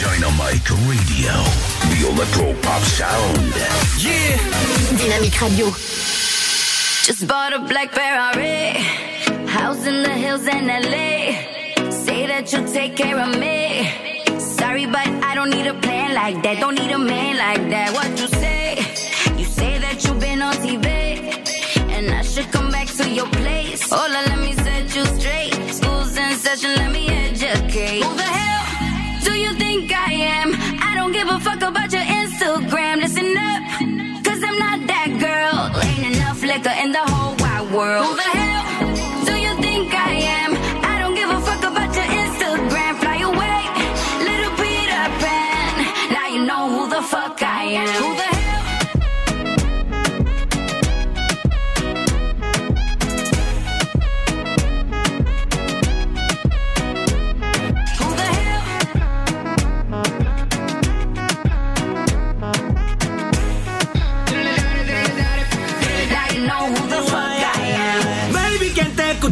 Dynamite 0.00 0.68
Radio, 0.68 1.32
the 1.88 2.00
electro 2.12 2.52
pop 2.60 2.82
sound. 2.82 3.54
Yeah. 3.98 4.36
Dynamique 4.98 5.36
Radio. 5.36 6.29
Just 7.02 7.26
bought 7.26 7.54
a 7.54 7.58
black 7.60 7.90
Ferrari. 7.92 8.72
House 9.48 9.86
in 9.86 10.02
the 10.02 10.10
hills 10.10 10.46
in 10.46 10.66
LA. 10.66 11.90
Say 11.90 12.26
that 12.26 12.52
you'll 12.52 12.70
take 12.70 12.94
care 12.94 13.18
of 13.18 13.38
me. 13.38 13.88
Sorry, 14.38 14.84
but 14.84 15.08
I 15.24 15.34
don't 15.34 15.48
need 15.50 15.66
a 15.66 15.74
plan 15.74 16.14
like 16.14 16.42
that. 16.42 16.60
Don't 16.60 16.74
need 16.74 16.90
a 16.92 16.98
man 16.98 17.38
like 17.38 17.70
that. 17.70 17.92
What 17.94 18.10
you 18.20 18.28
say? 18.28 18.76
You 19.38 19.44
say 19.44 19.78
that 19.78 20.04
you've 20.04 20.20
been 20.20 20.42
on 20.42 20.54
TV. 20.56 20.86
And 21.96 22.10
I 22.10 22.22
should 22.22 22.52
come 22.52 22.70
back 22.70 22.86
to 22.98 23.08
your 23.08 23.26
place. 23.28 23.90
Hola, 23.90 24.20
let 24.28 24.38
me 24.38 24.52
set 24.52 24.94
you 24.94 25.04
straight. 25.18 25.54
School's 25.72 26.16
in 26.16 26.32
session, 26.34 26.74
let 26.76 26.92
me 26.92 27.08
educate. 27.08 28.04
Who 28.04 28.14
the 28.14 28.22
hell 28.22 29.24
do 29.24 29.32
you 29.38 29.54
think 29.54 29.90
I 29.92 30.12
am? 30.12 30.52
I 30.82 30.94
don't 30.94 31.12
give 31.12 31.28
a 31.28 31.40
fuck 31.40 31.62
about 31.62 31.90
your 31.92 31.99
world. 37.80 38.20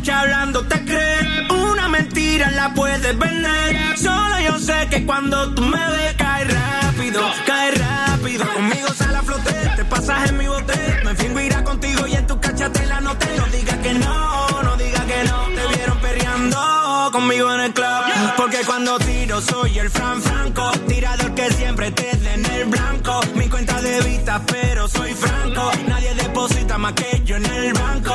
Te 0.09 0.15
hablando 0.15 0.63
te 0.67 0.83
cree. 0.87 1.47
Una 1.51 1.89
mentira 1.91 2.51
la 2.53 2.73
puedes 2.73 3.19
vender. 3.19 3.99
Solo 3.99 4.41
yo 4.41 4.59
sé 4.59 4.89
que 4.89 5.05
cuando 5.05 5.53
tú 5.53 5.61
me 5.61 5.85
ves, 5.91 6.15
cae 6.17 6.45
rápido, 6.45 7.21
cae 7.47 7.73
rápido. 7.73 8.47
Conmigo 8.55 8.89
sale 8.95 9.19
a 9.19 9.23
flote, 9.23 9.53
te 9.77 9.85
pasas 9.85 10.31
en 10.31 10.39
mi 10.39 10.47
bote. 10.47 10.79
Me 11.05 11.15
fingo 11.15 11.41
irá 11.41 11.63
contigo 11.63 12.07
y 12.07 12.15
en 12.15 12.27
tu 12.27 12.41
cachate 12.41 12.87
la 12.87 13.03
noté. 13.03 13.27
No 13.37 13.45
digas 13.47 13.77
que 13.79 13.93
no, 13.93 14.63
no 14.63 14.77
digas 14.77 15.05
que 15.05 15.25
no. 15.25 15.39
Te 15.57 15.77
vieron 15.77 15.99
perreando 15.99 17.11
conmigo 17.13 17.53
en 17.53 17.61
el 17.61 17.73
club. 17.75 18.05
Porque 18.39 18.61
cuando 18.65 18.99
tiro 19.01 19.43
soy 19.43 19.79
el 19.79 19.91
Fran 19.91 20.23
Franco. 20.23 20.73
Tirador 20.89 21.35
que 21.35 21.53
siempre 21.53 21.91
te 21.91 22.11
en 22.35 22.47
el 22.47 22.65
blanco. 22.65 23.21
Mi 23.35 23.47
cuenta 23.49 23.83
de 23.83 24.01
vista, 24.01 24.41
pero 24.47 24.89
soy 24.89 25.13
franco. 25.13 25.71
Nadie 25.87 26.15
deposita 26.15 26.79
más 26.79 26.95
que 26.95 27.21
yo 27.27 27.37
en 27.37 27.45
el 27.45 27.75
banco. 27.75 28.15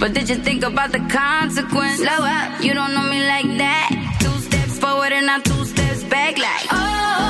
But 0.00 0.14
did 0.14 0.28
you 0.28 0.36
think 0.36 0.62
about 0.64 0.92
the 0.92 1.00
consequence? 1.10 1.96
Slow 1.96 2.20
up, 2.22 2.62
you 2.62 2.72
don't 2.72 2.94
know 2.94 3.02
me 3.02 3.26
like 3.26 3.58
that. 3.58 3.90
Two 4.20 4.38
steps 4.40 4.78
forward 4.78 5.12
and 5.12 5.26
not 5.26 5.44
two 5.44 5.64
steps 5.64 6.04
back, 6.04 6.38
like, 6.38 6.66
oh. 6.70 7.28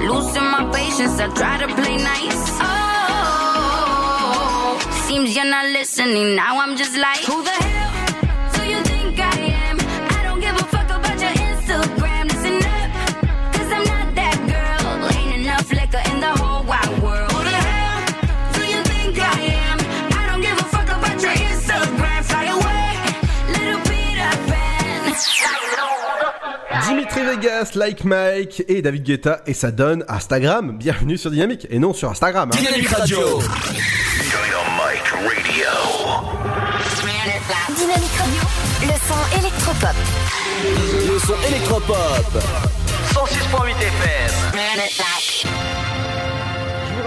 Losing 0.00 0.44
my 0.44 0.64
patience, 0.72 1.20
I 1.20 1.28
try 1.34 1.58
to 1.58 1.68
play 1.74 1.98
nice. 1.98 2.58
Oh. 2.62 3.78
Seems 5.06 5.36
you're 5.36 5.44
not 5.44 5.66
listening, 5.66 6.34
now 6.34 6.58
I'm 6.58 6.74
just 6.76 6.96
like, 6.96 7.20
who 7.20 7.44
the 7.44 7.50
hell 7.50 7.67
Vegas, 27.24 27.70
Like 27.74 28.04
Mike 28.04 28.62
et 28.68 28.80
David 28.82 29.02
Guetta 29.02 29.40
et 29.46 29.54
ça 29.54 29.70
donne 29.70 30.04
Instagram. 30.08 30.76
Bienvenue 30.78 31.16
sur 31.18 31.30
Dynamique 31.30 31.66
et 31.70 31.78
non 31.78 31.92
sur 31.92 32.10
Instagram. 32.10 32.50
hein. 32.52 32.56
Dynamique 32.56 32.88
Radio. 32.88 33.18
Dynamite 33.18 35.02
Radio. 35.12 35.68
Dynamique 37.74 38.16
Radio, 38.18 38.42
le 38.82 38.92
son 39.08 39.38
électropop. 39.38 39.96
Le 41.12 41.18
son 41.18 41.34
électropop. 41.48 42.42
106.8 43.12 43.70
FM. 43.70 44.32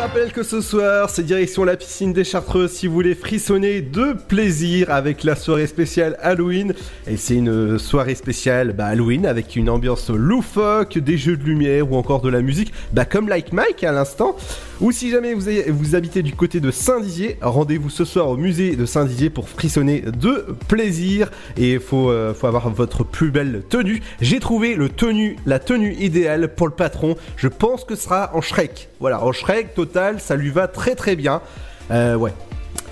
Je 0.02 0.08
rappelle 0.08 0.32
que 0.32 0.42
ce 0.42 0.62
soir, 0.62 1.12
c'est 1.12 1.22
direction 1.22 1.64
la 1.64 1.78
piscine 1.78 2.12
des 2.12 2.24
Chartreux 2.24 2.68
si 2.68 2.88
vous 2.88 2.94
voulez 2.96 3.14
frissonner 3.14 3.82
de 3.82 4.14
plaisir 4.14 4.90
avec 4.90 5.24
la 5.24 5.36
soirée 5.36 5.68
spéciale 5.68 6.18
Halloween. 6.24 6.74
Et 7.06 7.18
c'est 7.18 7.36
une 7.36 7.78
soirée 7.78 8.16
spéciale 8.16 8.74
bah, 8.74 8.88
Halloween 8.88 9.28
avec 9.28 9.56
une 9.56 9.70
ambiance 9.70 10.10
loufoque, 10.10 10.98
des 10.98 11.20
jeux 11.20 11.38
de 11.38 11.44
lumière 11.44 11.92
ou 11.92 11.98
encore 11.98 12.22
de 12.22 12.30
la 12.30 12.42
musique, 12.42 12.74
bah, 12.94 13.06
comme 13.06 13.30
Like 13.30 13.54
Mike 13.54 13.84
à 13.84 13.92
l'instant. 13.92 14.36
Ou 14.82 14.92
si 14.92 15.12
jamais 15.12 15.36
vous, 15.36 15.46
vous 15.68 15.96
habitez 15.96 16.24
du 16.24 16.34
côté 16.34 16.60
de 16.60 16.72
Saint-Dizier, 16.72 17.38
rendez-vous 17.40 17.92
ce 17.92 18.04
soir 18.04 18.28
au 18.30 18.36
musée 18.36 18.76
de 18.76 18.88
Saint-Dizier 18.88 19.30
pour 19.30 19.48
frissonner 19.48 20.02
de 20.02 20.56
plaisir. 20.68 21.30
Et 21.56 21.74
il 21.74 21.80
faut, 21.80 22.10
euh, 22.10 22.34
faut 22.34 22.48
avoir 22.48 22.68
votre 22.72 23.04
plus 23.04 23.30
belle 23.30 23.62
tenue. 23.70 24.02
J'ai 24.22 24.40
trouvé 24.40 24.74
le 24.74 24.90
tenue, 24.90 25.38
la 25.46 25.60
tenue 25.60 25.94
idéale 26.00 26.56
pour 26.56 26.68
le 26.68 26.74
patron. 26.74 27.16
Je 27.38 27.48
pense 27.48 27.84
que 27.84 27.94
ce 27.94 28.06
sera 28.06 28.32
en 28.36 28.42
Shrek. 28.42 28.90
Voilà, 29.00 29.24
en 29.24 29.32
Shrek 29.32 29.76
total, 29.76 30.20
ça 30.20 30.36
lui 30.36 30.50
va 30.50 30.68
très 30.68 30.96
très 30.96 31.16
bien. 31.16 31.44
Euh, 31.92 32.16
ouais. 32.16 32.34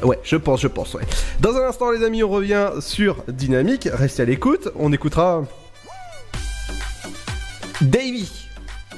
Ouais, 0.04 0.20
je 0.24 0.36
pense, 0.36 0.62
je 0.62 0.68
pense. 0.68 0.96
Dans 1.40 1.56
un 1.56 1.68
instant, 1.68 1.90
les 1.90 2.06
amis, 2.06 2.22
on 2.22 2.30
revient 2.30 2.70
sur 2.82 3.24
Dynamique. 3.28 3.90
Restez 3.92 4.22
à 4.22 4.26
l'écoute. 4.26 4.70
On 4.76 4.94
écoutera 4.94 5.44
Davy. 7.82 8.49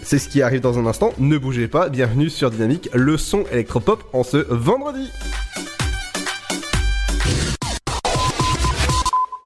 C'est 0.03 0.19
ce 0.19 0.29
qui 0.29 0.41
arrive 0.41 0.61
dans 0.61 0.79
un 0.79 0.85
instant. 0.85 1.13
Ne 1.19 1.37
bougez 1.37 1.67
pas. 1.67 1.89
Bienvenue 1.89 2.29
sur 2.29 2.51
Dynamique, 2.51 2.89
le 2.93 3.17
son 3.17 3.43
électropop 3.51 4.03
en 4.13 4.23
ce 4.23 4.37
vendredi. 4.49 5.09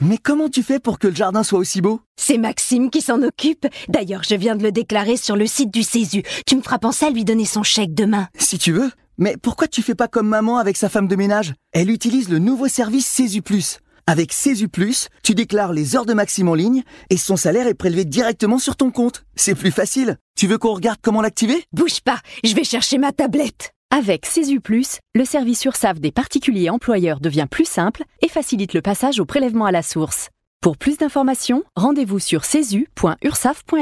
Mais 0.00 0.16
comment 0.16 0.48
tu 0.48 0.62
fais 0.62 0.80
pour 0.80 0.98
que 0.98 1.08
le 1.08 1.14
jardin 1.14 1.42
soit 1.42 1.58
aussi 1.58 1.82
beau? 1.82 2.00
C'est 2.16 2.38
Maxime 2.38 2.88
qui 2.88 3.02
s'en 3.02 3.22
occupe. 3.22 3.66
D'ailleurs, 3.88 4.22
je 4.22 4.34
viens 4.34 4.56
de 4.56 4.62
le 4.62 4.72
déclarer 4.72 5.18
sur 5.18 5.36
le 5.36 5.46
site 5.46 5.70
du 5.70 5.82
Césu. 5.82 6.22
Tu 6.46 6.56
me 6.56 6.62
feras 6.62 6.78
penser 6.78 7.04
à 7.04 7.10
lui 7.10 7.24
donner 7.24 7.44
son 7.44 7.62
chèque 7.62 7.92
demain. 7.92 8.28
Si 8.38 8.58
tu 8.58 8.72
veux. 8.72 8.90
Mais 9.18 9.36
pourquoi 9.36 9.68
tu 9.68 9.82
fais 9.82 9.94
pas 9.94 10.08
comme 10.08 10.28
maman 10.28 10.56
avec 10.56 10.78
sa 10.78 10.88
femme 10.88 11.06
de 11.06 11.16
ménage? 11.16 11.52
Elle 11.72 11.90
utilise 11.90 12.30
le 12.30 12.38
nouveau 12.38 12.68
service 12.68 13.06
Césu 13.06 13.42
Plus. 13.42 13.80
Avec 14.06 14.32
Césu 14.32 14.68
Plus, 14.68 15.08
tu 15.22 15.34
déclares 15.34 15.74
les 15.74 15.94
heures 15.94 16.06
de 16.06 16.14
Maxime 16.14 16.48
en 16.48 16.54
ligne 16.54 16.82
et 17.10 17.18
son 17.18 17.36
salaire 17.36 17.66
est 17.66 17.74
prélevé 17.74 18.06
directement 18.06 18.58
sur 18.58 18.76
ton 18.76 18.90
compte. 18.90 19.24
C'est 19.36 19.54
plus 19.54 19.70
facile. 19.70 20.16
Tu 20.34 20.46
veux 20.46 20.56
qu'on 20.56 20.72
regarde 20.72 20.98
comment 21.02 21.20
l'activer? 21.20 21.62
Bouge 21.74 22.00
pas, 22.00 22.20
je 22.42 22.54
vais 22.54 22.64
chercher 22.64 22.96
ma 22.96 23.12
tablette. 23.12 23.72
Avec 23.92 24.28
Plus, 24.62 25.00
le 25.16 25.24
service 25.24 25.64
URSAF 25.64 25.98
des 25.98 26.12
particuliers 26.12 26.70
employeurs 26.70 27.18
devient 27.18 27.48
plus 27.50 27.64
simple 27.64 28.04
et 28.22 28.28
facilite 28.28 28.72
le 28.72 28.82
passage 28.82 29.18
au 29.18 29.24
prélèvement 29.24 29.64
à 29.64 29.72
la 29.72 29.82
source. 29.82 30.28
Pour 30.60 30.76
plus 30.76 30.96
d'informations, 30.96 31.64
rendez-vous 31.74 32.20
sur 32.20 32.44
cesu.ursaf.fr. 32.44 33.74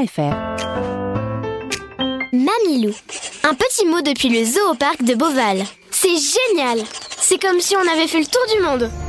Mamilou. 2.33 2.93
Un 3.43 3.53
petit 3.53 3.85
mot 3.85 4.01
depuis 4.01 4.29
le 4.29 4.43
zoo 4.45 4.73
de 5.05 5.13
Beauval. 5.13 5.63
C'est 5.91 6.07
génial 6.09 6.79
C'est 7.19 7.39
comme 7.39 7.59
si 7.59 7.75
on 7.75 7.93
avait 7.93 8.07
fait 8.07 8.19
le 8.19 8.25
tour 8.25 8.41
du 8.55 8.63
monde 8.63 9.08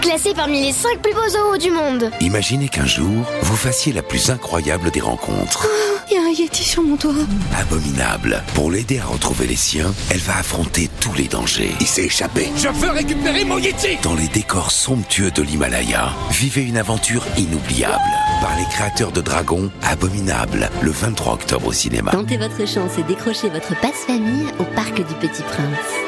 Classé 0.00 0.32
parmi 0.34 0.62
les 0.62 0.72
5 0.72 0.98
plus 1.02 1.12
beaux 1.12 1.28
zoos 1.28 1.58
du 1.58 1.70
monde 1.70 2.10
Imaginez 2.20 2.68
qu'un 2.68 2.86
jour, 2.86 3.24
vous 3.42 3.56
fassiez 3.56 3.92
la 3.92 4.02
plus 4.02 4.30
incroyable 4.30 4.90
des 4.90 5.00
rencontres. 5.00 5.66
Il 6.10 6.14
y 6.14 6.16
a 6.16 6.22
un 6.22 6.30
Yeti 6.30 6.62
sur 6.62 6.82
mon 6.82 6.96
toit. 6.96 7.12
Abominable. 7.58 8.42
Pour 8.54 8.70
l'aider 8.70 9.00
à 9.00 9.06
retrouver 9.06 9.46
les 9.46 9.56
siens, 9.56 9.92
elle 10.10 10.18
va 10.20 10.38
affronter 10.38 10.88
tous 11.00 11.12
les 11.14 11.26
dangers. 11.28 11.72
Il 11.80 11.86
s'est 11.86 12.04
échappé. 12.04 12.48
Je 12.56 12.68
veux 12.68 12.90
récupérer 12.90 13.44
mon 13.44 13.58
Yeti 13.58 13.98
Dans 14.02 14.14
les 14.14 14.28
décors 14.28 14.70
somptueux 14.70 15.30
de 15.30 15.42
l'Himalaya, 15.42 16.10
vivez 16.30 16.62
une 16.62 16.78
aventure 16.78 17.24
inoubliable. 17.36 17.98
Par 18.40 18.56
les 18.56 18.64
créateurs 18.66 19.12
de 19.12 19.20
Dragon, 19.20 19.70
Abominable, 19.82 20.70
le 20.80 20.90
23 20.90 21.34
octobre 21.34 21.66
au 21.66 21.72
cinéma. 21.72 22.12
Tentez 22.12 22.36
votre 22.36 22.66
chance 22.66 22.98
et 22.98 23.02
décrochez 23.02 23.48
votre 23.50 23.78
passe-famille 23.80 24.46
au 24.60 24.64
Parc 24.64 24.96
du 24.96 25.14
Petit 25.14 25.42
Prince. 25.42 26.07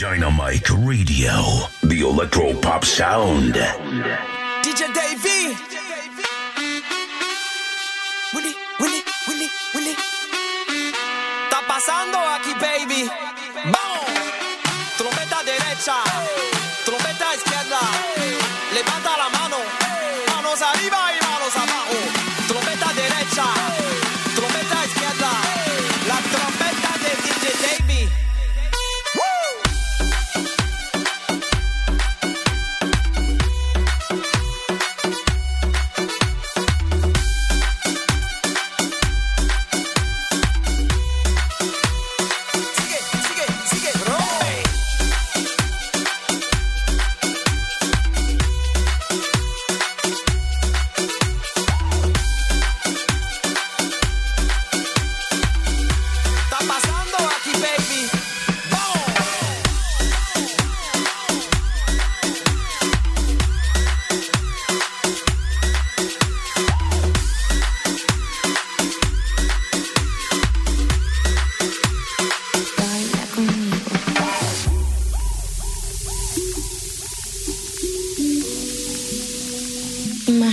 Dynamite 0.00 0.70
Radio, 0.70 1.68
the 1.82 2.00
electro 2.00 2.54
pop 2.54 2.86
sound. 2.86 3.52
DJ 4.62 4.88
Davey. 4.94 5.54
Willy, 8.32 8.54
Willy, 8.80 9.02
Willy, 9.28 9.48
Willy. 9.74 9.96
Está 11.44 11.60
pasando 11.68 12.18
aquí, 12.18 12.54
baby. 12.54 13.10
Vamos. 13.62 14.09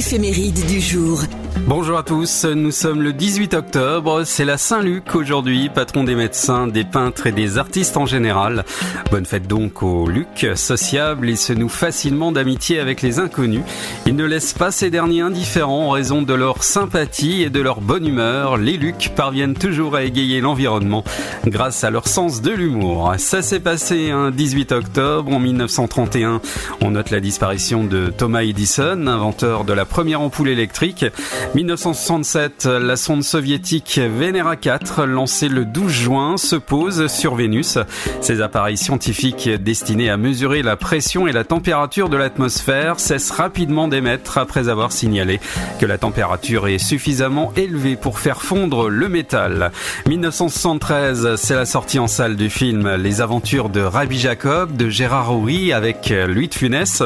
L'éphéméride 0.00 0.64
du 0.66 0.80
jour. 0.80 1.20
Bonjour 1.66 1.98
à 1.98 2.02
tous, 2.02 2.44
nous 2.44 2.72
sommes 2.72 3.00
le 3.00 3.12
18 3.12 3.54
octobre, 3.54 4.24
c'est 4.24 4.44
la 4.44 4.58
Saint-Luc 4.58 5.14
aujourd'hui, 5.14 5.68
patron 5.68 6.02
des 6.02 6.16
médecins, 6.16 6.66
des 6.66 6.84
peintres 6.84 7.28
et 7.28 7.32
des 7.32 7.58
artistes 7.58 7.96
en 7.96 8.06
général. 8.06 8.64
Bonne 9.10 9.24
fête 9.24 9.46
donc 9.46 9.82
aux 9.82 10.08
Luc, 10.08 10.48
sociables, 10.56 11.28
ils 11.28 11.36
se 11.36 11.52
nouent 11.52 11.68
facilement 11.68 12.32
d'amitié 12.32 12.80
avec 12.80 13.02
les 13.02 13.20
inconnus. 13.20 13.62
Ils 14.06 14.16
ne 14.16 14.24
laissent 14.24 14.52
pas 14.52 14.72
ces 14.72 14.90
derniers 14.90 15.20
indifférents 15.20 15.86
en 15.86 15.90
raison 15.90 16.22
de 16.22 16.34
leur 16.34 16.64
sympathie 16.64 17.42
et 17.42 17.50
de 17.50 17.60
leur 17.60 17.80
bonne 17.80 18.06
humeur. 18.06 18.56
Les 18.56 18.76
Luc 18.76 19.12
parviennent 19.14 19.54
toujours 19.54 19.94
à 19.94 20.02
égayer 20.02 20.40
l'environnement 20.40 21.04
grâce 21.46 21.84
à 21.84 21.90
leur 21.90 22.08
sens 22.08 22.42
de 22.42 22.50
l'humour. 22.50 23.14
Ça 23.18 23.42
s'est 23.42 23.60
passé 23.60 24.10
un 24.10 24.30
18 24.32 24.72
octobre 24.72 25.32
en 25.32 25.38
1931. 25.38 26.40
On 26.82 26.90
note 26.92 27.10
la 27.10 27.20
disparition 27.20 27.84
de 27.84 28.12
Thomas 28.16 28.42
Edison, 28.42 29.06
inventeur 29.06 29.64
de 29.64 29.72
la 29.72 29.84
première 29.84 30.20
ampoule 30.20 30.48
électrique. 30.48 31.04
1967, 31.54 32.66
la 32.66 32.96
sonde 32.96 33.24
soviétique 33.24 33.98
Venera 33.98 34.56
4, 34.56 35.04
lancée 35.04 35.48
le 35.48 35.64
12 35.64 35.92
juin, 35.92 36.36
se 36.36 36.56
pose 36.56 37.08
sur 37.08 37.34
Vénus. 37.34 37.78
Ces 38.20 38.40
appareils 38.40 38.76
scientifiques 38.76 39.48
destinés 39.48 40.10
à 40.10 40.16
mesurer 40.16 40.62
la 40.62 40.76
pression 40.76 41.26
et 41.26 41.32
la 41.32 41.44
température 41.44 42.08
de 42.08 42.16
l'atmosphère 42.16 43.00
cessent 43.00 43.32
rapidement 43.32 43.88
d'émettre 43.88 44.38
après 44.38 44.68
avoir 44.68 44.92
signalé 44.92 45.40
que 45.78 45.86
la 45.86 45.98
température 45.98 46.68
est 46.68 46.78
suffisamment 46.78 47.52
élevée 47.56 47.96
pour 47.96 48.18
faire 48.18 48.42
fondre 48.42 48.88
le 48.88 49.08
métal. 49.08 49.72
1973, 50.08 51.36
c'est 51.36 51.54
la 51.54 51.66
sortie 51.66 51.98
en 51.98 52.06
salle 52.06 52.36
du 52.36 52.50
film 52.50 52.96
Les 52.96 53.20
aventures 53.20 53.68
de 53.68 53.80
Rabbi 53.80 54.18
Jacob 54.18 54.76
de 54.76 54.88
Gérard 54.88 55.34
Houry 55.34 55.72
avec 55.72 56.12
Louis 56.28 56.48
de 56.48 56.54
Funès. 56.54 57.02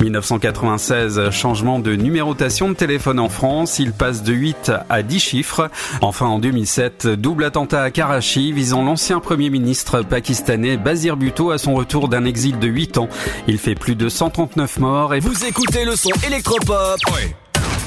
1996, 0.00 1.30
changement 1.30 1.78
de 1.78 1.94
numérotation 1.94 2.68
de 2.68 2.74
téléphone 2.74 3.20
en 3.20 3.28
France, 3.28 3.73
il 3.78 3.92
passe 3.92 4.22
de 4.22 4.32
8 4.32 4.72
à 4.88 5.02
10 5.02 5.20
chiffres. 5.20 5.70
Enfin 6.00 6.26
en 6.26 6.38
2007, 6.38 7.06
double 7.06 7.44
attentat 7.44 7.82
à 7.82 7.90
Karachi 7.90 8.52
visant 8.52 8.82
l'ancien 8.82 9.20
premier 9.20 9.50
ministre 9.50 10.02
pakistanais 10.02 10.76
Bazir 10.76 11.16
Bhutto 11.16 11.50
à 11.50 11.58
son 11.58 11.74
retour 11.74 12.08
d'un 12.08 12.24
exil 12.24 12.58
de 12.58 12.68
8 12.68 12.98
ans. 12.98 13.08
Il 13.46 13.58
fait 13.58 13.74
plus 13.74 13.94
de 13.94 14.08
139 14.08 14.78
morts 14.78 15.14
et 15.14 15.20
Vous 15.20 15.44
écoutez 15.44 15.84
le 15.84 15.96
son 15.96 16.10
électropop 16.26 16.98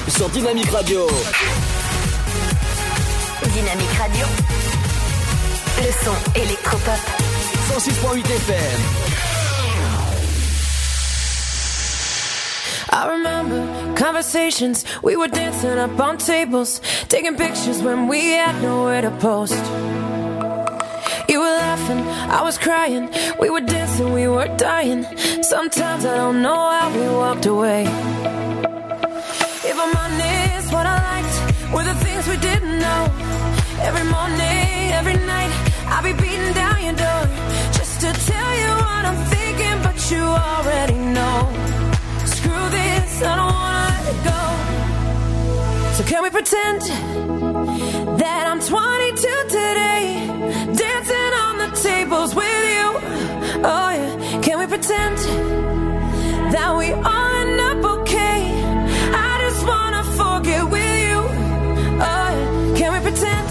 sur 0.08 0.28
Dynamique 0.30 0.70
Radio. 0.70 1.06
Dynamique 3.42 3.92
Radio. 3.98 4.26
Le 5.78 6.04
son 6.04 6.40
électropop. 6.40 7.00
106.8 7.70 8.24
FM. 8.24 8.80
I 12.90 13.06
remember 13.06 13.87
conversations, 13.98 14.84
we 15.02 15.16
were 15.16 15.26
dancing 15.26 15.76
up 15.76 15.98
on 15.98 16.16
tables, 16.18 16.80
taking 17.08 17.36
pictures 17.36 17.82
when 17.82 18.06
we 18.06 18.20
had 18.30 18.54
nowhere 18.62 19.02
to 19.02 19.10
post. 19.18 19.60
You 21.28 21.40
were 21.40 21.56
laughing, 21.66 22.00
I 22.38 22.40
was 22.42 22.56
crying, 22.58 23.10
we 23.40 23.50
were 23.50 23.60
dancing, 23.60 24.12
we 24.12 24.28
were 24.28 24.48
dying. 24.56 25.02
Sometimes 25.42 26.04
I 26.04 26.16
don't 26.16 26.40
know 26.42 26.62
how 26.76 26.88
we 26.96 27.06
walked 27.22 27.46
away. 27.46 27.82
If 29.70 29.76
I'm 29.84 29.94
honest, 30.02 30.72
what 30.72 30.86
I 30.86 30.96
liked 31.10 31.36
were 31.74 31.86
the 31.92 31.98
things 32.04 32.22
we 32.28 32.36
didn't 32.36 32.78
know. 32.78 33.02
Every 33.88 34.06
morning, 34.16 34.92
every 34.98 35.18
night, 35.34 35.52
I'll 35.92 36.04
be 36.04 36.12
beating 36.12 36.52
down 36.54 36.76
your 36.86 36.96
door 37.04 37.22
just 37.78 38.00
to 38.02 38.10
tell 38.30 38.52
you 38.62 38.70
what 38.86 39.02
I'm 39.10 39.20
thinking, 39.34 39.76
but 39.82 39.98
you 40.12 40.22
already 40.22 40.98
know. 41.16 41.36
Screw 42.24 42.64
this, 42.70 43.22
I 43.22 43.36
don't 43.36 43.52
wanna. 43.52 43.77
So 45.98 46.04
can 46.04 46.22
we 46.22 46.30
pretend 46.30 46.80
that 48.20 48.46
I'm 48.46 48.60
22 48.60 49.16
today, 49.48 50.26
dancing 50.76 51.32
on 51.44 51.58
the 51.58 51.70
tables 51.82 52.34
with 52.36 52.64
you? 52.72 52.86
Oh 53.64 53.90
yeah, 53.90 54.40
can 54.40 54.58
we 54.60 54.66
pretend 54.66 55.18
that 56.52 56.76
we 56.78 56.92
all 56.92 57.34
end 57.42 57.60
up 57.60 57.84
okay? 57.98 58.40
I 59.12 59.38
just 59.48 59.66
wanna 59.66 60.04
forget 60.20 60.64
with 60.70 60.94
you. 61.08 61.18
Oh 62.00 62.28
yeah, 62.38 62.78
can 62.78 62.92
we 62.92 63.00
pretend 63.00 63.48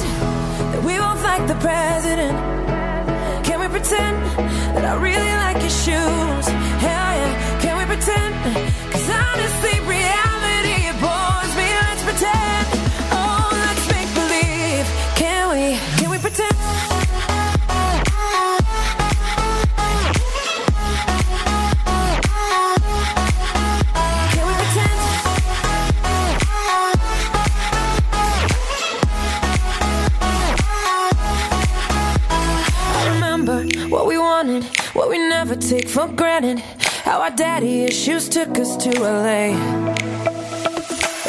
that 0.71 0.83
we 0.83 0.97
both 0.97 1.21
like 1.23 1.45
the 1.47 1.55
president? 1.55 2.37
Can 3.45 3.59
we 3.59 3.67
pretend 3.67 4.17
that 4.73 4.85
I 4.85 4.93
really 4.95 5.35
like 5.43 5.59
your 5.61 5.69
shoes? 5.69 6.47
Take 35.59 35.89
for 35.89 36.07
granted 36.07 36.59
how 37.03 37.21
our 37.21 37.31
daddy 37.31 37.83
issues 37.83 38.29
took 38.29 38.57
us 38.59 38.75
to 38.77 38.89
LA. 38.99 39.55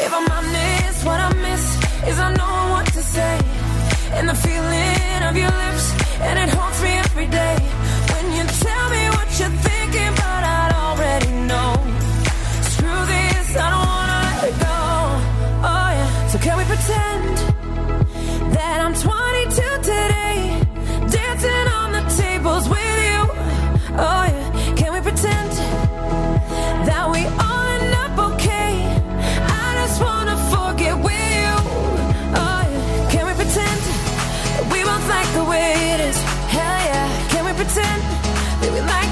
If 0.05 0.13
I'm 0.13 0.29
honest, 0.31 1.05
what 1.05 1.19
I 1.19 1.33
miss 1.33 1.65
is 2.07 2.19
I 2.19 2.33
know 2.33 2.71
what 2.73 2.85
to 2.87 3.01
say. 3.01 3.39
And 4.13 4.29
the 4.29 4.35
feeling 4.35 5.23
of 5.29 5.35
your 5.35 5.51
lips, 5.63 5.85
and 6.21 6.39
it 6.39 6.49
haunts 6.55 6.81
me 6.81 6.89
every 6.89 7.27
day. 7.27 7.55
When 8.13 8.25
you 8.37 8.43
tell 8.65 8.89
me 8.89 9.03
what 9.15 9.39
you're 9.39 9.49
thinking, 9.49 9.68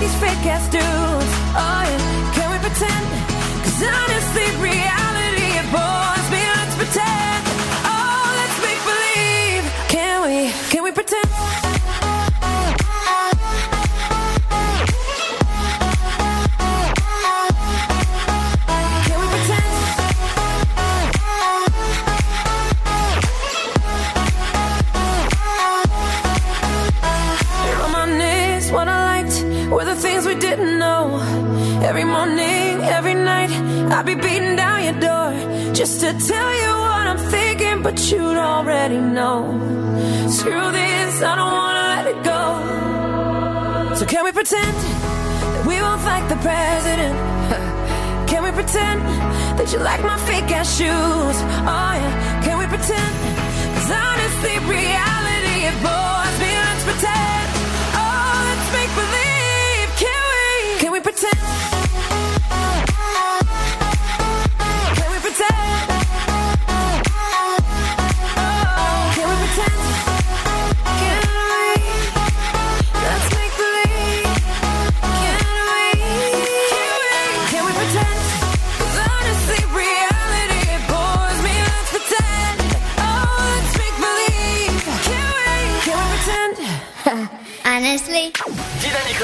these 0.07 0.19
fake 0.21 0.45
ass 0.45 0.67
dudes? 0.69 0.96
Be 34.07 34.15
beating 34.15 34.55
down 34.55 34.85
your 34.85 34.99
door 35.01 35.31
just 35.73 35.99
to 35.99 36.13
tell 36.13 36.51
you 36.61 36.71
what 36.85 37.05
I'm 37.11 37.17
thinking, 37.29 37.83
but 37.83 37.99
you'd 38.09 38.37
already 38.37 38.99
know. 38.99 39.35
Screw 40.29 40.71
this, 40.71 41.21
I 41.21 41.35
don't 41.39 41.53
wanna 41.61 41.85
let 41.93 42.05
it 42.13 42.19
go. 42.23 43.95
So 43.95 44.05
can 44.05 44.23
we 44.23 44.31
pretend 44.31 44.73
that 45.53 45.65
we 45.67 45.75
both 45.79 46.05
like 46.05 46.25
the 46.29 46.39
president? 46.47 47.15
Can 48.31 48.43
we 48.43 48.51
pretend 48.51 49.01
that 49.57 49.71
you 49.73 49.79
like 49.79 50.01
my 50.03 50.17
fake 50.27 50.51
ass 50.51 50.69
shoes? 50.77 51.37
Oh 51.73 51.93
yeah, 52.01 52.41
can 52.43 52.59
we 52.59 52.65
pretend? 52.67 53.13
Cause 53.75 53.89
honestly, 53.89 54.55
reality 54.67 55.16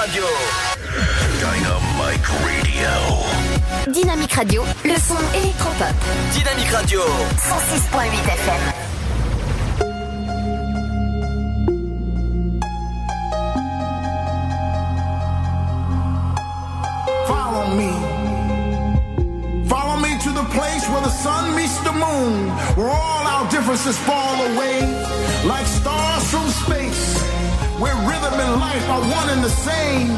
Radio. 0.06 0.26
Dynamique 1.40 2.28
Radio. 2.44 2.92
Dynamique 3.88 4.34
Radio, 4.34 4.66
le 4.84 4.96
son 4.96 5.16
électropop. 5.34 5.96
Dynamique 6.34 6.72
Radio. 6.72 7.00
106.8 7.38 8.12
FM. 8.28 8.64
Follow 17.26 17.68
me. 17.78 17.94
Follow 19.70 19.98
me 20.02 20.18
to 20.20 20.32
the 20.32 20.44
place 20.52 20.86
where 20.90 21.02
the 21.02 21.10
sun 21.10 21.56
meets 21.56 21.80
the 21.80 21.94
moon, 21.94 22.50
where 22.76 22.90
all 22.90 23.26
our 23.26 23.50
differences 23.50 23.98
fall 24.00 24.36
away 24.52 24.82
like 25.46 25.66
stars 25.66 26.24
from 26.30 26.48
space, 26.50 26.82
where 27.80 27.95
rhythm 28.08 28.36
and 28.40 28.60
life 28.60 28.86
are 28.90 29.02
one 29.02 29.30
and 29.30 29.44
the 29.44 29.50
same. 29.50 30.10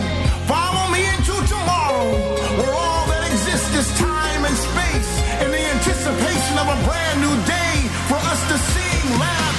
Follow 0.48 0.92
me 0.92 1.02
into 1.16 1.36
tomorrow, 1.48 2.12
where 2.60 2.74
all 2.74 3.06
that 3.08 3.24
exists 3.32 3.74
is 3.76 3.88
time 3.98 4.42
and 4.46 4.56
space, 4.56 5.12
in 5.44 5.50
the 5.52 5.64
anticipation 5.76 6.56
of 6.60 6.68
a 6.68 6.78
brand 6.88 7.18
new 7.22 7.36
day 7.48 7.76
for 8.10 8.20
us 8.32 8.42
to 8.52 8.58
sing, 8.58 9.20
laugh, 9.20 9.55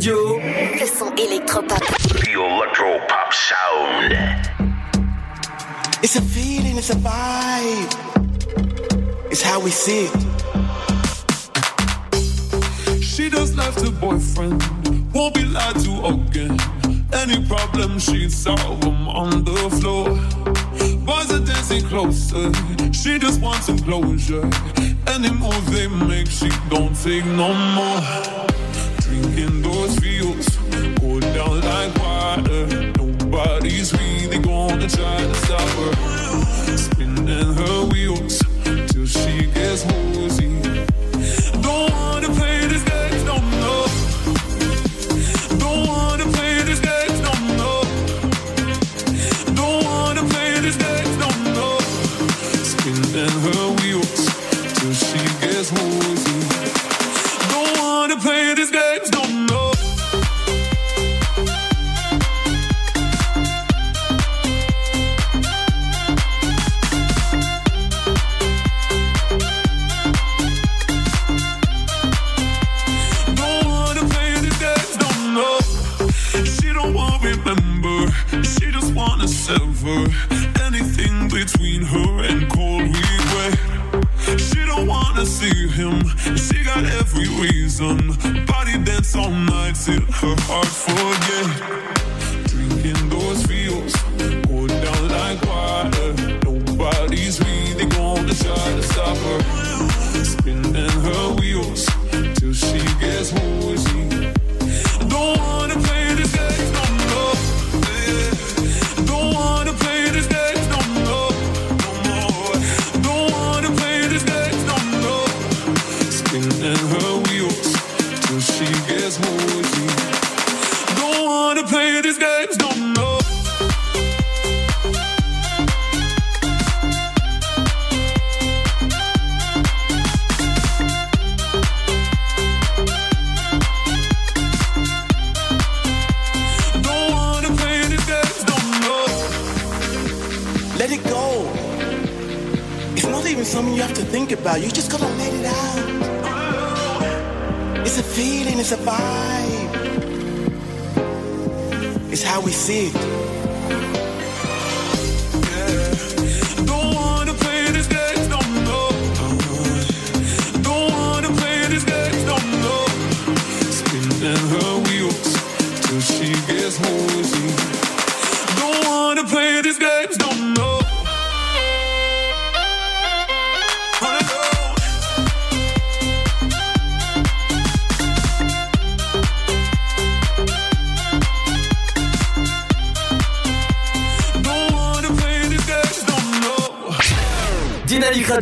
radio. 0.00 0.40
Le 0.80 0.86
son 0.86 1.12
électropop. 1.16 1.78
The 1.78 2.32
electropop 2.34 3.32
sound. 3.32 4.14
It's 6.02 6.16
a 6.16 6.22
feeling, 6.22 6.78
it's 6.78 6.90
a 6.90 6.94
vibe. 6.94 7.94
It's 9.30 9.42
how 9.42 9.60
we 9.60 9.70
see 9.70 10.06
it. 10.06 10.12
She 13.02 13.28
does 13.28 13.54
left 13.56 13.80
her 13.82 13.90
boyfriend. 13.90 14.62
Won't 15.12 15.34
be 15.34 15.44
lied 15.44 15.78
to 15.84 16.06
again. 16.06 16.56
Any 17.12 17.44
problem 17.46 17.98
she 17.98 18.30
solve 18.30 18.80
them 18.80 19.06
on 19.08 19.44
the 19.44 19.70
floor. 19.80 20.08
Boys 21.04 21.30
are 21.30 21.44
dancing 21.44 21.84
closer. 21.88 22.50
She 22.92 23.18
just 23.18 23.42
wants 23.42 23.66
some 23.66 23.78
closure. 23.80 24.48
Any 25.06 25.30
move 25.30 25.70
they 25.70 25.88
make, 25.88 26.28
she 26.28 26.48
don't 26.70 26.94
take 26.94 27.26
no 27.26 27.52
more. 27.52 28.49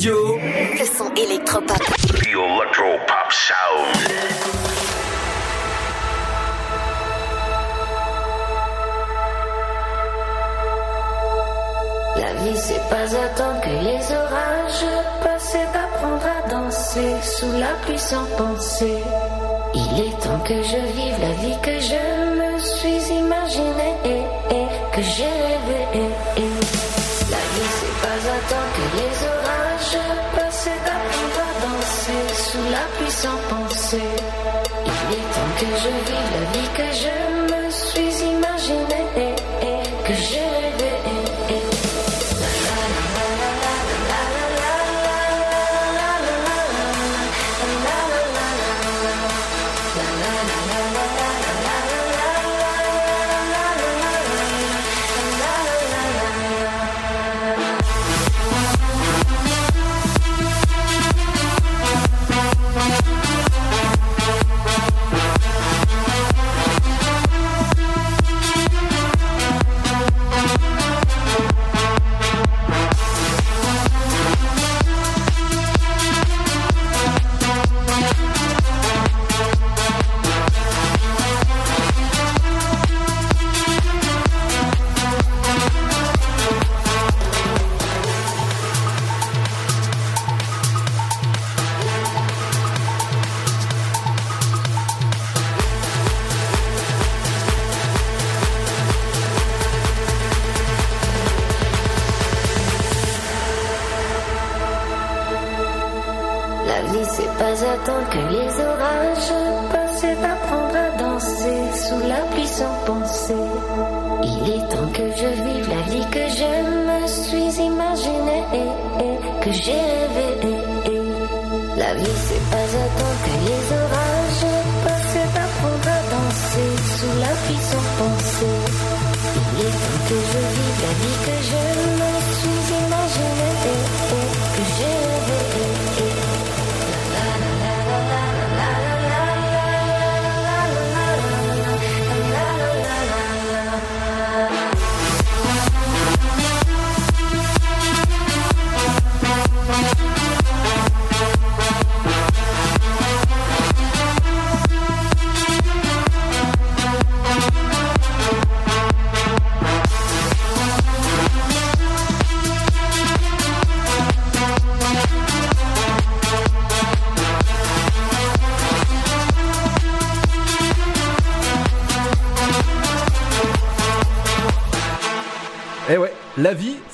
Le 0.00 0.84
son 0.96 1.12
électropop. 1.16 1.76
Sound. 3.30 4.12
La 12.16 12.32
vie, 12.34 12.56
c'est 12.56 12.88
pas 12.88 12.96
attendre 12.96 13.60
que 13.60 13.70
les 13.70 14.14
orages 14.14 14.86
passent 15.24 15.56
d'apprendre 15.72 16.26
à 16.26 16.48
danser 16.48 17.16
sous 17.20 17.52
la 17.58 17.74
pluie 17.84 17.98
sans 17.98 18.24
penser. 18.36 19.02
Il 19.74 20.00
est 20.00 20.20
temps 20.22 20.38
que 20.46 20.62
je 20.62 20.76
vive 20.92 21.20
la 21.20 21.32
vie 21.42 21.58
que 21.60 21.80
je 21.80 21.98
me 22.38 22.58
suis 22.60 23.14
imaginée 23.14 23.96
et, 24.04 24.94
que 24.94 25.02
j'ai 25.02 25.24
rêvée. 25.24 26.08
La 27.30 27.36
vie, 27.36 27.70
c'est 27.80 27.96
pas 28.00 28.20
attendre 28.30 28.72
que 28.76 28.96
les 28.96 29.26
orages 29.26 29.37
la 32.70 32.84
pluie 32.96 33.10
pensée. 33.48 34.10
Il 34.86 35.14
est 35.14 35.26
temps 35.34 35.52
que 35.58 35.66
je 35.82 35.90
vive 36.06 36.30
la 36.34 36.44
vie 36.52 36.68
que 36.76 36.88
je 36.92 37.37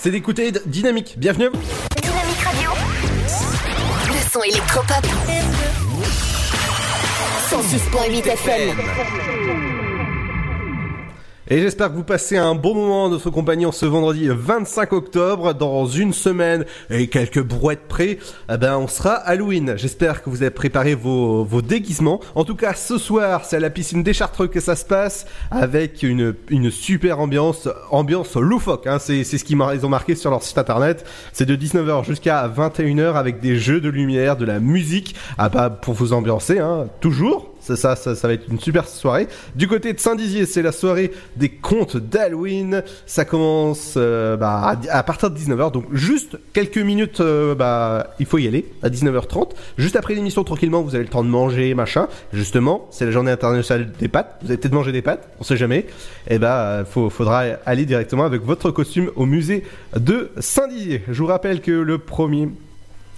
c'est 0.04 0.10
d'écouter 0.10 0.52
Dynamique. 0.66 1.14
Bienvenue. 1.16 1.48
Dynamique 2.02 2.40
Radio. 2.44 2.70
Le 4.06 4.30
son 4.30 4.42
électropop. 4.42 5.06
106.8 7.48 8.26
FM. 8.26 9.73
Et 11.54 11.60
j'espère 11.60 11.92
que 11.92 11.94
vous 11.94 12.02
passez 12.02 12.36
un 12.36 12.56
bon 12.56 12.74
moment 12.74 13.06
de 13.06 13.12
notre 13.12 13.30
compagnie 13.30 13.64
en 13.64 13.70
ce 13.70 13.86
vendredi 13.86 14.26
25 14.28 14.92
octobre. 14.92 15.54
Dans 15.54 15.86
une 15.86 16.12
semaine 16.12 16.64
et 16.90 17.06
quelques 17.06 17.40
brouettes 17.40 17.86
près, 17.86 18.18
eh 18.52 18.56
ben 18.56 18.76
on 18.76 18.88
sera 18.88 19.12
Halloween. 19.12 19.74
J'espère 19.76 20.24
que 20.24 20.30
vous 20.30 20.42
avez 20.42 20.50
préparé 20.50 20.96
vos, 20.96 21.44
vos 21.44 21.62
déguisements. 21.62 22.18
En 22.34 22.42
tout 22.42 22.56
cas, 22.56 22.74
ce 22.74 22.98
soir, 22.98 23.44
c'est 23.44 23.54
à 23.54 23.60
la 23.60 23.70
piscine 23.70 24.02
des 24.02 24.12
Chartreux 24.12 24.48
que 24.48 24.58
ça 24.58 24.74
se 24.74 24.84
passe 24.84 25.26
avec 25.52 26.02
une, 26.02 26.34
une 26.48 26.72
super 26.72 27.20
ambiance, 27.20 27.68
ambiance 27.92 28.34
loufoque. 28.34 28.88
Hein. 28.88 28.98
C'est, 28.98 29.22
c'est 29.22 29.38
ce 29.38 29.44
qu'ils 29.44 29.56
ont 29.62 29.88
marqué 29.88 30.16
sur 30.16 30.30
leur 30.30 30.42
site 30.42 30.58
internet. 30.58 31.06
C'est 31.32 31.46
de 31.46 31.54
19h 31.54 32.04
jusqu'à 32.04 32.48
21h 32.48 33.14
avec 33.14 33.38
des 33.38 33.58
jeux 33.58 33.80
de 33.80 33.90
lumière, 33.90 34.36
de 34.36 34.44
la 34.44 34.58
musique, 34.58 35.14
ah 35.38 35.50
bah, 35.50 35.70
pour 35.70 35.94
vous 35.94 36.14
ambiancer, 36.14 36.58
hein, 36.58 36.88
toujours. 37.00 37.53
Ça, 37.64 37.76
ça, 37.76 38.14
ça, 38.14 38.28
va 38.28 38.34
être 38.34 38.46
une 38.50 38.60
super 38.60 38.86
soirée. 38.86 39.26
Du 39.56 39.68
côté 39.68 39.94
de 39.94 39.98
Saint-Dizier, 39.98 40.44
c'est 40.44 40.60
la 40.60 40.70
soirée 40.70 41.12
des 41.36 41.48
contes 41.48 41.96
d'Halloween. 41.96 42.82
Ça 43.06 43.24
commence 43.24 43.94
euh, 43.96 44.36
bah, 44.36 44.76
à, 44.90 45.02
partir 45.02 45.30
de 45.30 45.38
19h, 45.38 45.72
donc 45.72 45.86
juste 45.92 46.38
quelques 46.52 46.76
minutes, 46.76 47.20
euh, 47.20 47.54
bah, 47.54 48.08
il 48.18 48.26
faut 48.26 48.36
y 48.36 48.46
aller, 48.46 48.66
à 48.82 48.90
19h30. 48.90 49.52
Juste 49.78 49.96
après 49.96 50.14
l'émission, 50.14 50.44
tranquillement, 50.44 50.82
vous 50.82 50.94
avez 50.94 51.04
le 51.04 51.10
temps 51.10 51.24
de 51.24 51.30
manger, 51.30 51.72
machin. 51.74 52.06
Justement, 52.34 52.86
c'est 52.90 53.06
la 53.06 53.12
journée 53.12 53.30
internationale 53.30 53.92
des 53.98 54.08
pâtes. 54.08 54.36
Vous 54.42 54.48
avez 54.48 54.58
peut-être 54.58 54.74
mangé 54.74 54.92
des 54.92 55.02
pâtes, 55.02 55.26
on 55.40 55.44
sait 55.44 55.56
jamais. 55.56 55.86
Et 56.28 56.38
bah, 56.38 56.60
euh, 56.60 56.84
faut, 56.84 57.08
faudra 57.08 57.44
aller 57.64 57.86
directement 57.86 58.24
avec 58.24 58.42
votre 58.42 58.72
costume 58.72 59.10
au 59.16 59.24
musée 59.24 59.64
de 59.96 60.32
Saint-Dizier. 60.38 61.02
Je 61.08 61.18
vous 61.18 61.28
rappelle 61.28 61.62
que 61.62 61.72
le 61.72 61.96
premier... 61.96 62.50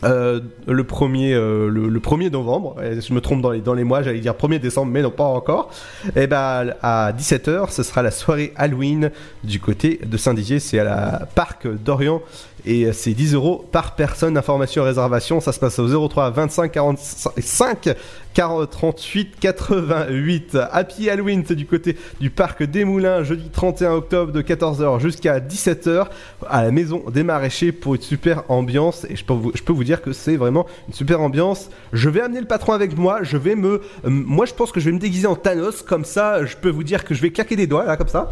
Euh, 0.04 0.40
le 0.66 0.84
premier 0.84 1.32
euh, 1.32 1.68
le, 1.68 2.00
1er 2.00 2.30
novembre, 2.30 2.76
je 2.82 3.14
me 3.14 3.20
trompe 3.20 3.40
dans 3.40 3.74
les, 3.74 3.84
mois, 3.84 4.02
j'allais 4.02 4.20
dire 4.20 4.34
1er 4.34 4.58
décembre, 4.58 4.92
mais 4.92 5.02
non 5.02 5.10
pas 5.10 5.24
encore. 5.24 5.70
Et 6.14 6.26
ben 6.26 6.74
à 6.82 7.12
17h, 7.12 7.70
ce 7.70 7.82
sera 7.82 8.02
la 8.02 8.10
soirée 8.10 8.52
Halloween 8.56 9.10
du 9.42 9.58
côté 9.58 10.00
de 10.04 10.16
Saint-Dizier, 10.16 10.60
c'est 10.60 10.78
à 10.78 10.84
la 10.84 11.28
Parc 11.34 11.66
d'Orient 11.66 12.20
et 12.66 12.92
c'est 12.92 13.14
10 13.14 13.34
euros 13.34 13.64
par 13.72 13.94
personne. 13.94 14.36
Information 14.36 14.82
réservation, 14.82 15.40
ça 15.40 15.52
se 15.52 15.60
passe 15.60 15.78
au 15.78 16.08
03 16.08 16.30
25 16.30 16.72
45 16.72 17.96
40 18.36 18.68
38 18.68 19.36
88. 19.40 20.58
Happy 20.70 21.08
Halloween, 21.08 21.42
du 21.42 21.64
côté 21.64 21.96
du 22.20 22.28
parc 22.28 22.62
des 22.62 22.84
Moulins, 22.84 23.22
jeudi 23.22 23.48
31 23.48 23.92
octobre 23.92 24.30
de 24.30 24.42
14h 24.42 25.00
jusqu'à 25.00 25.40
17h 25.40 26.08
à 26.46 26.62
la 26.62 26.70
maison 26.70 27.02
des 27.10 27.22
maraîchers 27.22 27.72
pour 27.72 27.94
une 27.94 28.02
super 28.02 28.42
ambiance. 28.50 29.06
Et 29.08 29.16
je 29.16 29.24
peux 29.24 29.32
vous, 29.72 29.84
dire 29.84 30.02
que 30.02 30.12
c'est 30.12 30.36
vraiment 30.36 30.66
une 30.86 30.92
super 30.92 31.22
ambiance. 31.22 31.70
Je 31.94 32.10
vais 32.10 32.20
amener 32.20 32.40
le 32.40 32.46
patron 32.46 32.74
avec 32.74 32.98
moi. 32.98 33.20
Je 33.22 33.38
vais 33.38 33.54
me, 33.54 33.80
moi 34.04 34.44
je 34.44 34.52
pense 34.52 34.70
que 34.70 34.80
je 34.80 34.90
vais 34.90 34.92
me 34.92 35.00
déguiser 35.00 35.26
en 35.26 35.36
Thanos. 35.36 35.80
Comme 35.80 36.04
ça, 36.04 36.44
je 36.44 36.58
peux 36.58 36.68
vous 36.68 36.84
dire 36.84 37.06
que 37.06 37.14
je 37.14 37.22
vais 37.22 37.30
claquer 37.30 37.56
des 37.56 37.66
doigts 37.66 37.86
là 37.86 37.96
comme 37.96 38.08
ça. 38.08 38.30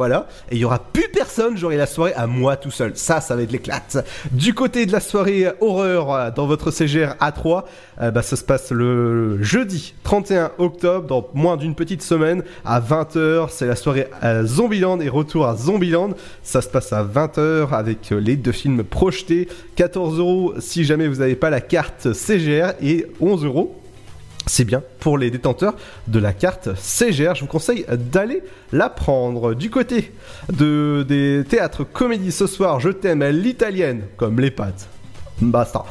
Voilà, 0.00 0.28
et 0.50 0.54
il 0.54 0.58
y 0.62 0.64
aura 0.64 0.78
plus 0.78 1.10
personne, 1.12 1.58
j'aurai 1.58 1.76
la 1.76 1.84
soirée 1.84 2.14
à 2.14 2.26
moi 2.26 2.56
tout 2.56 2.70
seul. 2.70 2.92
Ça, 2.94 3.20
ça 3.20 3.36
va 3.36 3.42
être 3.42 3.52
l'éclate. 3.52 4.02
Du 4.32 4.54
côté 4.54 4.86
de 4.86 4.92
la 4.92 5.00
soirée 5.00 5.46
horreur 5.60 6.14
euh, 6.14 6.30
dans 6.34 6.46
votre 6.46 6.70
CGR 6.70 7.16
A3, 7.20 7.64
euh, 8.00 8.10
bah, 8.10 8.22
ça 8.22 8.36
se 8.36 8.42
passe 8.42 8.70
le 8.70 9.42
jeudi 9.42 9.92
31 10.04 10.52
octobre, 10.56 11.06
dans 11.06 11.28
moins 11.34 11.58
d'une 11.58 11.74
petite 11.74 12.00
semaine, 12.00 12.44
à 12.64 12.80
20h. 12.80 13.48
C'est 13.50 13.66
la 13.66 13.76
soirée 13.76 14.08
à 14.22 14.42
Zombieland 14.42 15.00
et 15.00 15.10
retour 15.10 15.46
à 15.46 15.54
Zombieland. 15.54 16.14
Ça 16.42 16.62
se 16.62 16.68
passe 16.70 16.94
à 16.94 17.04
20h 17.04 17.74
avec 17.74 18.10
euh, 18.10 18.20
les 18.20 18.36
deux 18.36 18.52
films 18.52 18.84
projetés. 18.84 19.48
14 19.76 20.18
euros 20.18 20.54
si 20.60 20.84
jamais 20.86 21.08
vous 21.08 21.16
n'avez 21.16 21.36
pas 21.36 21.50
la 21.50 21.60
carte 21.60 22.14
CGR 22.14 22.72
et 22.80 23.06
11 23.20 23.44
euros 23.44 23.79
c'est 24.46 24.64
bien 24.64 24.82
pour 25.00 25.18
les 25.18 25.30
détenteurs 25.30 25.74
de 26.08 26.18
la 26.18 26.32
carte 26.32 26.70
CGR. 26.76 27.34
Je 27.34 27.42
vous 27.42 27.46
conseille 27.46 27.84
d'aller 27.90 28.42
la 28.72 28.88
prendre. 28.88 29.54
Du 29.54 29.70
côté 29.70 30.12
de, 30.52 31.04
des 31.08 31.44
théâtres 31.48 31.84
comédie 31.84 32.32
ce 32.32 32.46
soir, 32.46 32.80
je 32.80 32.90
t'aime 32.90 33.24
l'italienne 33.24 34.02
comme 34.16 34.40
les 34.40 34.50
pâtes. 34.50 34.88
Basta. 35.40 35.84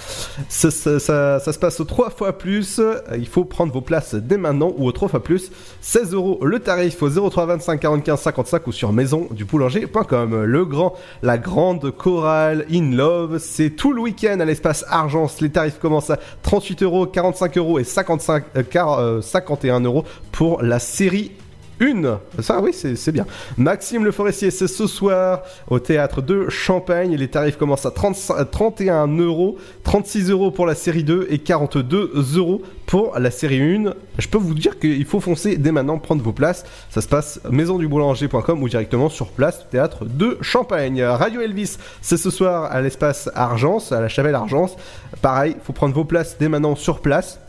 Ça, 0.47 0.69
ça- 0.71 0.99
ça- 0.99 1.39
se 1.51 1.57
passe 1.59 1.79
au 1.79 1.83
3 1.85 2.09
fois 2.11 2.37
plus. 2.37 2.79
Il 3.17 3.27
faut 3.27 3.45
prendre 3.45 3.73
vos 3.73 3.81
places 3.81 4.13
dès 4.15 4.37
maintenant 4.37 4.71
ou 4.77 4.87
au 4.87 4.91
3 4.91 5.07
fois 5.09 5.23
plus. 5.23 5.51
16 5.81 6.13
euros 6.13 6.39
le 6.43 6.59
tarif 6.59 7.01
au 7.01 7.09
03 7.09 7.45
25 7.47 7.79
45 7.79 8.15
55 8.17 8.67
ou 8.67 8.71
sur 8.71 8.93
maisonduboulanger.com. 8.93 10.43
Le 10.43 10.65
grand, 10.65 10.93
la 11.23 11.37
grande 11.37 11.91
chorale 11.91 12.65
In 12.71 12.91
Love, 12.95 13.39
c'est 13.39 13.71
tout 13.71 13.93
le 13.93 14.01
week-end 14.01 14.39
à 14.39 14.45
l'espace 14.45 14.85
Argence. 14.89 15.41
Les 15.41 15.49
tarifs 15.49 15.79
commencent 15.79 16.09
à 16.11 16.19
38 16.43 16.83
euros, 16.83 17.05
45 17.07 17.57
euros 17.57 17.79
et 17.79 17.83
55, 17.83 18.43
euh, 18.55 18.63
car, 18.69 18.99
euh, 18.99 19.21
51 19.21 19.79
euros 19.81 20.03
pour 20.31 20.61
la 20.61 20.79
série 20.79 21.31
une. 21.79 22.17
Ça, 22.39 22.61
oui, 22.61 22.73
c'est 22.73 23.11
bien. 23.11 23.25
Maxime 23.57 24.03
Le 24.03 24.11
Forestier, 24.11 24.51
c'est 24.51 24.67
ce 24.67 24.87
soir 24.87 25.43
au 25.69 25.79
théâtre 25.79 26.21
de 26.21 26.49
Champagne. 26.49 27.15
Les 27.15 27.27
tarifs 27.27 27.57
commencent 27.57 27.85
à 27.85 27.91
35 27.91 28.49
31 28.51 29.07
euros, 29.07 29.57
36 29.83 30.29
euros 30.29 30.51
pour 30.51 30.65
la 30.65 30.75
série 30.75 31.03
2 31.03 31.27
et 31.29 31.39
42 31.39 32.11
euros 32.35 32.61
pour 32.85 33.17
la 33.17 33.31
série 33.31 33.61
1. 33.61 33.93
Je 34.17 34.27
peux 34.27 34.37
vous 34.37 34.53
dire 34.53 34.79
qu'il 34.79 35.05
faut 35.05 35.19
foncer 35.19 35.57
dès 35.57 35.71
maintenant, 35.71 35.97
prendre 35.97 36.21
vos 36.23 36.33
places. 36.33 36.65
Ça 36.89 37.01
se 37.01 37.07
passe 37.07 37.39
maisonduboulanger.com 37.49 38.61
ou 38.61 38.69
directement 38.69 39.09
sur 39.09 39.29
place, 39.29 39.65
théâtre 39.69 40.05
de 40.05 40.37
Champagne. 40.41 41.01
Radio 41.01 41.41
Elvis, 41.41 41.77
c'est 42.01 42.17
ce 42.17 42.29
soir 42.29 42.71
à 42.71 42.81
l'espace 42.81 43.29
Argence, 43.35 43.91
à 43.91 44.01
la 44.01 44.09
Chavelle 44.09 44.35
Argence. 44.35 44.75
Pareil, 45.21 45.55
il 45.57 45.63
faut 45.63 45.73
prendre 45.73 45.95
vos 45.95 46.05
places 46.05 46.37
dès 46.39 46.49
maintenant 46.49 46.75
sur 46.75 47.01
place 47.01 47.39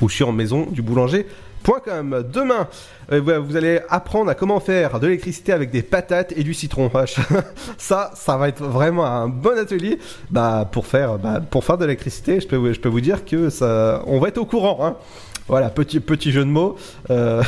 ou 0.00 0.08
sur 0.08 0.32
maisonduboulanger.com. 0.32 1.22
Demain, 1.22 1.26
euh, 3.12 3.20
voilà, 3.20 3.38
vous 3.38 3.56
allez 3.56 3.80
apprendre 3.88 4.30
à 4.30 4.34
comment 4.34 4.58
faire 4.60 4.98
de 5.00 5.06
l'électricité 5.06 5.52
avec 5.52 5.70
des 5.70 5.82
patates 5.82 6.32
et 6.36 6.42
du 6.42 6.54
citron. 6.54 6.90
Ça, 7.78 8.10
ça 8.14 8.36
va 8.36 8.48
être 8.48 8.62
vraiment 8.62 9.06
un 9.06 9.28
bon 9.28 9.58
atelier 9.58 9.98
bah, 10.30 10.68
pour, 10.70 10.86
faire, 10.86 11.18
bah, 11.18 11.40
pour 11.50 11.64
faire 11.64 11.78
de 11.78 11.84
l'électricité. 11.84 12.40
Je 12.40 12.46
peux, 12.48 12.56
vous- 12.56 12.72
je 12.72 12.80
peux 12.80 12.88
vous 12.88 13.00
dire 13.00 13.24
que 13.24 13.50
ça, 13.50 14.02
on 14.06 14.18
va 14.18 14.28
être 14.28 14.38
au 14.38 14.46
courant. 14.46 14.78
Hein. 14.86 14.96
Voilà, 15.48 15.70
petit, 15.70 16.00
petit 16.00 16.32
jeu 16.32 16.40
de 16.44 16.50
mots. 16.50 16.76
Euh, 17.10 17.42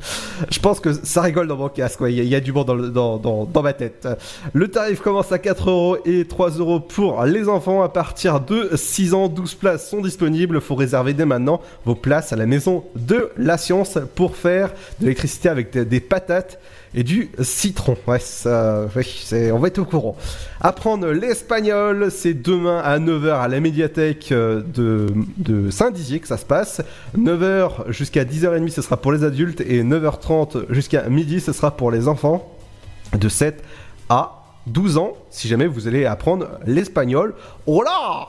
je 0.50 0.58
pense 0.60 0.80
que 0.80 0.92
ça 0.92 1.22
rigole 1.22 1.48
dans 1.48 1.56
mon 1.56 1.68
casque. 1.68 2.00
Il 2.06 2.12
y, 2.24 2.34
a- 2.34 2.40
du 2.40 2.52
bon 2.52 2.62
dans, 2.64 2.76
dans, 2.76 3.16
dans, 3.16 3.44
dans 3.44 3.62
ma 3.62 3.72
tête. 3.72 4.06
Le 4.52 4.68
tarif 4.68 5.00
commence 5.00 5.32
à 5.32 5.38
4 5.38 5.70
euros 5.70 5.96
et 6.04 6.24
3 6.26 6.50
euros 6.58 6.78
pour 6.80 7.24
les 7.24 7.48
enfants. 7.48 7.82
À 7.82 7.88
partir 7.88 8.40
de 8.40 8.70
6 8.76 9.14
ans, 9.14 9.28
12 9.28 9.54
places 9.54 9.88
sont 9.90 10.00
disponibles. 10.00 10.60
faut 10.60 10.74
réserver 10.74 11.14
dès 11.14 11.24
maintenant 11.24 11.60
vos 11.84 11.94
places 11.94 12.32
à 12.32 12.36
la 12.36 12.46
maison 12.46 12.84
de 12.96 13.30
la 13.36 13.58
science 13.58 13.98
pour 14.14 14.36
faire 14.36 14.68
de 15.00 15.06
l'électricité 15.06 15.48
avec 15.48 15.76
des 15.76 16.00
patates 16.00 16.60
et 16.94 17.02
du 17.02 17.30
citron. 17.40 17.96
Ouais, 18.06 18.18
ça, 18.18 18.86
ouais, 18.94 19.52
on 19.52 19.58
va 19.58 19.68
être 19.68 19.78
au 19.78 19.84
courant. 19.84 20.16
Apprendre 20.60 21.08
l'espagnol, 21.08 22.10
c'est 22.10 22.34
demain 22.34 22.78
à 22.78 22.98
9h 22.98 23.40
à 23.40 23.48
la 23.48 23.60
médiathèque 23.60 24.32
euh, 24.32 24.62
de, 24.62 25.08
de 25.36 25.70
Saint-Dizier 25.70 26.20
que 26.20 26.28
ça 26.28 26.36
se 26.36 26.44
passe. 26.44 26.82
9h 27.16 27.90
jusqu'à 27.90 28.24
10h30, 28.24 28.70
ce 28.70 28.82
sera 28.82 28.96
pour 28.96 29.12
les 29.12 29.24
adultes 29.24 29.60
et 29.60 29.82
9h30 29.82 30.66
jusqu'à 30.70 31.08
midi, 31.08 31.40
ce 31.40 31.52
sera 31.52 31.76
pour 31.76 31.90
les 31.90 32.08
enfants 32.08 32.50
de 33.18 33.28
7 33.28 33.62
à 34.08 34.44
12 34.66 34.98
ans, 34.98 35.12
si 35.30 35.48
jamais 35.48 35.66
vous 35.66 35.88
allez 35.88 36.04
apprendre 36.04 36.48
l'espagnol. 36.66 37.34
Oh 37.66 37.82
là 37.82 38.28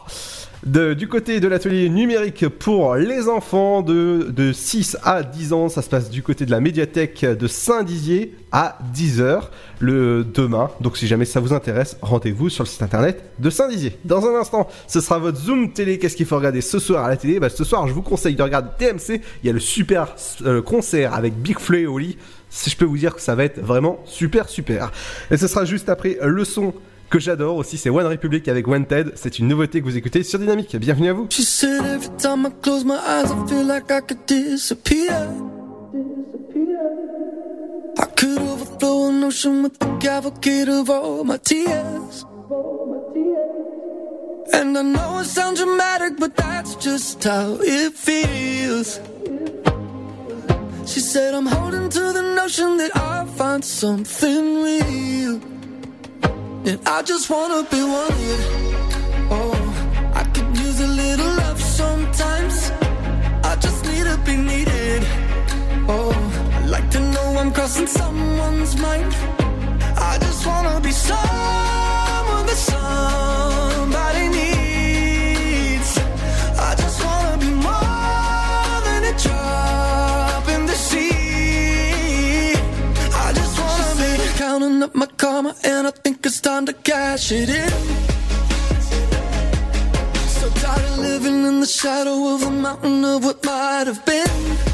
de- 0.66 0.94
du 0.94 1.08
côté 1.08 1.40
de 1.40 1.48
l'atelier 1.48 1.88
numérique 1.90 2.48
pour 2.50 2.96
les 2.96 3.30
enfants 3.30 3.82
de, 3.82 4.28
de 4.30 4.52
6 4.52 4.98
à 5.04 5.24
10 5.24 5.54
ans, 5.54 5.70
ça 5.70 5.82
se 5.82 5.90
passe 5.90 6.10
du 6.10 6.22
côté 6.22 6.46
de 6.46 6.52
la 6.52 6.60
médiathèque 6.60 7.24
de 7.26 7.48
Saint-Dizier 7.48 8.36
à 8.52 8.78
10h 8.94 9.44
le 9.80 10.26
demain. 10.26 10.70
Donc 10.82 10.98
si 10.98 11.08
jamais 11.08 11.24
ça 11.26 11.40
vous 11.40 11.54
intéresse, 11.54 11.96
rendez-vous 12.02 12.50
sur 12.50 12.66
le 12.66 12.70
site 12.70 12.82
internet 12.82 13.24
de 13.40 13.50
Saint-Dizier. 13.50 13.98
Dans 14.04 14.26
un 14.28 14.36
instant, 14.38 14.68
ce 14.88 15.00
sera 15.00 15.18
votre 15.18 15.38
Zoom 15.38 15.72
télé. 15.72 15.98
Qu'est-ce 15.98 16.18
qu'il 16.18 16.26
faut 16.26 16.36
regarder 16.36 16.62
ce 16.62 16.78
soir 16.80 17.06
à 17.06 17.10
la 17.10 17.16
télé? 17.18 17.40
Bah, 17.40 17.50
Ce 17.50 17.64
soir, 17.64 17.88
je 17.88 17.94
vous 17.94 18.02
conseille 18.02 18.36
de 18.36 18.44
regarder 18.44 18.70
TMC. 18.78 19.22
Il 19.44 19.48
y 19.48 19.50
a 19.50 19.54
le 19.54 19.60
super 19.62 20.16
euh, 20.46 20.62
concert 20.62 21.14
avec 21.14 21.36
Big 21.36 21.58
Flo 21.58 21.78
et 21.78 21.88
Oli. 21.88 22.18
Je 22.68 22.76
peux 22.76 22.86
vous 22.86 22.98
dire 22.98 23.16
que 23.16 23.22
ça 23.22 23.36
va 23.36 23.46
être 23.46 23.60
vraiment 23.62 24.00
super 24.06 24.50
super. 24.50 24.92
Et 25.32 25.38
ce 25.38 25.48
sera 25.48 25.64
juste 25.66 25.88
après 25.88 26.18
le 26.22 26.44
son 26.44 26.74
que 27.10 27.20
j'adore 27.20 27.58
aussi, 27.58 27.78
c'est 27.78 27.90
One 27.90 28.06
Republic 28.06 28.48
avec 28.48 28.68
Wanted. 28.68 29.14
C'est 29.16 29.40
une 29.40 29.48
nouveauté 29.48 29.82
que 29.82 29.86
vous 29.86 29.98
écoutez 29.98 30.24
sur 30.24 30.40
Dynamique. 30.40 30.76
Bienvenue 30.78 31.10
à 31.10 31.14
vous. 31.14 31.28
She 31.30 31.44
said 31.44 31.84
every 31.86 32.10
time 32.18 32.46
I 32.46 32.52
close 32.62 32.86
my 32.86 32.96
eyes, 32.96 33.32
I 33.32 33.48
feel 33.48 33.66
like 33.66 33.92
I 33.92 34.02
could 34.02 34.26
disappear. 34.28 35.28
I 37.98 38.06
could 38.16 38.40
overflow 38.40 39.10
an 39.10 39.24
ocean 39.24 39.64
with 39.64 39.80
the 39.80 39.88
cavalcade 40.00 40.70
of 40.70 40.90
all 40.90 41.24
my 41.24 41.38
tears. 41.38 42.26
And 44.54 44.78
I 44.78 44.82
know 44.82 45.20
it 45.20 45.26
sounds 45.26 45.60
dramatic, 45.60 46.20
but 46.20 46.36
that's 46.36 46.76
just 46.76 47.24
how 47.24 47.58
it 47.62 47.94
feels. 47.94 49.00
She 50.86 51.00
said, 51.00 51.34
I'm 51.34 51.46
holding 51.46 51.90
to 51.90 52.14
the 52.14 52.34
notion 52.36 52.78
that 52.78 52.92
I'll 52.96 53.26
find 53.26 53.64
something 53.64 54.64
real. 54.64 55.49
And 56.66 56.80
I 56.86 57.02
just 57.02 57.30
wanna 57.30 57.64
be 57.70 57.82
wanted. 57.82 58.40
Oh, 59.32 60.12
I 60.14 60.24
could 60.34 60.58
use 60.58 60.82
a 60.82 60.88
little 60.88 61.34
love 61.36 61.62
sometimes. 61.62 62.72
I 63.44 63.56
just 63.56 63.86
need 63.86 64.04
to 64.04 64.18
be 64.26 64.36
needed. 64.36 65.04
Oh, 65.88 66.12
I 66.54 66.66
like 66.66 66.90
to 66.92 67.00
know 67.00 67.38
I'm 67.38 67.52
crossing 67.54 67.88
someone's 67.88 68.76
mind. 68.78 69.14
I 69.98 70.18
just 70.20 70.46
wanna 70.46 70.82
be 70.82 70.92
someone 70.92 72.46
that 72.50 72.62
somebody 72.74 74.28
needs. 74.40 75.98
I 76.68 76.76
just 76.76 77.04
wanna 77.06 77.38
be 77.38 77.52
more 77.68 78.82
than 78.86 79.04
a 79.12 79.18
drop 79.18 79.79
be 84.80 84.86
up 84.86 84.96
my 84.96 85.06
karma, 85.18 85.56
and 85.64 85.88
I 85.88 85.92
think 85.92 86.26
it's 86.26 86.40
time 86.40 86.66
to 86.66 86.74
cash 86.74 87.32
it 87.32 87.50
in. 87.50 87.70
So 90.28 90.50
tired 90.62 90.86
of 90.86 90.98
living 91.00 91.46
in 91.46 91.60
the 91.60 91.66
shadow 91.66 92.34
of 92.36 92.44
a 92.44 92.52
mountain 92.52 93.04
of 93.04 93.24
what 93.26 93.44
might 93.46 93.88
have 93.88 94.06
been. 94.06 94.69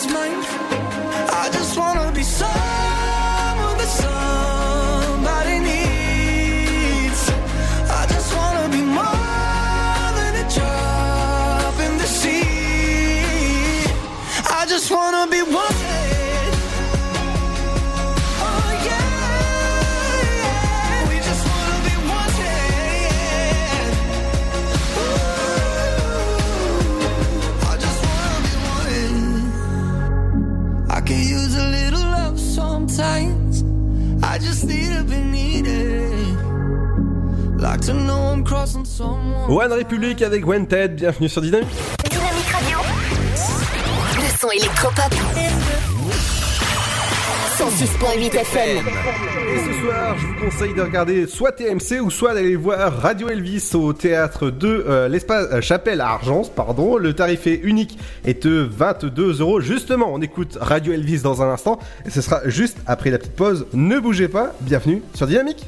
was 0.00 0.12
mine. 0.14 0.39
One 39.48 39.72
Republic 39.72 40.22
avec 40.22 40.46
Wanted. 40.46 40.96
Bienvenue 40.96 41.28
sur 41.28 41.42
Dynamique. 41.42 41.68
Dynamique 42.10 42.46
Radio. 42.52 42.78
Le 44.16 44.38
son 44.38 44.50
électropop. 44.50 45.19
106.8 47.80 48.36
FM. 48.36 48.86
Et 49.54 49.58
ce 49.58 49.80
soir, 49.80 50.14
je 50.18 50.26
vous 50.26 50.34
conseille 50.34 50.74
de 50.74 50.82
regarder 50.82 51.26
soit 51.26 51.52
TMC 51.52 52.02
ou 52.02 52.10
soit 52.10 52.34
d'aller 52.34 52.54
voir 52.54 52.94
Radio 53.00 53.30
Elvis 53.30 53.70
au 53.72 53.94
théâtre 53.94 54.50
de 54.50 54.84
euh, 54.86 55.08
l'espace 55.08 55.48
euh, 55.50 55.62
Chapelle 55.62 56.02
à 56.02 56.10
Argence, 56.10 56.50
pardon. 56.50 56.98
Le 56.98 57.14
tarif 57.14 57.46
est 57.46 57.58
unique 57.62 57.96
est 58.26 58.44
de 58.44 58.68
22 58.70 59.40
euros. 59.40 59.60
Justement, 59.62 60.12
on 60.12 60.20
écoute 60.20 60.58
Radio 60.60 60.92
Elvis 60.92 61.22
dans 61.22 61.40
un 61.40 61.48
instant 61.48 61.78
et 62.04 62.10
ce 62.10 62.20
sera 62.20 62.42
juste 62.44 62.76
après 62.86 63.08
la 63.08 63.16
petite 63.16 63.36
pause. 63.36 63.66
Ne 63.72 63.98
bougez 63.98 64.28
pas. 64.28 64.52
Bienvenue 64.60 65.00
sur 65.14 65.26
Dynamique. 65.26 65.64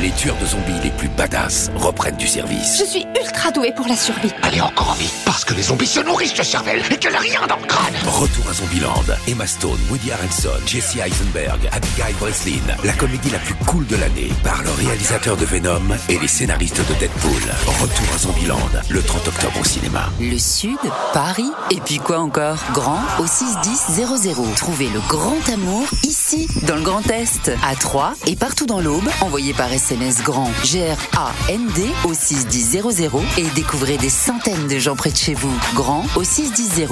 Les 0.00 0.12
tueurs 0.12 0.36
de 0.36 0.46
zombies 0.46 0.78
les 0.84 0.90
plus 0.90 1.08
badass 1.08 1.72
reprennent 1.74 2.16
du 2.16 2.28
service. 2.28 2.78
Je 2.78 2.84
suis 2.84 3.04
ultra 3.20 3.50
douée 3.50 3.72
pour 3.74 3.88
la 3.88 3.96
survie. 3.96 4.30
Allez 4.42 4.60
encore 4.60 4.90
en 4.90 4.94
vie, 4.94 5.10
parce 5.24 5.44
que 5.44 5.54
les 5.54 5.62
zombies 5.62 5.88
se 5.88 5.98
nourrissent 5.98 6.34
de 6.34 6.44
cervelle 6.44 6.82
et 6.88 6.96
qu'elle 6.98 7.16
a 7.16 7.18
rien 7.18 7.40
dans 7.48 7.56
le 7.56 7.66
crâne. 7.66 7.94
Retour 8.06 8.44
à 8.48 8.54
Zombieland. 8.54 9.02
Emma 9.26 9.44
Stone, 9.44 9.78
Woody 9.90 10.12
Harrelson, 10.12 10.50
Jesse 10.66 10.98
Eisenberg, 11.04 11.68
Abigail 11.72 12.14
Breslin. 12.20 12.76
La 12.84 12.92
comédie 12.92 13.30
la 13.30 13.40
plus 13.40 13.56
cool 13.66 13.88
de 13.88 13.96
l'année 13.96 14.30
par 14.44 14.62
le 14.62 14.70
réalisateur 14.70 15.36
de 15.36 15.44
Venom 15.44 15.82
et 16.08 16.18
les 16.20 16.28
scénaristes 16.28 16.78
de 16.88 16.94
Deadpool. 16.94 17.42
Retour 17.66 18.14
à 18.14 18.18
Zombieland, 18.18 18.70
le 18.88 19.02
30 19.02 19.26
octobre 19.26 19.60
au 19.60 19.64
cinéma. 19.64 20.10
Le 20.20 20.38
Sud, 20.38 20.78
Paris, 21.12 21.50
et 21.72 21.80
puis 21.80 21.98
quoi 21.98 22.20
encore? 22.20 22.58
Grand 22.72 23.00
au 23.18 23.26
61000. 23.26 24.06
Trouvez 24.54 24.90
le 24.90 25.00
grand 25.08 25.48
amour 25.52 25.88
ici, 26.04 26.46
dans 26.68 26.76
le 26.76 26.82
Grand 26.82 27.04
Est, 27.10 27.50
à 27.68 27.74
Troyes 27.74 28.14
et 28.28 28.36
partout 28.36 28.66
dans 28.66 28.80
l'Aube. 28.80 29.08
Envoyez 29.22 29.54
par 29.54 29.72
SMS 29.72 29.87
grand 30.24 30.50
G-R-A-N-D 30.64 31.82
au 32.04 32.12
61000 32.12 32.82
et 33.38 33.46
découvrez 33.54 33.96
des 33.96 34.10
centaines 34.10 34.66
de 34.66 34.78
gens 34.78 34.96
près 34.96 35.10
de 35.10 35.16
chez 35.16 35.34
vous. 35.34 35.52
Grand 35.74 36.04
au 36.16 36.24
61000. 36.24 36.86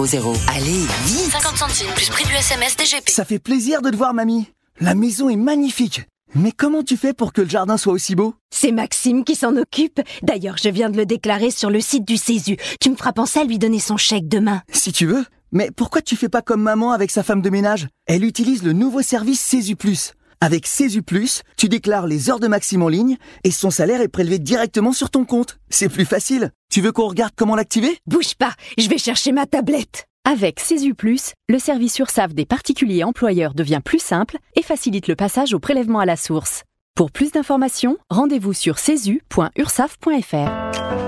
Allez, 0.48 0.86
vite 1.05 1.31
50 1.32 1.56
centimes 1.56 1.93
plus 1.94 2.09
prix 2.09 2.24
du 2.24 2.35
SMS 2.35 2.77
DGP. 2.77 3.10
Ça 3.10 3.24
fait 3.24 3.39
plaisir 3.39 3.82
de 3.82 3.90
te 3.90 3.97
voir, 3.97 4.14
mamie. 4.14 4.47
La 4.81 4.94
maison 4.94 5.28
est 5.28 5.36
magnifique. 5.36 6.02
Mais 6.35 6.52
comment 6.52 6.82
tu 6.82 6.97
fais 6.97 7.12
pour 7.12 7.32
que 7.32 7.43
le 7.43 7.48
jardin 7.48 7.77
soit 7.77 7.93
aussi 7.93 8.14
beau? 8.14 8.35
C'est 8.51 8.73
Maxime 8.73 9.24
qui 9.24 9.35
s'en 9.35 9.56
occupe. 9.56 10.01
D'ailleurs, 10.23 10.56
je 10.56 10.68
viens 10.68 10.90
de 10.90 10.97
le 10.97 11.06
déclarer 11.06 11.51
sur 11.51 11.70
le 11.70 11.81
site 11.81 12.06
du 12.06 12.16
Césu. 12.16 12.56
Tu 12.81 12.90
me 12.90 12.97
feras 12.97 13.12
penser 13.12 13.40
à 13.40 13.44
lui 13.44 13.59
donner 13.59 13.78
son 13.78 13.97
chèque 13.97 14.28
demain. 14.28 14.62
Si 14.73 14.93
tu 14.93 15.06
veux. 15.06 15.24
Mais 15.52 15.70
pourquoi 15.70 16.02
tu 16.02 16.16
fais 16.16 16.28
pas 16.28 16.43
comme 16.43 16.62
maman 16.62 16.93
avec 16.93 17.10
sa 17.10 17.23
femme 17.23 17.43
de 17.43 17.51
ménage? 17.51 17.89
Elle 18.06 18.24
utilise 18.24 18.62
le 18.62 18.73
nouveau 18.73 19.02
service 19.02 19.40
Césu 19.40 19.77
Plus. 19.77 20.12
Avec 20.40 20.68
Plus, 21.06 21.42
tu 21.56 21.68
déclares 21.68 22.06
les 22.06 22.30
heures 22.30 22.40
de 22.40 22.48
Maxime 22.48 22.82
en 22.82 22.88
ligne 22.88 23.16
et 23.44 23.50
son 23.50 23.70
salaire 23.70 24.00
est 24.00 24.08
prélevé 24.08 24.38
directement 24.38 24.92
sur 24.92 25.10
ton 25.10 25.24
compte. 25.24 25.58
C'est 25.70 25.88
plus 25.88 26.04
facile. 26.04 26.52
Tu 26.70 26.80
veux 26.80 26.92
qu'on 26.92 27.08
regarde 27.08 27.32
comment 27.36 27.56
l'activer? 27.56 27.98
Bouge 28.06 28.34
pas, 28.34 28.52
je 28.76 28.88
vais 28.88 28.98
chercher 28.98 29.32
ma 29.32 29.46
tablette. 29.46 30.06
Avec 30.24 30.60
Plus, 30.98 31.32
le 31.48 31.58
service 31.58 31.98
URSAF 31.98 32.34
des 32.34 32.46
particuliers 32.46 33.04
employeurs 33.04 33.54
devient 33.54 33.80
plus 33.84 34.00
simple 34.00 34.38
et 34.56 34.62
facilite 34.62 35.08
le 35.08 35.16
passage 35.16 35.54
au 35.54 35.58
prélèvement 35.58 36.00
à 36.00 36.06
la 36.06 36.16
source. 36.16 36.64
Pour 36.94 37.10
plus 37.10 37.32
d'informations, 37.32 37.96
rendez-vous 38.10 38.52
sur 38.52 38.78
cesu.ursaf.fr. 38.78 41.05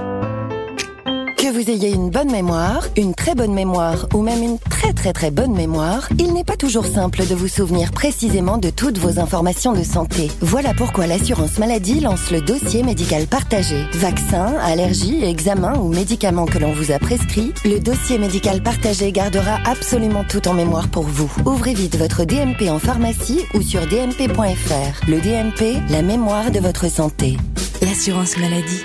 Que 1.48 1.54
vous 1.54 1.70
ayez 1.70 1.94
une 1.94 2.10
bonne 2.10 2.30
mémoire, 2.30 2.86
une 2.98 3.14
très 3.14 3.34
bonne 3.34 3.54
mémoire 3.54 4.06
ou 4.12 4.20
même 4.20 4.42
une 4.42 4.58
très 4.58 4.92
très 4.92 5.14
très 5.14 5.30
bonne 5.30 5.54
mémoire, 5.54 6.06
il 6.18 6.34
n'est 6.34 6.44
pas 6.44 6.58
toujours 6.58 6.84
simple 6.84 7.26
de 7.26 7.34
vous 7.34 7.48
souvenir 7.48 7.90
précisément 7.90 8.58
de 8.58 8.68
toutes 8.68 8.98
vos 8.98 9.18
informations 9.18 9.72
de 9.72 9.82
santé. 9.82 10.30
Voilà 10.42 10.74
pourquoi 10.74 11.06
l'assurance 11.06 11.58
maladie 11.58 12.00
lance 12.00 12.30
le 12.30 12.42
dossier 12.42 12.82
médical 12.82 13.26
partagé. 13.26 13.86
Vaccins, 13.94 14.58
allergies, 14.62 15.24
examens 15.24 15.78
ou 15.78 15.88
médicaments 15.88 16.44
que 16.44 16.58
l'on 16.58 16.74
vous 16.74 16.92
a 16.92 16.98
prescrits, 16.98 17.54
le 17.64 17.78
dossier 17.78 18.18
médical 18.18 18.62
partagé 18.62 19.10
gardera 19.10 19.56
absolument 19.64 20.24
tout 20.28 20.48
en 20.48 20.52
mémoire 20.52 20.88
pour 20.88 21.04
vous. 21.04 21.32
Ouvrez 21.46 21.72
vite 21.72 21.96
votre 21.96 22.24
DMP 22.24 22.68
en 22.68 22.78
pharmacie 22.78 23.40
ou 23.54 23.62
sur 23.62 23.86
dmp.fr. 23.86 25.08
Le 25.08 25.18
DMP, 25.18 25.80
la 25.88 26.02
mémoire 26.02 26.50
de 26.50 26.60
votre 26.60 26.90
santé. 26.90 27.38
L'assurance 27.80 28.36
maladie. 28.36 28.84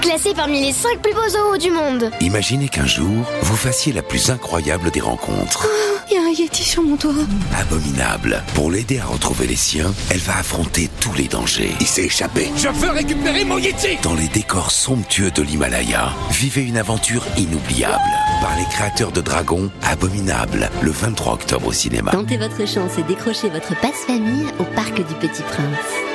Classé 0.00 0.32
parmi 0.34 0.64
les 0.64 0.72
5 0.72 1.00
plus 1.02 1.12
beaux 1.12 1.28
zoos 1.28 1.58
du 1.58 1.70
monde. 1.70 2.10
Imaginez 2.20 2.68
qu'un 2.68 2.86
jour, 2.86 3.24
vous 3.42 3.56
fassiez 3.56 3.92
la 3.92 4.02
plus 4.02 4.30
incroyable 4.30 4.90
des 4.90 5.00
rencontres. 5.00 5.68
Il 6.10 6.14
y 6.14 6.18
a 6.18 6.22
un 6.22 6.30
Yeti 6.30 6.62
sur 6.62 6.82
mon 6.82 6.96
toit. 6.96 7.12
Abominable. 7.58 8.42
Pour 8.54 8.70
l'aider 8.70 8.98
à 8.98 9.04
retrouver 9.04 9.46
les 9.46 9.56
siens, 9.56 9.92
elle 10.10 10.20
va 10.20 10.38
affronter 10.38 10.88
tous 11.00 11.12
les 11.14 11.28
dangers. 11.28 11.72
Il 11.80 11.86
s'est 11.86 12.04
échappé. 12.04 12.50
Je 12.56 12.68
veux 12.68 12.90
récupérer 12.90 13.44
mon 13.44 13.58
Yeti 13.58 13.98
Dans 14.02 14.14
les 14.14 14.28
décors 14.28 14.70
somptueux 14.70 15.30
de 15.30 15.42
l'Himalaya, 15.42 16.10
vivez 16.30 16.62
une 16.62 16.78
aventure 16.78 17.24
inoubliable. 17.36 18.00
Par 18.40 18.56
les 18.56 18.64
créateurs 18.64 19.12
de 19.12 19.20
Dragon, 19.20 19.70
Abominable, 19.82 20.70
le 20.80 20.90
23 20.90 21.34
octobre 21.34 21.66
au 21.68 21.72
cinéma. 21.72 22.12
Tentez 22.12 22.38
votre 22.38 22.66
chance 22.66 22.98
et 22.98 23.02
décrochez 23.02 23.50
votre 23.50 23.78
passe-famille 23.80 24.46
au 24.58 24.64
Parc 24.64 24.96
du 24.96 25.14
Petit 25.14 25.42
Prince. 25.42 26.09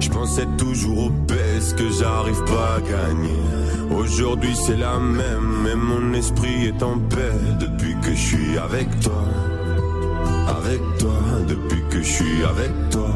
Je 0.00 0.08
pensais 0.08 0.46
toujours 0.58 1.06
au 1.06 1.10
best 1.10 1.76
que 1.76 1.88
j'arrive 1.90 2.42
pas 2.44 2.74
à 2.74 2.80
gagner. 2.80 3.38
Aujourd'hui 3.96 4.56
c'est 4.56 4.76
la 4.76 4.98
même, 4.98 5.62
mais 5.62 5.76
mon 5.76 6.12
esprit 6.14 6.66
est 6.66 6.82
en 6.82 6.98
paix 6.98 7.38
depuis 7.60 7.94
que 8.02 8.10
je 8.10 8.20
suis 8.20 8.58
avec 8.58 8.88
toi. 8.98 9.22
Avec 10.58 10.80
toi, 10.98 11.20
depuis 11.46 11.82
que 11.88 11.98
je 11.98 12.12
suis 12.12 12.44
avec 12.44 12.72
toi. 12.90 13.10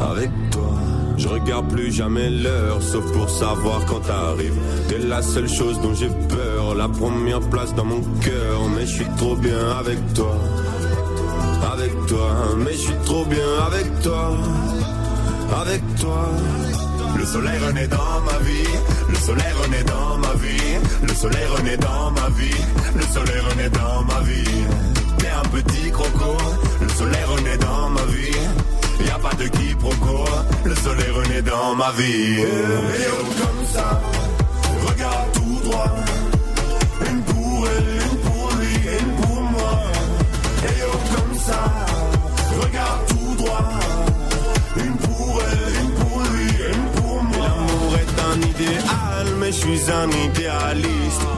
Avec 0.00 0.30
toi. 0.50 0.97
Je 1.18 1.26
regarde 1.26 1.68
plus 1.68 1.92
jamais 1.92 2.30
l'heure, 2.30 2.80
sauf 2.80 3.04
pour 3.12 3.28
savoir 3.28 3.84
quand 3.86 4.00
t'arrives. 4.00 4.54
T'es 4.88 4.98
la 4.98 5.20
seule 5.20 5.48
chose 5.48 5.80
dont 5.80 5.92
j'ai 5.92 6.08
peur, 6.28 6.76
la 6.76 6.88
première 6.88 7.40
place 7.40 7.74
dans 7.74 7.84
mon 7.84 8.00
cœur. 8.20 8.68
Mais 8.74 8.86
je 8.86 8.94
suis 8.94 9.08
trop 9.16 9.34
bien 9.34 9.70
avec 9.80 9.98
toi. 10.14 10.36
Avec 11.72 11.92
toi, 12.06 12.30
mais 12.58 12.72
je 12.72 12.78
suis 12.78 12.98
trop 13.04 13.24
bien 13.24 13.50
avec 13.66 14.00
toi. 14.02 14.36
Avec 15.60 15.82
toi. 16.00 16.28
Le 17.18 17.24
soleil 17.24 17.58
renaît 17.66 17.88
dans 17.88 18.20
ma 18.24 18.38
vie, 18.44 18.68
le 19.08 19.16
soleil 19.16 19.52
renaît 19.62 19.84
dans 19.84 20.18
ma 20.18 20.34
vie, 20.34 20.78
le 21.02 21.14
soleil 21.14 21.46
renaît 21.56 21.76
dans 21.78 22.10
ma 22.12 22.28
vie, 22.38 22.60
le 22.94 23.02
soleil 23.02 23.40
renaît 23.50 23.70
dans 23.70 24.04
ma 24.04 24.20
vie. 24.20 24.64
T'es 25.18 25.28
un 25.28 25.48
petit 25.48 25.90
croco, 25.90 26.36
le 26.80 26.88
soleil 26.90 27.24
renaît 27.26 27.37
a 29.18 29.28
pas 29.28 29.34
de 29.36 29.48
quiproquo, 29.48 30.24
le 30.64 30.74
soleil 30.74 31.10
renaît 31.10 31.42
dans 31.42 31.74
ma 31.74 31.90
vie. 31.92 32.40
Et 32.40 33.08
oh, 33.12 33.24
comme 33.40 33.66
ça, 33.66 34.00
regarde 34.86 35.32
tout 35.32 35.68
droit. 35.68 35.94
Une 37.08 37.22
pour 37.22 37.68
elle, 37.68 37.88
une 38.02 38.18
pour 38.18 38.50
lui, 38.58 38.74
une 39.00 39.12
pour 39.22 39.40
moi. 39.42 39.82
Et 40.64 40.82
oh, 40.86 40.98
comme 41.14 41.38
ça, 41.38 41.62
regarde 42.62 43.06
tout 43.08 43.34
droit. 43.42 43.68
Une 44.76 44.96
pour 44.96 45.42
elle, 45.50 45.84
une 45.84 45.94
pour 45.94 46.20
lui, 46.32 46.48
une 46.74 47.00
pour 47.00 47.22
moi. 47.22 47.46
L'amour 47.48 47.94
est 48.02 48.20
un 48.30 48.40
idéal, 48.50 49.26
mais 49.40 49.52
je 49.52 49.58
suis 49.58 49.90
un 49.90 50.10
idéaliste. 50.10 51.37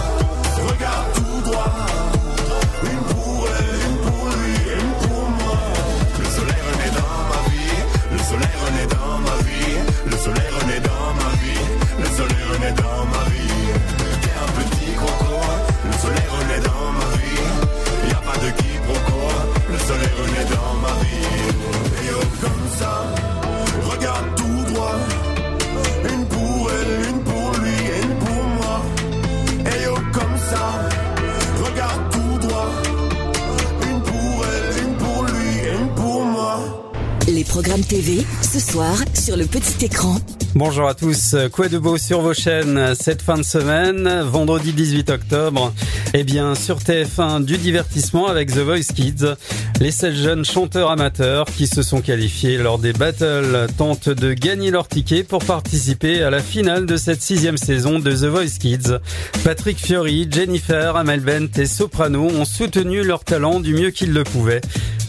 Ce 38.41 38.59
soir, 38.59 38.95
sur 39.13 39.37
le 39.37 39.45
petit 39.45 39.85
écran. 39.85 40.15
Bonjour 40.55 40.87
à 40.87 40.95
tous, 40.95 41.35
quoi 41.51 41.69
de 41.69 41.77
beau 41.77 41.97
sur 41.99 42.21
vos 42.21 42.33
chaînes 42.33 42.95
cette 42.99 43.21
fin 43.21 43.37
de 43.37 43.43
semaine, 43.43 44.23
vendredi 44.23 44.73
18 44.73 45.11
octobre? 45.11 45.71
Eh 46.15 46.23
bien 46.23 46.55
sur 46.55 46.79
TF1 46.79 47.45
du 47.45 47.57
divertissement 47.57 48.27
avec 48.27 48.51
The 48.51 48.57
Voice 48.57 48.93
Kids, 48.95 49.35
les 49.81 49.89
16 49.89 50.13
jeunes 50.13 50.45
chanteurs 50.45 50.91
amateurs 50.91 51.45
qui 51.45 51.65
se 51.65 51.81
sont 51.81 52.01
qualifiés 52.01 52.57
lors 52.59 52.77
des 52.77 52.93
battles 52.93 53.65
tentent 53.79 54.09
de 54.09 54.31
gagner 54.33 54.69
leur 54.69 54.87
ticket 54.87 55.23
pour 55.23 55.43
participer 55.43 56.21
à 56.21 56.29
la 56.29 56.39
finale 56.39 56.85
de 56.85 56.97
cette 56.97 57.23
sixième 57.23 57.57
saison 57.57 57.97
de 57.97 58.11
The 58.11 58.25
Voice 58.25 58.59
Kids. 58.59 58.99
Patrick 59.43 59.79
Fiori, 59.79 60.27
Jennifer, 60.29 60.95
Amel 60.95 61.21
Bent 61.21 61.57
et 61.57 61.65
Soprano 61.65 62.25
ont 62.25 62.45
soutenu 62.45 63.01
leur 63.01 63.23
talent 63.23 63.59
du 63.59 63.73
mieux 63.73 63.89
qu'ils 63.89 64.13
le 64.13 64.23
pouvaient. 64.23 64.61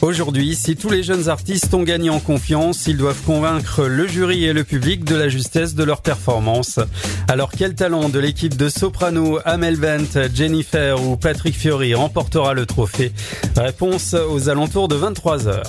Aujourd'hui, 0.02 0.56
si 0.56 0.74
tous 0.74 0.90
les 0.90 1.04
jeunes 1.04 1.28
artistes 1.28 1.72
ont 1.74 1.84
gagné 1.84 2.10
en 2.10 2.18
confiance, 2.18 2.88
ils 2.88 2.96
doivent 2.96 3.22
convaincre 3.22 3.84
le 3.84 4.08
jury 4.08 4.46
et 4.46 4.52
le 4.52 4.64
public 4.64 5.04
de 5.04 5.14
la 5.14 5.28
justesse 5.28 5.76
de 5.76 5.84
leur 5.84 6.02
performance. 6.02 6.80
Alors 7.28 7.52
quel 7.56 7.76
talent 7.76 8.08
de 8.08 8.18
l'équipe 8.18 8.56
de 8.56 8.68
Soprano, 8.68 9.38
Amel 9.44 9.76
Bent, 9.76 10.28
Jennifer 10.34 11.00
ou 11.00 11.16
Patrick 11.16 11.54
Fiori 11.54 11.94
remportera 11.94 12.52
le 12.52 12.66
trophée? 12.66 13.12
Réponse 13.56 14.14
aux 14.14 14.48
alentours 14.62 14.86
de 14.86 14.94
23h. 14.94 15.60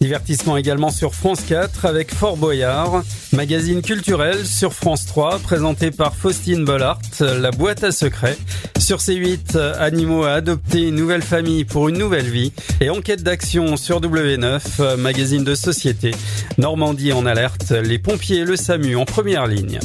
Divertissement 0.00 0.56
également 0.56 0.90
sur 0.90 1.16
France 1.16 1.40
4 1.48 1.84
avec 1.84 2.14
Fort 2.14 2.36
Boyard. 2.36 3.02
Magazine 3.32 3.82
culturel 3.82 4.46
sur 4.46 4.72
France 4.72 5.04
3 5.06 5.40
présenté 5.40 5.90
par 5.90 6.14
Faustine 6.14 6.64
Bollard, 6.64 7.00
La 7.18 7.50
boîte 7.50 7.82
à 7.82 7.90
secrets. 7.90 8.38
Sur 8.78 8.98
C8, 8.98 9.58
Animaux 9.80 10.22
à 10.22 10.34
adopter 10.34 10.82
une 10.82 10.94
nouvelle 10.94 11.22
famille 11.22 11.64
pour 11.64 11.88
une 11.88 11.98
nouvelle 11.98 12.30
vie. 12.30 12.52
Et 12.80 12.88
enquête 12.88 13.24
d'action 13.24 13.76
sur 13.76 14.00
W9, 14.00 14.94
magazine 14.94 15.42
de 15.42 15.56
société. 15.56 16.12
Normandie 16.56 17.12
en 17.12 17.26
alerte, 17.26 17.72
les 17.72 17.98
pompiers 17.98 18.38
et 18.38 18.44
le 18.44 18.54
SAMU 18.54 18.94
en 18.94 19.06
première 19.06 19.48
ligne. 19.48 19.80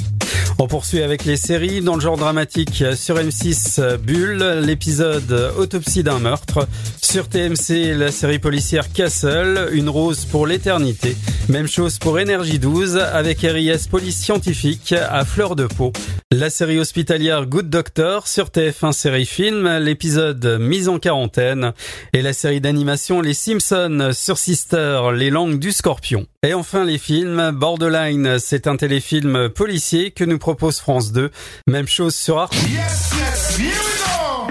On 0.61 0.68
poursuit 0.68 1.02
avec 1.02 1.23
les 1.23 1.38
séries 1.38 1.80
dans 1.80 1.95
le 1.95 2.02
genre 2.02 2.18
dramatique 2.18 2.84
sur 2.94 3.15
M6 3.15 3.95
Bulle, 3.95 4.60
l'épisode 4.65 5.53
Autopsie 5.57 6.03
d'un 6.03 6.19
meurtre. 6.19 6.68
Sur 7.02 7.30
TMC, 7.30 7.94
la 7.98 8.11
série 8.11 8.40
policière 8.40 8.91
Castle, 8.91 9.69
Une 9.72 9.88
rose 9.88 10.26
pour 10.26 10.45
l'éternité. 10.45 11.15
Même 11.48 11.68
chose 11.68 11.98
pour 11.98 12.19
Énergie 12.19 12.60
12 12.60 12.98
avec 12.98 13.40
RIS 13.40 13.88
Police 13.90 14.18
Scientifique 14.18 14.91
à 14.94 15.23
fleur 15.23 15.56
de 15.56 15.65
peau. 15.65 15.94
La 16.31 16.52
série 16.52 16.77
hospitalière 16.77 17.48
Good 17.48 17.72
Doctor 17.72 18.27
sur 18.27 18.49
TF1 18.49 18.91
série 18.91 19.26
film, 19.26 19.68
l'épisode 19.77 20.60
Mise 20.60 20.90
en 20.90 20.99
quarantaine. 20.99 21.73
Et 22.14 22.22
la 22.22 22.34
série 22.34 22.61
d'animation 22.61 23.22
Les 23.22 23.34
Simpsons 23.34 24.11
sur 24.14 24.38
Sister, 24.38 25.02
Les 25.15 25.31
langues 25.31 25.57
du 25.57 25.72
scorpion. 25.72 26.27
Et 26.44 26.53
enfin 26.53 26.86
les 26.86 26.99
films, 26.99 27.52
Borderline, 27.52 28.38
c'est 28.40 28.68
un 28.68 28.77
téléfilm 28.77 29.49
policier 29.49 30.11
que 30.11 30.23
nous 30.23 30.38
propose 30.55 30.80
France 30.80 31.11
2. 31.11 31.30
Même 31.67 31.88
chose 31.88 32.15
sur 32.15 32.39
Arte. 32.39 32.55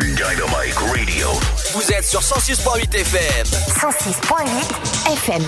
Dynamite 0.01 0.77
Radio. 0.95 1.29
Vous 1.75 1.93
êtes 1.93 2.05
sur 2.05 2.21
106.8 2.21 2.95
FM. 2.95 3.47
106.8 3.47 5.13
FM. 5.13 5.43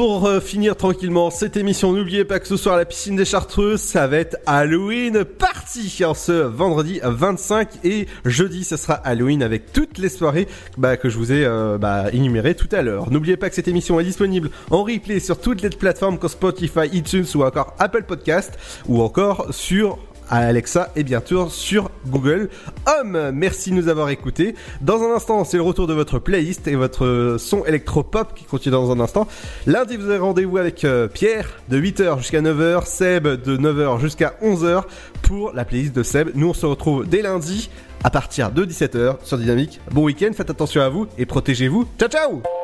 Pour 0.00 0.24
euh, 0.24 0.40
finir 0.40 0.76
tranquillement 0.76 1.28
cette 1.28 1.58
émission. 1.58 1.92
N'oubliez 1.92 2.24
pas 2.24 2.40
que 2.40 2.48
ce 2.48 2.56
soir 2.56 2.76
à 2.76 2.78
la 2.78 2.86
piscine 2.86 3.16
des 3.16 3.26
Chartreuses, 3.26 3.82
ça 3.82 4.06
va 4.06 4.16
être 4.16 4.38
Halloween 4.46 5.26
party. 5.26 6.02
En 6.06 6.14
ce 6.14 6.32
vendredi 6.32 7.00
25 7.02 7.68
et 7.84 8.06
jeudi, 8.24 8.64
ce 8.64 8.78
sera 8.78 8.94
Halloween 8.94 9.42
avec 9.42 9.74
toutes 9.74 9.98
les 9.98 10.08
soirées 10.08 10.48
bah, 10.78 10.96
que 10.96 11.10
je 11.10 11.18
vous 11.18 11.32
ai 11.32 11.44
euh, 11.44 11.76
bah, 11.76 12.06
énumérées 12.14 12.54
tout 12.54 12.68
à 12.72 12.80
l'heure. 12.80 13.10
N'oubliez 13.10 13.36
pas 13.36 13.50
que 13.50 13.54
cette 13.54 13.68
émission 13.68 14.00
est 14.00 14.04
disponible 14.04 14.48
en 14.70 14.84
replay 14.84 15.20
sur 15.20 15.38
toutes 15.38 15.60
les 15.60 15.68
plateformes 15.68 16.16
comme 16.16 16.30
Spotify, 16.30 16.88
iTunes 16.90 17.26
ou 17.34 17.42
encore 17.42 17.74
Apple 17.78 18.04
Podcast 18.04 18.58
ou 18.88 19.02
encore 19.02 19.48
sur 19.52 19.98
à 20.30 20.38
Alexa 20.38 20.90
et 20.96 21.02
bientôt 21.02 21.48
sur 21.50 21.90
Google 22.06 22.48
Home. 22.86 23.30
Merci 23.34 23.70
de 23.70 23.74
nous 23.74 23.88
avoir 23.88 24.08
écoutés. 24.08 24.54
Dans 24.80 25.02
un 25.02 25.14
instant, 25.14 25.44
c'est 25.44 25.56
le 25.56 25.62
retour 25.62 25.86
de 25.86 25.94
votre 25.94 26.18
playlist 26.18 26.66
et 26.68 26.76
votre 26.76 27.36
son 27.38 27.64
électropop 27.66 28.34
qui 28.34 28.44
continue 28.44 28.72
dans 28.72 28.90
un 28.90 29.00
instant. 29.00 29.26
Lundi, 29.66 29.96
vous 29.96 30.08
avez 30.08 30.18
rendez-vous 30.18 30.56
avec 30.56 30.84
euh, 30.84 31.08
Pierre 31.08 31.60
de 31.68 31.80
8h 31.80 32.18
jusqu'à 32.18 32.40
9h, 32.40 32.86
Seb 32.86 33.26
de 33.26 33.56
9h 33.56 34.00
jusqu'à 34.00 34.34
11h 34.42 34.84
pour 35.22 35.52
la 35.52 35.64
playlist 35.64 35.94
de 35.94 36.02
Seb. 36.02 36.30
Nous, 36.34 36.48
on 36.48 36.54
se 36.54 36.66
retrouve 36.66 37.06
dès 37.06 37.22
lundi 37.22 37.70
à 38.04 38.10
partir 38.10 38.50
de 38.50 38.64
17h 38.64 39.16
sur 39.24 39.38
Dynamique. 39.38 39.80
Bon 39.90 40.04
week-end, 40.04 40.30
faites 40.34 40.50
attention 40.50 40.80
à 40.80 40.88
vous 40.88 41.06
et 41.18 41.26
protégez-vous. 41.26 41.86
Ciao 41.98 42.08
ciao 42.08 42.59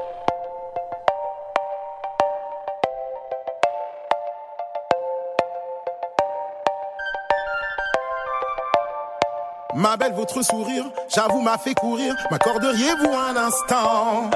Ma 9.76 9.98
belle, 9.98 10.14
votre 10.14 10.42
sourire, 10.42 10.84
j'avoue, 11.14 11.42
m'a 11.42 11.58
fait 11.58 11.74
courir. 11.74 12.14
M'accorderiez-vous 12.30 13.12
un 13.12 13.36
instant 13.36 14.30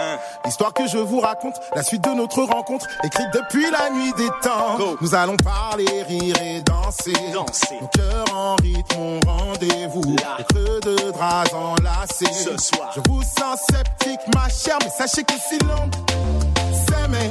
Histoire 0.47 0.75
que 0.75 0.87
je 0.87 0.99
vous 0.99 1.19
raconte 1.21 1.55
la 1.75 1.83
suite 1.83 2.05
de 2.05 2.11
notre 2.11 2.43
rencontre, 2.43 2.87
écrite 3.03 3.29
depuis 3.33 3.65
la 3.71 3.89
nuit 3.89 4.13
des 4.19 4.29
temps. 4.43 4.77
Nous 5.01 5.15
allons 5.15 5.39
parler, 5.39 5.87
rire 6.03 6.37
et 6.43 6.61
danser. 6.61 7.15
danser. 7.33 7.79
Mon 7.81 7.87
cœur 7.87 8.25
en 8.35 8.57
rythme, 8.57 8.99
mon 8.99 9.21
rendez-vous. 9.21 10.17
Creux 10.51 10.81
de 10.83 11.11
draps 11.13 11.55
enlacés. 11.55 12.27
Ce 12.33 12.57
soir. 12.59 12.93
Je 12.95 13.01
vous 13.09 13.23
sens 13.23 13.61
sceptique, 13.71 14.21
ma 14.35 14.47
chère, 14.51 14.79
mais 14.83 14.91
sachez 14.91 15.25
que 15.25 15.35
si 15.35 15.59
l'on 15.61 15.91
s'aimait, 16.75 17.31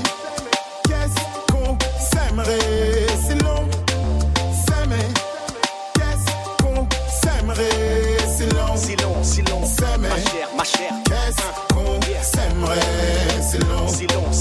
qu'est-ce 0.88 1.54
qu'on 1.54 1.78
s'aimerait? 2.00 3.08
Si 3.28 3.36
l'on 3.36 3.70
s'aimait, 4.66 5.14
qu'est-ce 5.94 6.64
qu'on 6.64 6.88
s'aimerait? 7.22 7.99
Si 8.40 8.46
l'on 8.46 8.78
Si 8.78 8.96
l'on, 8.96 9.22
si 9.22 9.42
l'on, 9.42 9.66
s'aimait, 9.66 10.08
ma 10.08 10.16
chère, 10.16 10.50
ma 10.56 10.64
chère, 10.64 10.94
qu'est-ce 11.04 11.74
qu'on 11.76 12.00
s'aimerait 12.24 12.80
Si 13.42 13.58
l'on 13.58 13.88
si 13.90 14.08
l'on, 14.08 14.08
si 14.08 14.08
l'on, 14.08 14.32
s'aimait, 14.32 14.39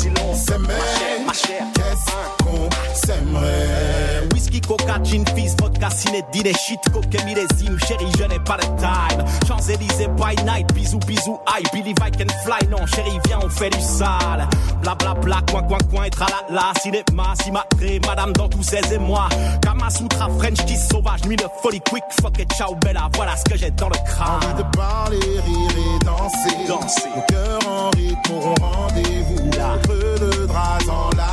qu'est-ce 1.74 2.44
qu'on 2.44 2.68
s'aimerait? 2.94 4.28
Whisky, 4.32 4.60
coca, 4.60 4.98
gin, 5.02 5.24
fizz, 5.34 5.56
vodka, 5.60 5.90
ciné, 5.90 6.22
dîner, 6.32 6.52
shit, 6.54 6.80
coquet, 6.92 7.24
millésime, 7.24 7.78
chérie, 7.86 8.10
je 8.18 8.24
n'ai 8.24 8.38
pas 8.40 8.56
de 8.56 8.66
time. 8.78 9.24
Champs-Élysées 9.46 10.08
by 10.16 10.36
night, 10.44 10.72
bisous, 10.74 10.98
bisous, 11.06 11.38
I 11.46 11.62
believe 11.72 11.96
I 12.00 12.10
can 12.10 12.28
fly. 12.44 12.68
Non, 12.70 12.86
chérie, 12.86 13.18
viens, 13.26 13.40
on 13.42 13.48
fait 13.48 13.70
du 13.70 13.80
sale. 13.80 14.48
Bla 14.82 14.94
bla 14.94 15.14
bla, 15.14 15.40
coin, 15.50 15.62
coin, 15.62 15.78
coin, 15.90 16.04
et 16.04 16.10
tralala, 16.10 16.72
cinéma, 16.80 17.34
cimatré, 17.42 18.00
madame 18.06 18.32
dans 18.34 18.48
tous 18.48 18.62
ses 18.62 18.92
émois. 18.92 19.28
Kamasutra, 19.62 20.28
French 20.38 20.64
kiss 20.66 20.88
sauvage, 20.88 21.24
nuit 21.26 21.36
de 21.36 21.46
folie, 21.62 21.80
quick, 21.88 22.04
fuck 22.20 22.38
et 22.38 22.46
ciao, 22.56 22.74
bella, 22.76 23.08
voilà 23.14 23.36
ce 23.36 23.44
que 23.44 23.56
j'ai 23.56 23.70
dans 23.70 23.88
le 23.88 23.96
crâne. 24.06 24.40
Envie 24.42 24.62
de 24.62 24.76
parler, 24.76 25.18
rire 25.18 25.70
et 25.78 26.04
danser. 26.04 26.66
Danser. 26.68 27.08
Mon 27.14 27.22
cœur 27.22 27.58
en 27.66 27.90
rythme 27.90 28.32
auront 28.34 28.54
rendez-vous. 28.60 29.50
Là. 29.56 29.76
Peu 29.82 30.18
de 30.20 30.46
draps 30.46 30.86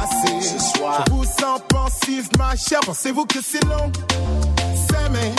enlacés. 0.06 0.42
Ce 0.58 0.78
soir. 0.78 1.04
Je 1.08 1.12
vous 1.14 1.24
sens 1.24 1.60
pensif, 1.70 2.30
ma 2.38 2.56
chère. 2.56 2.80
Pensez-vous 2.86 3.26
que 3.26 3.40
c'est 3.44 3.64
long? 3.66 3.92
S'aimer. 4.88 5.32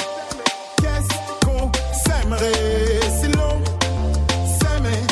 Qu'est-ce 0.79 1.47
qu'on 1.47 1.71
s'aimerait? 1.93 3.01
Si 3.21 3.29
long 3.33 3.61
S'aimer. 4.61 5.03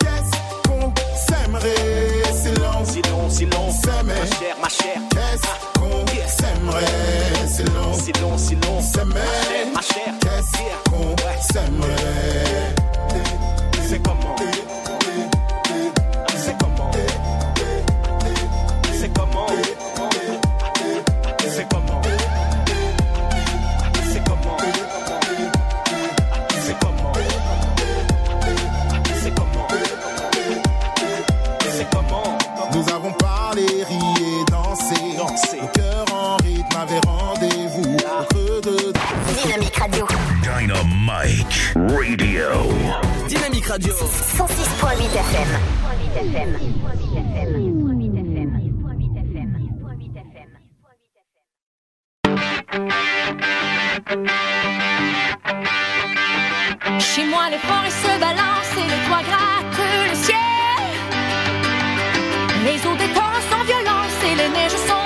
Qu'est-ce 0.00 0.68
qu'on 0.68 0.92
s'aimerait? 1.26 2.22
Si 2.34 2.60
long 2.60 2.84
Si 2.84 3.02
l'on, 3.10 3.30
si 3.30 3.44
l'on, 3.46 3.70
S'aimer. 3.70 4.14
ma 4.14 4.26
chère, 4.26 4.56
ma 4.62 4.68
chère, 4.68 5.00
Qu'est-ce 5.10 5.78
qu'on 5.80 6.06
s'aimerait? 6.28 7.48
Si 7.48 7.62
long 7.64 7.94
si 7.94 8.12
l'on, 8.20 8.38
si 8.38 8.54
l'on, 8.56 8.80
S'aimer. 8.80 9.72
ma 9.74 9.80
chère, 9.82 10.14
Qu'est-ce 10.20 10.90
qu'on 10.90 11.16
s'aimerait? 11.52 12.77
Dynamite 41.08 41.72
Radio. 41.74 42.44
Dynamique 43.28 43.66
Radio. 43.66 43.94
106.8 43.94 45.16
FM. 45.16 45.48
Chez 57.00 57.24
moi, 57.24 57.48
les 57.50 57.56
forêts 57.56 57.88
se 57.88 58.20
balancent 58.20 58.76
et 58.76 58.84
les 58.84 59.02
toits 59.06 59.24
grattent 59.24 59.80
le 60.10 60.14
ciel. 60.14 60.36
Les 62.66 62.86
eaux 62.86 62.96
des 62.96 63.08
torrents 63.14 63.46
sont 63.50 63.64
violentes 63.64 64.24
et 64.24 64.34
les 64.36 64.50
neiges 64.50 64.76
sont 64.86 64.97